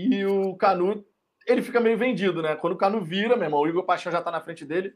[0.00, 1.04] E o Canu
[1.44, 2.54] ele fica meio vendido, né?
[2.54, 4.94] Quando o Canu vira, meu irmão, o Igor Paixão já tá na frente dele.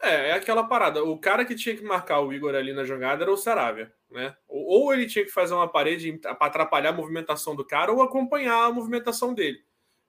[0.00, 1.02] É, é aquela parada.
[1.02, 4.36] O cara que tinha que marcar o Igor ali na jogada era o Saravia, né?
[4.46, 8.66] Ou ele tinha que fazer uma parede para atrapalhar a movimentação do cara ou acompanhar
[8.66, 9.58] a movimentação dele.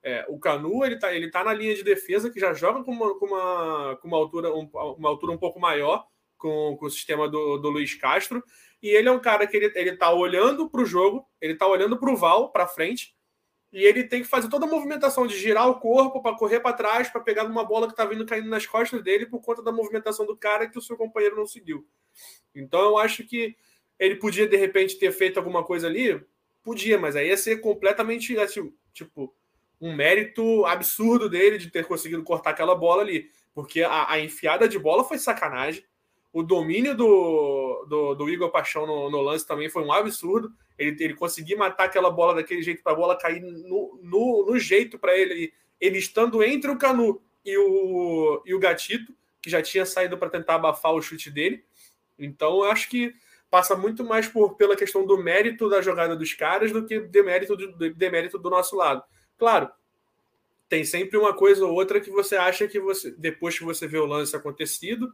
[0.00, 2.92] É, o Canu ele tá, ele tá na linha de defesa que já joga com
[2.92, 6.06] uma, com uma, com uma, altura, um, uma altura um pouco maior
[6.38, 8.44] com, com o sistema do, do Luiz Castro.
[8.80, 11.66] E ele é um cara que ele, ele tá olhando para o jogo, ele tá
[11.66, 13.16] olhando para o Val para frente,
[13.72, 16.74] e ele tem que fazer toda a movimentação de girar o corpo para correr para
[16.74, 19.72] trás, para pegar uma bola que está vindo caindo nas costas dele por conta da
[19.72, 21.86] movimentação do cara que o seu companheiro não seguiu.
[22.54, 23.56] Então eu acho que
[23.98, 26.22] ele podia de repente ter feito alguma coisa ali,
[26.62, 29.34] podia, mas aí ia ser completamente assim, tipo
[29.80, 34.68] um mérito absurdo dele de ter conseguido cortar aquela bola ali, porque a, a enfiada
[34.68, 35.84] de bola foi sacanagem.
[36.32, 40.52] O domínio do, do, do Igor Paixão no, no, lance também foi um absurdo.
[40.82, 44.58] Ele, ele conseguir matar aquela bola daquele jeito para a bola cair no, no, no
[44.58, 49.60] jeito para ele, ele estando entre o Canu e o, e o Gatito, que já
[49.60, 51.64] tinha saído para tentar abafar o chute dele.
[52.18, 53.14] Então, eu acho que
[53.50, 57.54] passa muito mais por, pela questão do mérito da jogada dos caras do que demérito
[57.54, 59.02] do, demérito do nosso lado.
[59.36, 59.70] Claro,
[60.68, 63.98] tem sempre uma coisa ou outra que você acha que você, depois que você vê
[63.98, 65.12] o lance acontecido,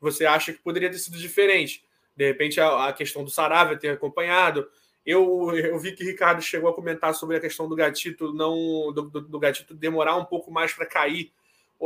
[0.00, 1.84] você acha que poderia ter sido diferente.
[2.16, 4.66] De repente, a, a questão do Saravia ter acompanhado.
[5.06, 8.92] Eu, eu vi que o Ricardo chegou a comentar sobre a questão do gatito não
[8.92, 11.30] do, do, do gatito demorar um pouco mais para cair.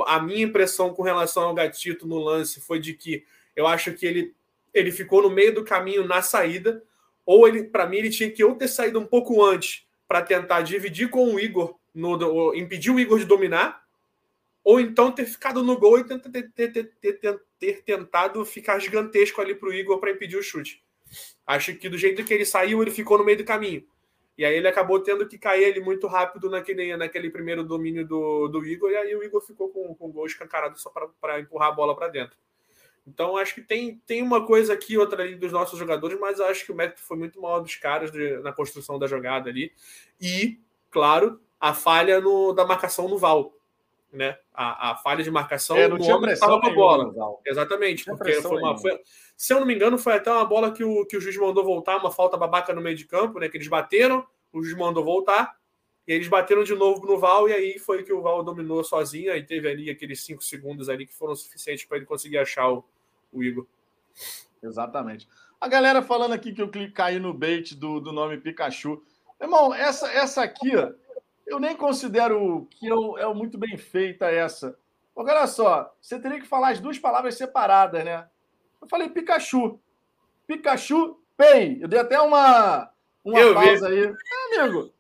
[0.07, 3.25] A minha impressão com relação ao gatito no lance foi de que
[3.57, 4.35] eu acho que ele,
[4.73, 6.83] ele ficou no meio do caminho na saída,
[7.27, 10.63] ou ele, para mim, ele tinha que ou ter saído um pouco antes para tentar
[10.63, 13.83] dividir com o Igor, no, impedir o Igor de dominar,
[14.63, 19.55] ou então ter ficado no gol e ter, ter, ter, ter tentado ficar gigantesco ali
[19.55, 20.83] para o Igor para impedir o chute.
[21.47, 23.85] Acho que do jeito que ele saiu, ele ficou no meio do caminho.
[24.37, 28.47] E aí ele acabou tendo que cair ele muito rápido naquele, naquele primeiro domínio do,
[28.47, 31.71] do Igor, e aí o Igor ficou com, com o gol escancarado só para empurrar
[31.71, 32.37] a bola para dentro.
[33.05, 36.65] Então acho que tem, tem uma coisa aqui, outra ali dos nossos jogadores, mas acho
[36.65, 39.73] que o mérito foi muito maior dos caras de, na construção da jogada ali.
[40.21, 40.61] E,
[40.91, 43.58] claro, a falha no, da marcação no Val
[44.13, 44.39] né?
[44.53, 47.41] A, a falha de marcação é, não tinha pressão com a bola.
[47.47, 48.99] Exatamente, porque foi uma, foi,
[49.37, 51.65] se eu não me engano, foi até uma bola que o, que o juiz mandou
[51.65, 53.49] voltar, uma falta babaca no meio de campo, né?
[53.49, 55.57] Que eles bateram, o juiz mandou voltar,
[56.07, 59.33] e eles bateram de novo no Val, e aí foi que o Val dominou sozinho,
[59.33, 62.85] aí teve ali aqueles cinco segundos ali que foram suficientes para ele conseguir achar o,
[63.33, 63.67] o Igor.
[64.63, 65.29] Exatamente.
[65.61, 69.03] A galera falando aqui que eu caí no bait do, do nome Pikachu.
[69.41, 70.93] Irmão, essa, essa aqui, ó,
[71.49, 74.79] eu nem considero que eu, é muito bem feita essa.
[75.15, 78.27] Olha só, você teria que falar as duas palavras separadas, né?
[78.81, 79.81] Eu falei Pikachu.
[80.47, 81.79] Pikachu Pay.
[81.83, 82.91] Eu dei até uma,
[83.25, 84.07] uma eu pausa vi.
[84.07, 84.15] aí.
[84.55, 84.93] É, amigo,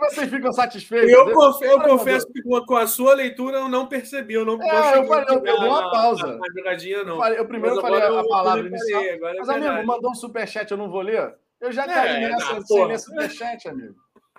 [0.00, 1.10] vocês ficam satisfeitos?
[1.10, 4.34] Eu, conf, eu confesso que com a sua leitura eu não percebi.
[4.34, 6.38] Eu não, é, eu, falei, eu, dei uma pausa.
[6.40, 7.14] A, jogadinha, não.
[7.14, 9.02] Eu, falei, eu primeiro falei a palavra inicial.
[9.20, 11.34] Mas, é amigo, mandou um superchat, eu não vou ler?
[11.60, 13.94] Eu já caí é, nessa não, sem ler superchat, amigo.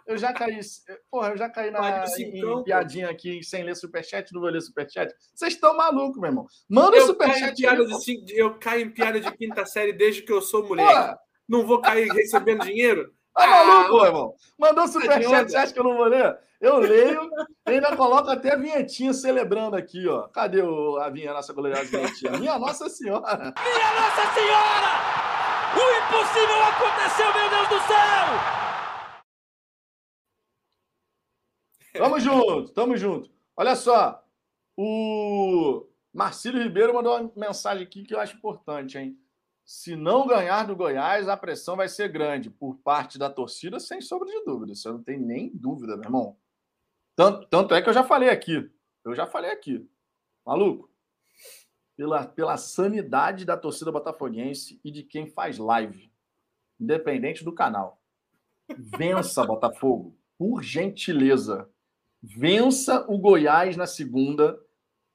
[0.05, 0.59] Eu já caí.
[1.09, 4.61] Porra, eu já caí na, em, em piadinha aqui sem ler superchat, não vou ler
[4.61, 5.13] superchat.
[5.33, 6.45] Vocês estão malucos, meu irmão.
[6.69, 7.61] Manda o superchat.
[7.61, 10.85] Caio de, eu caio em piada de quinta série desde que eu sou mulher.
[10.85, 11.19] Porra.
[11.47, 13.13] Não vou cair recebendo dinheiro?
[13.33, 14.35] Tá ah, maluco, meu irmão?
[14.57, 16.37] Mandou superchat, você acha que eu não vou ler?
[16.61, 17.27] Eu leio
[17.67, 20.27] e ainda coloco até a vinhetinha celebrando aqui, ó.
[20.27, 22.33] Cadê o, a vinha, nossa gloriosa vinhetinha?
[22.33, 23.35] Minha Nossa Senhora!
[23.35, 25.21] Minha Nossa Senhora!
[25.73, 28.60] O impossível aconteceu, meu Deus do céu!
[31.93, 33.29] Tamo junto, tamo junto.
[33.55, 34.23] Olha só,
[34.77, 39.17] o Marcílio Ribeiro mandou uma mensagem aqui que eu acho importante, hein?
[39.63, 44.01] Se não ganhar do Goiás, a pressão vai ser grande por parte da torcida, sem
[44.01, 44.73] sombra de dúvida.
[44.85, 46.37] Eu não tenho nem dúvida, meu irmão.
[47.15, 48.69] Tanto, tanto é que eu já falei aqui.
[49.05, 49.87] Eu já falei aqui.
[50.45, 50.89] Maluco,
[51.95, 56.11] pela, pela sanidade da torcida botafoguense e de quem faz live,
[56.79, 58.01] independente do canal.
[58.75, 61.69] Vença, Botafogo, por gentileza
[62.21, 64.59] vença o Goiás na segunda,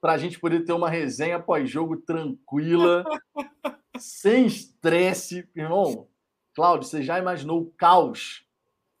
[0.01, 3.03] para a gente poder ter uma resenha pós-jogo tranquila,
[3.97, 5.47] sem estresse.
[5.55, 6.07] Irmão,
[6.53, 8.45] Cláudio, você já imaginou o caos?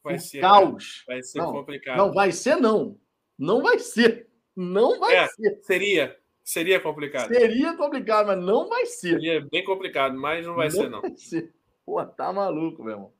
[0.03, 0.39] Vai o ser.
[0.39, 1.03] Caos.
[1.05, 1.97] Vai ser não, complicado.
[1.97, 2.97] Não vai ser, não.
[3.37, 4.27] Não vai ser.
[4.55, 5.59] Não vai é, ser.
[5.63, 6.17] Seria.
[6.43, 7.27] Seria complicado.
[7.27, 9.15] Seria complicado, mas não vai ser.
[9.15, 11.01] Seria bem complicado, mas não vai não ser, não.
[11.01, 11.53] Vai ser.
[11.85, 13.13] Pô, tá maluco, meu irmão.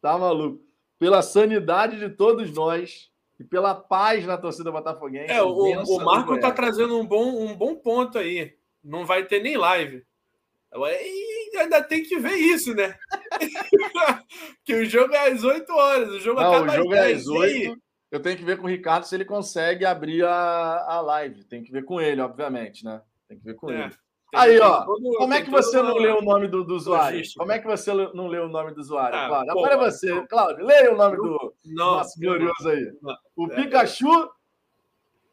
[0.00, 0.62] Tá maluco.
[0.98, 5.32] Pela sanidade de todos nós, e pela paz na torcida botafoguense.
[5.32, 8.54] É, o, o Marco está trazendo um bom, um bom ponto aí.
[8.82, 10.04] Não vai ter nem live.
[10.76, 12.96] E ainda tem que ver isso, né?
[14.64, 16.08] que o jogo é às 8 horas.
[16.10, 17.80] O jogo Não, acaba o jogo às é às 8.
[18.10, 21.44] eu tenho que ver com o Ricardo se ele consegue abrir a, a live.
[21.44, 23.00] Tem que ver com ele, obviamente, né?
[23.28, 23.84] Tem que ver com é.
[23.84, 23.94] ele.
[24.34, 27.18] Aí, ó, todo, como é que você não leu o nome do, do usuário?
[27.18, 27.38] Logística.
[27.38, 29.50] Como é que você não leu o nome do usuário, ah, Cláudio?
[29.52, 32.92] Agora é você, Cláudio, leia o nome do não, nosso glorioso aí.
[33.36, 34.30] O é, Pikachu.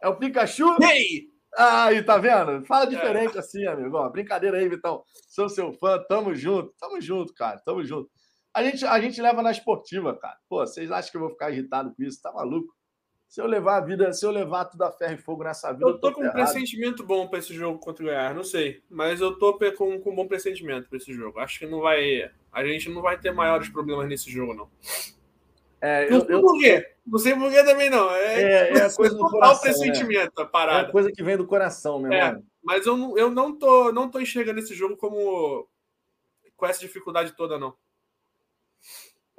[0.01, 0.77] É o Pikachu?
[0.81, 1.31] Ei!
[1.57, 2.65] Aí, tá vendo?
[2.65, 2.87] Fala é.
[2.87, 3.39] diferente é.
[3.39, 3.97] assim, amigo.
[3.97, 5.03] Ó, brincadeira aí, Vitão.
[5.27, 8.09] Sou seu fã, tamo junto, tamo junto, cara, tamo junto.
[8.53, 10.37] A gente, a gente leva na esportiva, cara.
[10.49, 12.21] Pô, vocês acham que eu vou ficar irritado com isso?
[12.21, 12.73] Tá maluco?
[13.27, 15.85] Se eu levar a vida, se eu levar tudo a ferro e fogo nessa vida.
[15.85, 18.43] Eu tô, eu tô com um pressentimento bom para esse jogo contra o Goiás, não
[18.43, 18.83] sei.
[18.89, 21.39] Mas eu tô com, com um bom pressentimento para esse jogo.
[21.39, 22.29] Acho que não vai.
[22.51, 24.69] A gente não vai ter maiores problemas nesse jogo, não.
[25.81, 26.95] É, não eu, sei por quê.
[27.05, 28.11] Não sei por quê também, não.
[28.11, 29.57] É, é, é a coisa do coração.
[29.57, 30.43] o pressentimento, né?
[30.43, 30.85] a parada.
[30.85, 32.43] É a coisa que vem do coração, meu é, irmão.
[32.63, 35.67] Mas eu, não, eu não, tô, não tô enxergando esse jogo como
[36.55, 37.73] com essa dificuldade toda, não.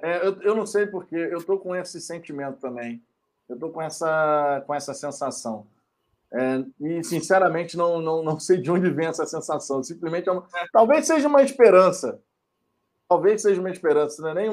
[0.03, 3.01] É, eu, eu não sei porque eu tô com esse sentimento também.
[3.49, 5.65] Eu estou com essa, com essa sensação.
[6.33, 9.83] É, e, sinceramente, não, não, não sei de onde vem essa sensação.
[9.85, 10.45] Simplesmente é uma...
[10.73, 12.21] Talvez seja uma esperança.
[13.09, 14.51] Talvez seja uma esperança, não é nem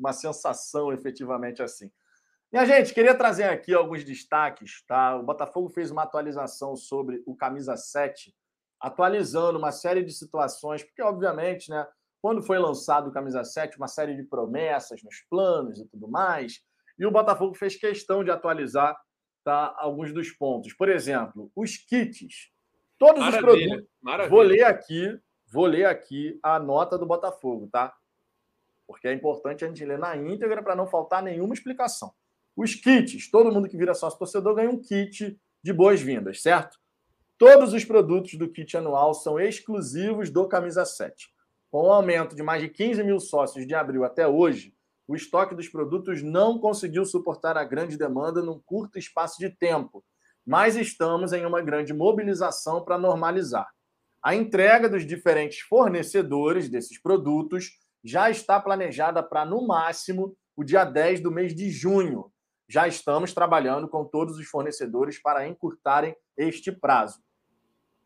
[0.00, 1.90] uma, sensação efetivamente assim.
[2.52, 4.84] Minha gente, queria trazer aqui alguns destaques.
[4.86, 5.16] Tá?
[5.16, 8.34] O Botafogo fez uma atualização sobre o Camisa 7,
[8.80, 11.86] atualizando uma série de situações, porque, obviamente, né,
[12.20, 16.60] quando foi lançado o Camisa 7, uma série de promessas nos planos e tudo mais
[17.00, 18.94] e o Botafogo fez questão de atualizar
[19.42, 20.74] tá, alguns dos pontos.
[20.74, 22.50] Por exemplo, os kits.
[22.98, 23.38] Todos Maravilha.
[23.38, 23.90] os produtos.
[24.02, 24.30] Maravilha.
[24.30, 25.18] Vou ler aqui,
[25.50, 27.90] vou ler aqui a nota do Botafogo, tá?
[28.90, 32.12] Porque é importante a gente ler na íntegra para não faltar nenhuma explicação.
[32.56, 36.76] Os kits, todo mundo que vira sócio torcedor ganha um kit de boas-vindas, certo?
[37.38, 41.28] Todos os produtos do kit anual são exclusivos do Camisa 7.
[41.70, 44.74] Com um aumento de mais de 15 mil sócios de abril até hoje,
[45.06, 50.04] o estoque dos produtos não conseguiu suportar a grande demanda num curto espaço de tempo,
[50.44, 53.68] mas estamos em uma grande mobilização para normalizar.
[54.20, 60.84] A entrega dos diferentes fornecedores desses produtos já está planejada para, no máximo, o dia
[60.84, 62.30] 10 do mês de junho.
[62.68, 67.20] Já estamos trabalhando com todos os fornecedores para encurtarem este prazo.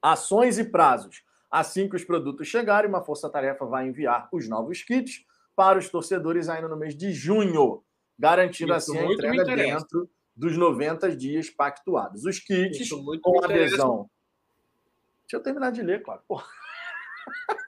[0.01, 1.23] Ações e prazos.
[1.51, 6.49] Assim que os produtos chegarem, uma força-tarefa vai enviar os novos kits para os torcedores
[6.49, 7.85] ainda no mês de junho,
[8.19, 12.25] garantindo Isso assim a entrega dentro dos 90 dias pactuados.
[12.25, 12.89] Os kits
[13.23, 14.11] com adesão.
[15.23, 16.23] Deixa eu terminar de ler, claro.
[16.27, 16.47] Porra.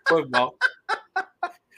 [0.09, 0.57] Foi mal.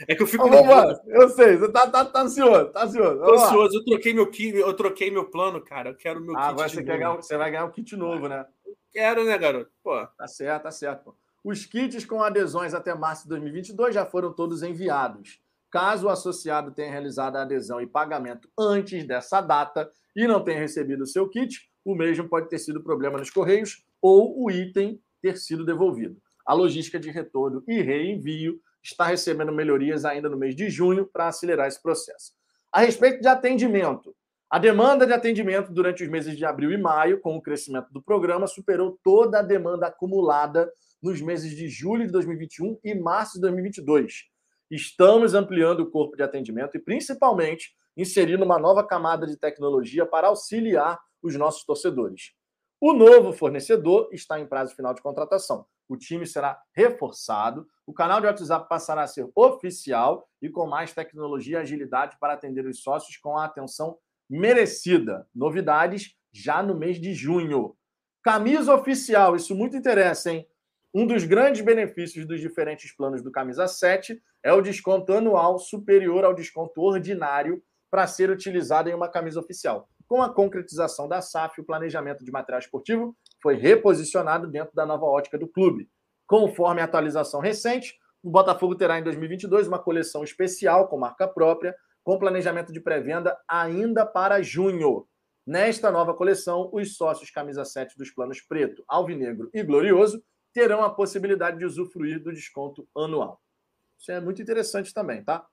[0.06, 0.48] É que eu fico.
[0.48, 3.18] Vamos lá, eu sei, você tá, tá, tá ansioso, tá ansioso.
[3.18, 5.90] Tô ansioso, eu troquei meu kit, eu troquei meu plano, cara.
[5.90, 6.50] Eu quero meu ah, kit.
[6.50, 8.46] Agora você, quer ganhar, você vai ganhar um kit novo, né?
[8.92, 9.70] Quero, né, garoto?
[9.82, 10.06] Pô.
[10.06, 11.04] Tá certo, tá certo.
[11.04, 11.14] Pô.
[11.42, 15.40] Os kits com adesões até março de 2022 já foram todos enviados.
[15.70, 20.58] Caso o associado tenha realizado a adesão e pagamento antes dessa data e não tenha
[20.58, 25.00] recebido o seu kit, o mesmo pode ter sido problema nos correios ou o item
[25.20, 26.16] ter sido devolvido.
[26.46, 31.28] A logística de retorno e reenvio está recebendo melhorias ainda no mês de junho para
[31.28, 32.32] acelerar esse processo.
[32.72, 34.14] A respeito de atendimento,
[34.50, 38.02] a demanda de atendimento durante os meses de abril e maio, com o crescimento do
[38.02, 43.40] programa, superou toda a demanda acumulada nos meses de julho de 2021 e março de
[43.42, 44.24] 2022.
[44.70, 50.28] Estamos ampliando o corpo de atendimento e, principalmente, inserindo uma nova camada de tecnologia para
[50.28, 52.32] auxiliar os nossos torcedores.
[52.80, 55.66] O novo fornecedor está em prazo final de contratação.
[55.88, 60.92] O time será reforçado, o canal de WhatsApp passará a ser oficial e com mais
[60.92, 63.96] tecnologia e agilidade para atender os sócios com a atenção
[64.28, 65.26] merecida.
[65.34, 67.74] Novidades já no mês de junho.
[68.22, 70.46] Camisa oficial, isso muito interessa, hein?
[70.92, 76.26] Um dos grandes benefícios dos diferentes planos do Camisa 7 é o desconto anual superior
[76.26, 79.88] ao desconto ordinário para ser utilizado em uma camisa oficial.
[80.06, 85.06] Com a concretização da SAF, o planejamento de material esportivo foi reposicionado dentro da nova
[85.06, 85.88] ótica do clube.
[86.28, 91.74] Conforme a atualização recente, o Botafogo terá em 2022 uma coleção especial com marca própria,
[92.04, 95.08] com planejamento de pré-venda ainda para junho.
[95.46, 100.22] Nesta nova coleção, os sócios camisa 7 dos planos preto, alvinegro e glorioso
[100.52, 103.40] terão a possibilidade de usufruir do desconto anual.
[103.98, 105.46] Isso é muito interessante também, tá?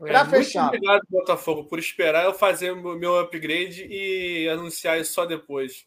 [0.00, 0.62] É, Para fechar.
[0.62, 5.86] Muito obrigado, Botafogo, por esperar eu fazer o meu upgrade e anunciar isso só depois.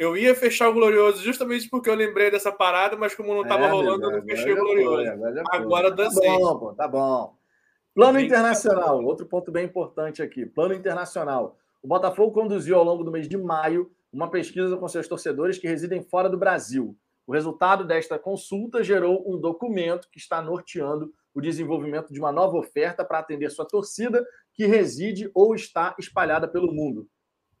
[0.00, 3.66] Eu ia fechar o Glorioso justamente porque eu lembrei dessa parada, mas como não estava
[3.66, 5.04] é, rolando, eu não fechei o Glorioso.
[5.18, 6.26] Foi, agora dancei.
[6.26, 7.36] Tá bom, pô, tá bom.
[7.94, 10.46] Plano internacional, outro ponto bem importante aqui.
[10.46, 11.58] Plano internacional.
[11.82, 15.68] O Botafogo conduziu ao longo do mês de maio uma pesquisa com seus torcedores que
[15.68, 16.96] residem fora do Brasil.
[17.26, 22.56] O resultado desta consulta gerou um documento que está norteando o desenvolvimento de uma nova
[22.56, 27.06] oferta para atender sua torcida, que reside ou está espalhada pelo mundo.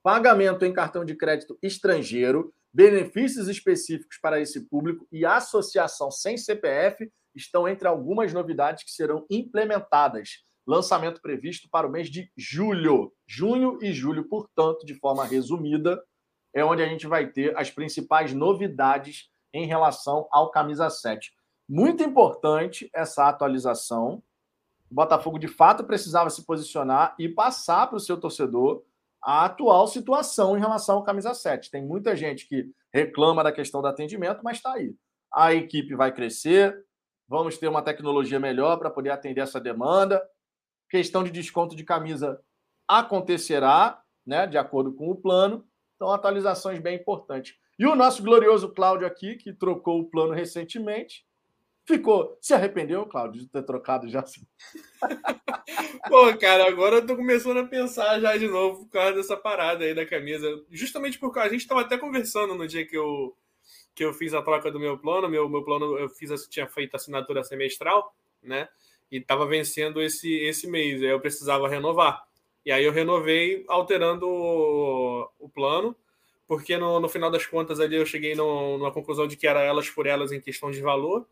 [0.02, 7.10] Pagamento em cartão de crédito estrangeiro, benefícios específicos para esse público e associação sem CPF
[7.34, 10.42] estão entre algumas novidades que serão implementadas.
[10.66, 13.12] Lançamento previsto para o mês de julho.
[13.26, 16.02] Junho e julho, portanto, de forma resumida,
[16.54, 21.30] é onde a gente vai ter as principais novidades em relação ao camisa 7.
[21.68, 24.22] Muito importante essa atualização.
[24.90, 28.82] O Botafogo de fato precisava se posicionar e passar para o seu torcedor
[29.22, 31.70] a atual situação em relação ao camisa 7.
[31.70, 34.94] Tem muita gente que reclama da questão do atendimento, mas está aí.
[35.32, 36.84] A equipe vai crescer,
[37.28, 40.22] vamos ter uma tecnologia melhor para poder atender essa demanda.
[40.88, 42.40] Questão de desconto de camisa
[42.88, 45.64] acontecerá, né, de acordo com o plano.
[45.94, 47.54] Então, atualizações bem importantes.
[47.78, 51.24] E o nosso glorioso Cláudio aqui, que trocou o plano recentemente,
[51.86, 52.36] ficou.
[52.40, 54.24] Se arrependeu, Cláudio, de ter trocado já?
[56.08, 59.84] Pô, cara, agora eu tô começando a pensar já de novo por causa dessa parada
[59.84, 60.46] aí da camisa.
[60.70, 63.36] Justamente porque a gente tava até conversando no dia que eu,
[63.94, 65.28] que eu fiz a troca do meu plano.
[65.28, 68.68] Meu, meu plano, eu fiz, tinha feito assinatura semestral, né?
[69.10, 71.02] E tava vencendo esse, esse mês.
[71.02, 72.22] Aí eu precisava renovar.
[72.64, 75.96] E aí eu renovei alterando o, o plano
[76.50, 79.62] porque no, no final das contas ali eu cheguei no, numa conclusão de que era
[79.62, 81.24] elas por elas em questão de valor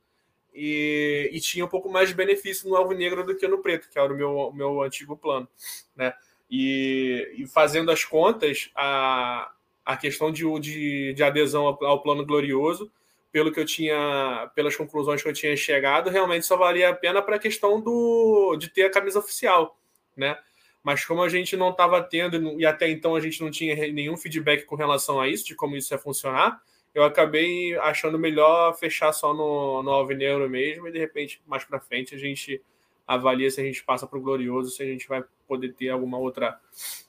[0.58, 3.98] e, e tinha um pouco mais de benefício no alvinegro do que no preto, que
[3.98, 5.48] era o meu, meu antigo plano,
[5.94, 6.12] né?
[6.50, 9.52] E, e fazendo as contas, a,
[9.84, 12.90] a questão de, de, de adesão ao, ao, plano glorioso,
[13.30, 17.22] pelo que eu tinha, pelas conclusões que eu tinha chegado, realmente só valia a pena
[17.22, 19.78] para a questão do, de ter a camisa oficial,
[20.16, 20.38] né?
[20.82, 24.16] mas como a gente não estava tendo, e até então a gente não tinha nenhum
[24.16, 26.62] feedback com relação a isso, de como isso ia funcionar,
[26.98, 31.80] eu acabei achando melhor fechar só no, no Alvinegro mesmo, e de repente, mais para
[31.80, 32.62] frente, a gente
[33.06, 36.18] avalia se a gente passa para o Glorioso, se a gente vai poder ter alguma
[36.18, 36.60] outra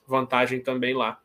[0.06, 1.20] vantagem também lá.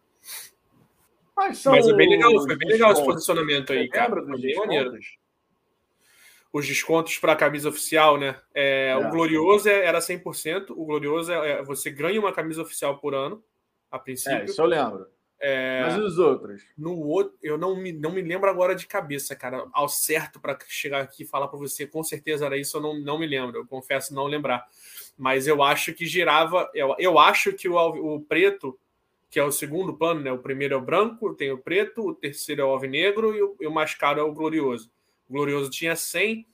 [1.36, 4.22] Mas, Mas é bem legal, foi bem legal esse posicionamento aí, cara.
[4.22, 4.98] Bem maneiro
[6.56, 8.40] os descontos para a camisa oficial, né?
[8.54, 8.96] É, é.
[8.96, 10.70] O Glorioso é, era 100%.
[10.70, 13.44] O Glorioso é, é, você ganha uma camisa oficial por ano,
[13.92, 14.38] a princípio.
[14.38, 15.06] É, isso eu lembro.
[15.40, 16.64] É, Mas e os outros?
[16.78, 19.68] No outro, eu não me, não me lembro agora de cabeça, cara.
[19.74, 23.00] Ao certo, para chegar aqui e falar para você, com certeza era isso, eu não,
[23.00, 23.58] não me lembro.
[23.58, 24.66] Eu confesso não lembrar.
[25.18, 26.70] Mas eu acho que girava.
[26.74, 28.78] Eu, eu acho que o, o preto,
[29.30, 30.32] que é o segundo plano, né?
[30.32, 33.56] O primeiro é o branco, tem o preto, o terceiro é o alvinegro e o,
[33.60, 34.90] e o mais caro é o glorioso.
[35.30, 36.46] O Glorioso tinha 100.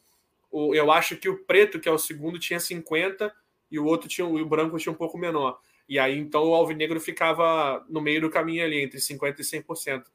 [0.52, 3.34] O, eu acho que o preto, que é o segundo, tinha 50
[3.70, 5.60] e o outro tinha o branco tinha um pouco menor.
[5.92, 10.06] E aí então o alvinegro ficava no meio do caminho ali, entre 50 e 100%.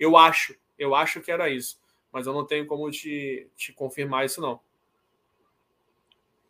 [0.00, 1.78] Eu acho, eu acho que era isso,
[2.10, 4.58] mas eu não tenho como te, te confirmar isso não.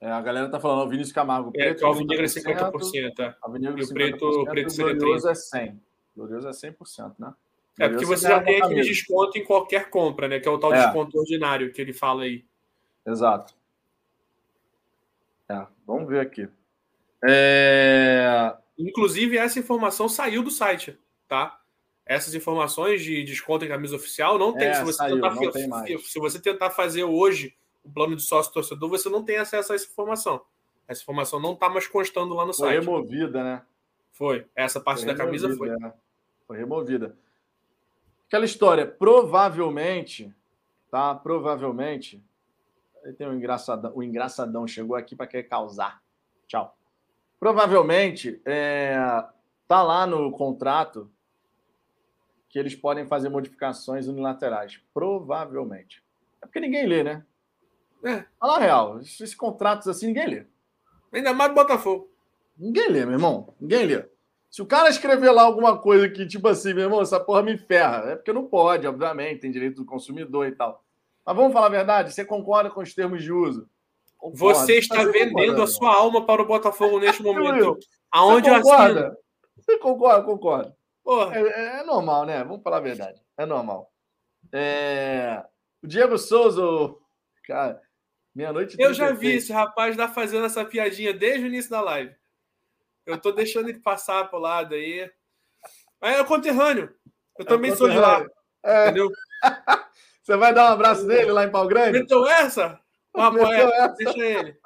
[0.00, 1.50] É, a galera tá falando, o Vinícius Camargo.
[1.56, 3.34] É, preto, é, o alvinegro é 50%, é.
[3.42, 5.30] Alvinegro e o preto, o preto seria glorioso 30%.
[5.30, 5.82] é 100.
[6.16, 7.34] Glorioso é 100%, né?
[7.80, 10.38] É porque você já tem aquele desconto em qualquer compra, né?
[10.38, 10.80] Que é o tal é.
[10.80, 12.44] desconto ordinário que ele fala aí.
[13.04, 13.52] Exato.
[15.48, 16.48] É, vamos ver aqui.
[17.28, 18.56] É...
[18.78, 21.60] Inclusive, essa informação saiu do site, tá?
[22.04, 24.68] Essas informações de desconto em camisa oficial não tem.
[24.68, 26.08] É, se, você saiu, tentar, não tem mais.
[26.08, 29.74] se você tentar fazer hoje o plano de sócio torcedor, você não tem acesso a
[29.74, 30.40] essa informação.
[30.86, 32.84] Essa informação não está mais constando lá no foi site.
[32.84, 33.62] Foi removida, né?
[34.12, 34.46] Foi.
[34.54, 35.70] Essa parte foi da camisa foi.
[35.70, 35.92] É.
[36.46, 37.16] Foi removida.
[38.28, 40.32] Aquela história, provavelmente,
[40.90, 41.14] tá?
[41.14, 42.22] Provavelmente.
[43.04, 46.02] Aí tem um engraçadão, o engraçadão chegou aqui para querer causar.
[46.46, 46.75] Tchau.
[47.38, 48.96] Provavelmente é,
[49.68, 51.10] tá lá no contrato
[52.48, 54.80] que eles podem fazer modificações unilaterais.
[54.94, 56.02] Provavelmente.
[56.40, 57.24] É porque ninguém lê, né?
[58.04, 58.24] É.
[58.38, 60.46] Fala real, esses contratos assim ninguém lê.
[61.12, 62.10] Ainda mais do Botafogo.
[62.56, 63.54] Ninguém lê, meu irmão.
[63.60, 64.04] Ninguém lê.
[64.50, 67.58] Se o cara escrever lá alguma coisa que, tipo assim, meu irmão, essa porra me
[67.58, 70.82] ferra, é porque não pode, obviamente, tem direito do consumidor e tal.
[71.26, 73.68] Mas vamos falar a verdade, você concorda com os termos de uso?
[74.26, 74.58] Concordo.
[74.58, 77.78] Você está você vendendo a sua alma para o Botafogo neste momento.
[78.10, 79.18] Aonde você concorda?
[79.56, 80.22] Você concorda?
[80.24, 80.76] Concordo.
[81.32, 82.42] É, é, é, normal, né?
[82.42, 83.22] Vamos falar a verdade.
[83.38, 83.92] É normal.
[84.52, 85.44] É...
[85.80, 86.62] O Diego Souza,
[87.44, 87.80] cara,
[88.34, 88.76] meia-noite.
[88.80, 92.14] Eu já vi esse rapaz lá fazendo essa piadinha desde o início da live.
[93.04, 95.08] Eu tô deixando ele passar pro lado aí.
[96.00, 96.92] Mas é o conterrâneo.
[97.38, 98.26] Eu é também sou de lá.
[98.64, 98.86] É.
[98.86, 99.08] Entendeu?
[100.24, 102.00] Você vai dar um abraço nele lá em Pau Grande?
[102.00, 102.80] Meteu essa?
[103.16, 103.94] Essa.
[103.98, 104.56] Deixa ele.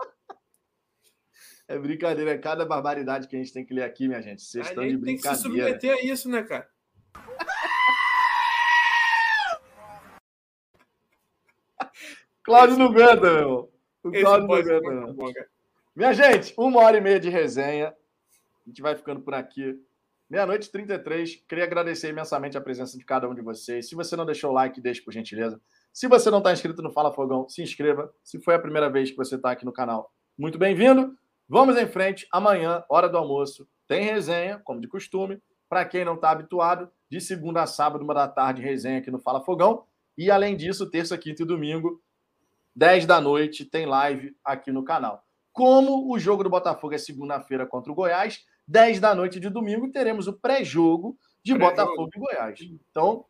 [1.68, 4.42] É brincadeira, é cada barbaridade que a gente tem que ler aqui, minha gente.
[4.42, 5.04] Vocês estão de brincadeira.
[5.04, 6.68] Tem que se submeter a isso, né, cara?
[12.42, 13.72] Cláudio não aguenta, meu.
[14.02, 15.16] O Cláudio aguenta, meu.
[15.94, 17.88] Minha gente, uma hora e meia de resenha.
[17.90, 19.80] A gente vai ficando por aqui.
[20.28, 21.44] Meia-noite e 33.
[21.48, 23.88] Queria agradecer imensamente a presença de cada um de vocês.
[23.88, 25.60] Se você não deixou o like, deixe por gentileza.
[25.92, 28.12] Se você não está inscrito no Fala Fogão, se inscreva.
[28.22, 31.16] Se foi a primeira vez que você está aqui no canal, muito bem-vindo.
[31.48, 32.28] Vamos em frente.
[32.30, 35.42] Amanhã, hora do almoço, tem resenha, como de costume.
[35.68, 39.18] Para quem não está habituado, de segunda a sábado, uma da tarde, resenha aqui no
[39.18, 39.84] Fala Fogão.
[40.16, 42.00] E além disso, terça, quinta e domingo,
[42.74, 45.24] 10 da noite, tem live aqui no canal.
[45.52, 49.90] Como o jogo do Botafogo é segunda-feira contra o Goiás, 10 da noite de domingo,
[49.90, 52.60] teremos o pré-jogo de pré Botafogo e Goiás.
[52.60, 53.24] Então,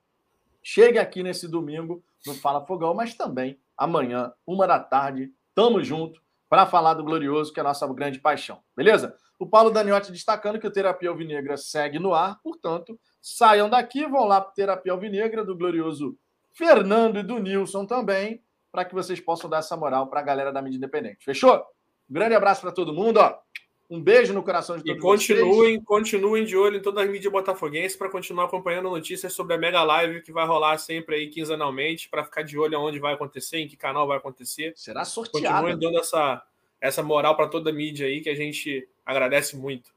[0.63, 6.21] chegue aqui nesse domingo no Fala Fogão, mas também amanhã, uma da tarde, tamo junto
[6.49, 8.61] para falar do Glorioso, que é a nossa grande paixão.
[8.77, 9.17] Beleza?
[9.39, 14.27] O Paulo Daniotti destacando que o Terapia Alvinegra segue no ar, portanto, saiam daqui, vão
[14.27, 16.19] lá para Terapia Alvinegra, do Glorioso
[16.53, 20.53] Fernando e do Nilson também, para que vocês possam dar essa moral para a galera
[20.53, 21.25] da mídia independente.
[21.25, 21.65] Fechou?
[22.09, 23.39] Grande abraço para todo mundo, ó.
[23.91, 25.85] Um beijo no coração de todos e continuem, vocês.
[25.85, 29.83] continuem de olho em todas as mídias botafoguenses para continuar acompanhando notícias sobre a Mega
[29.83, 33.67] Live que vai rolar sempre aí quinzenalmente para ficar de olho aonde vai acontecer, em
[33.67, 34.73] que canal vai acontecer.
[34.77, 35.67] Será sorteado.
[35.67, 36.41] Continuem dando essa,
[36.81, 39.91] essa moral para toda a mídia aí que a gente agradece muito.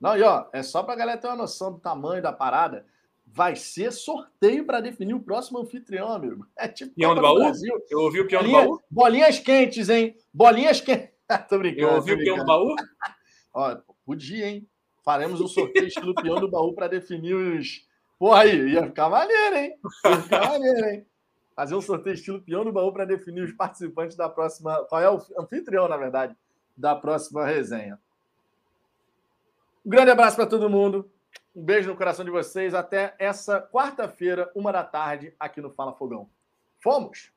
[0.00, 2.86] Não, e ó, é só para a galera ter uma noção do tamanho da parada.
[3.26, 6.46] Vai ser sorteio para definir o próximo anfitrião, amigo.
[6.56, 6.94] É tipo.
[6.94, 7.40] Peão do baú?
[7.40, 7.74] Brasil.
[7.90, 8.82] Eu ouvi o peão Bolinha, do baú?
[8.90, 10.16] Bolinhas quentes, hein?
[10.32, 11.10] Bolinhas quentes.
[11.48, 11.88] tô brincando.
[11.88, 12.74] Eu ouvi o peão do baú?
[13.54, 14.68] Ó, podia, hein?
[15.04, 17.86] Faremos um sorteio estilo peão do baú para definir os.
[18.18, 19.78] Porra, aí, ia ficar maneiro, hein?
[20.04, 21.06] Ia ficar maneiro, hein?
[21.54, 24.84] Fazer um sorteio estilo peão do baú para definir os participantes da próxima.
[24.88, 26.36] Qual é o anfitrião, na verdade,
[26.76, 27.98] da próxima resenha.
[29.84, 31.08] Um grande abraço para todo mundo.
[31.54, 32.74] Um beijo no coração de vocês.
[32.74, 36.28] Até essa quarta-feira, uma da tarde, aqui no Fala Fogão.
[36.80, 37.30] Fomos!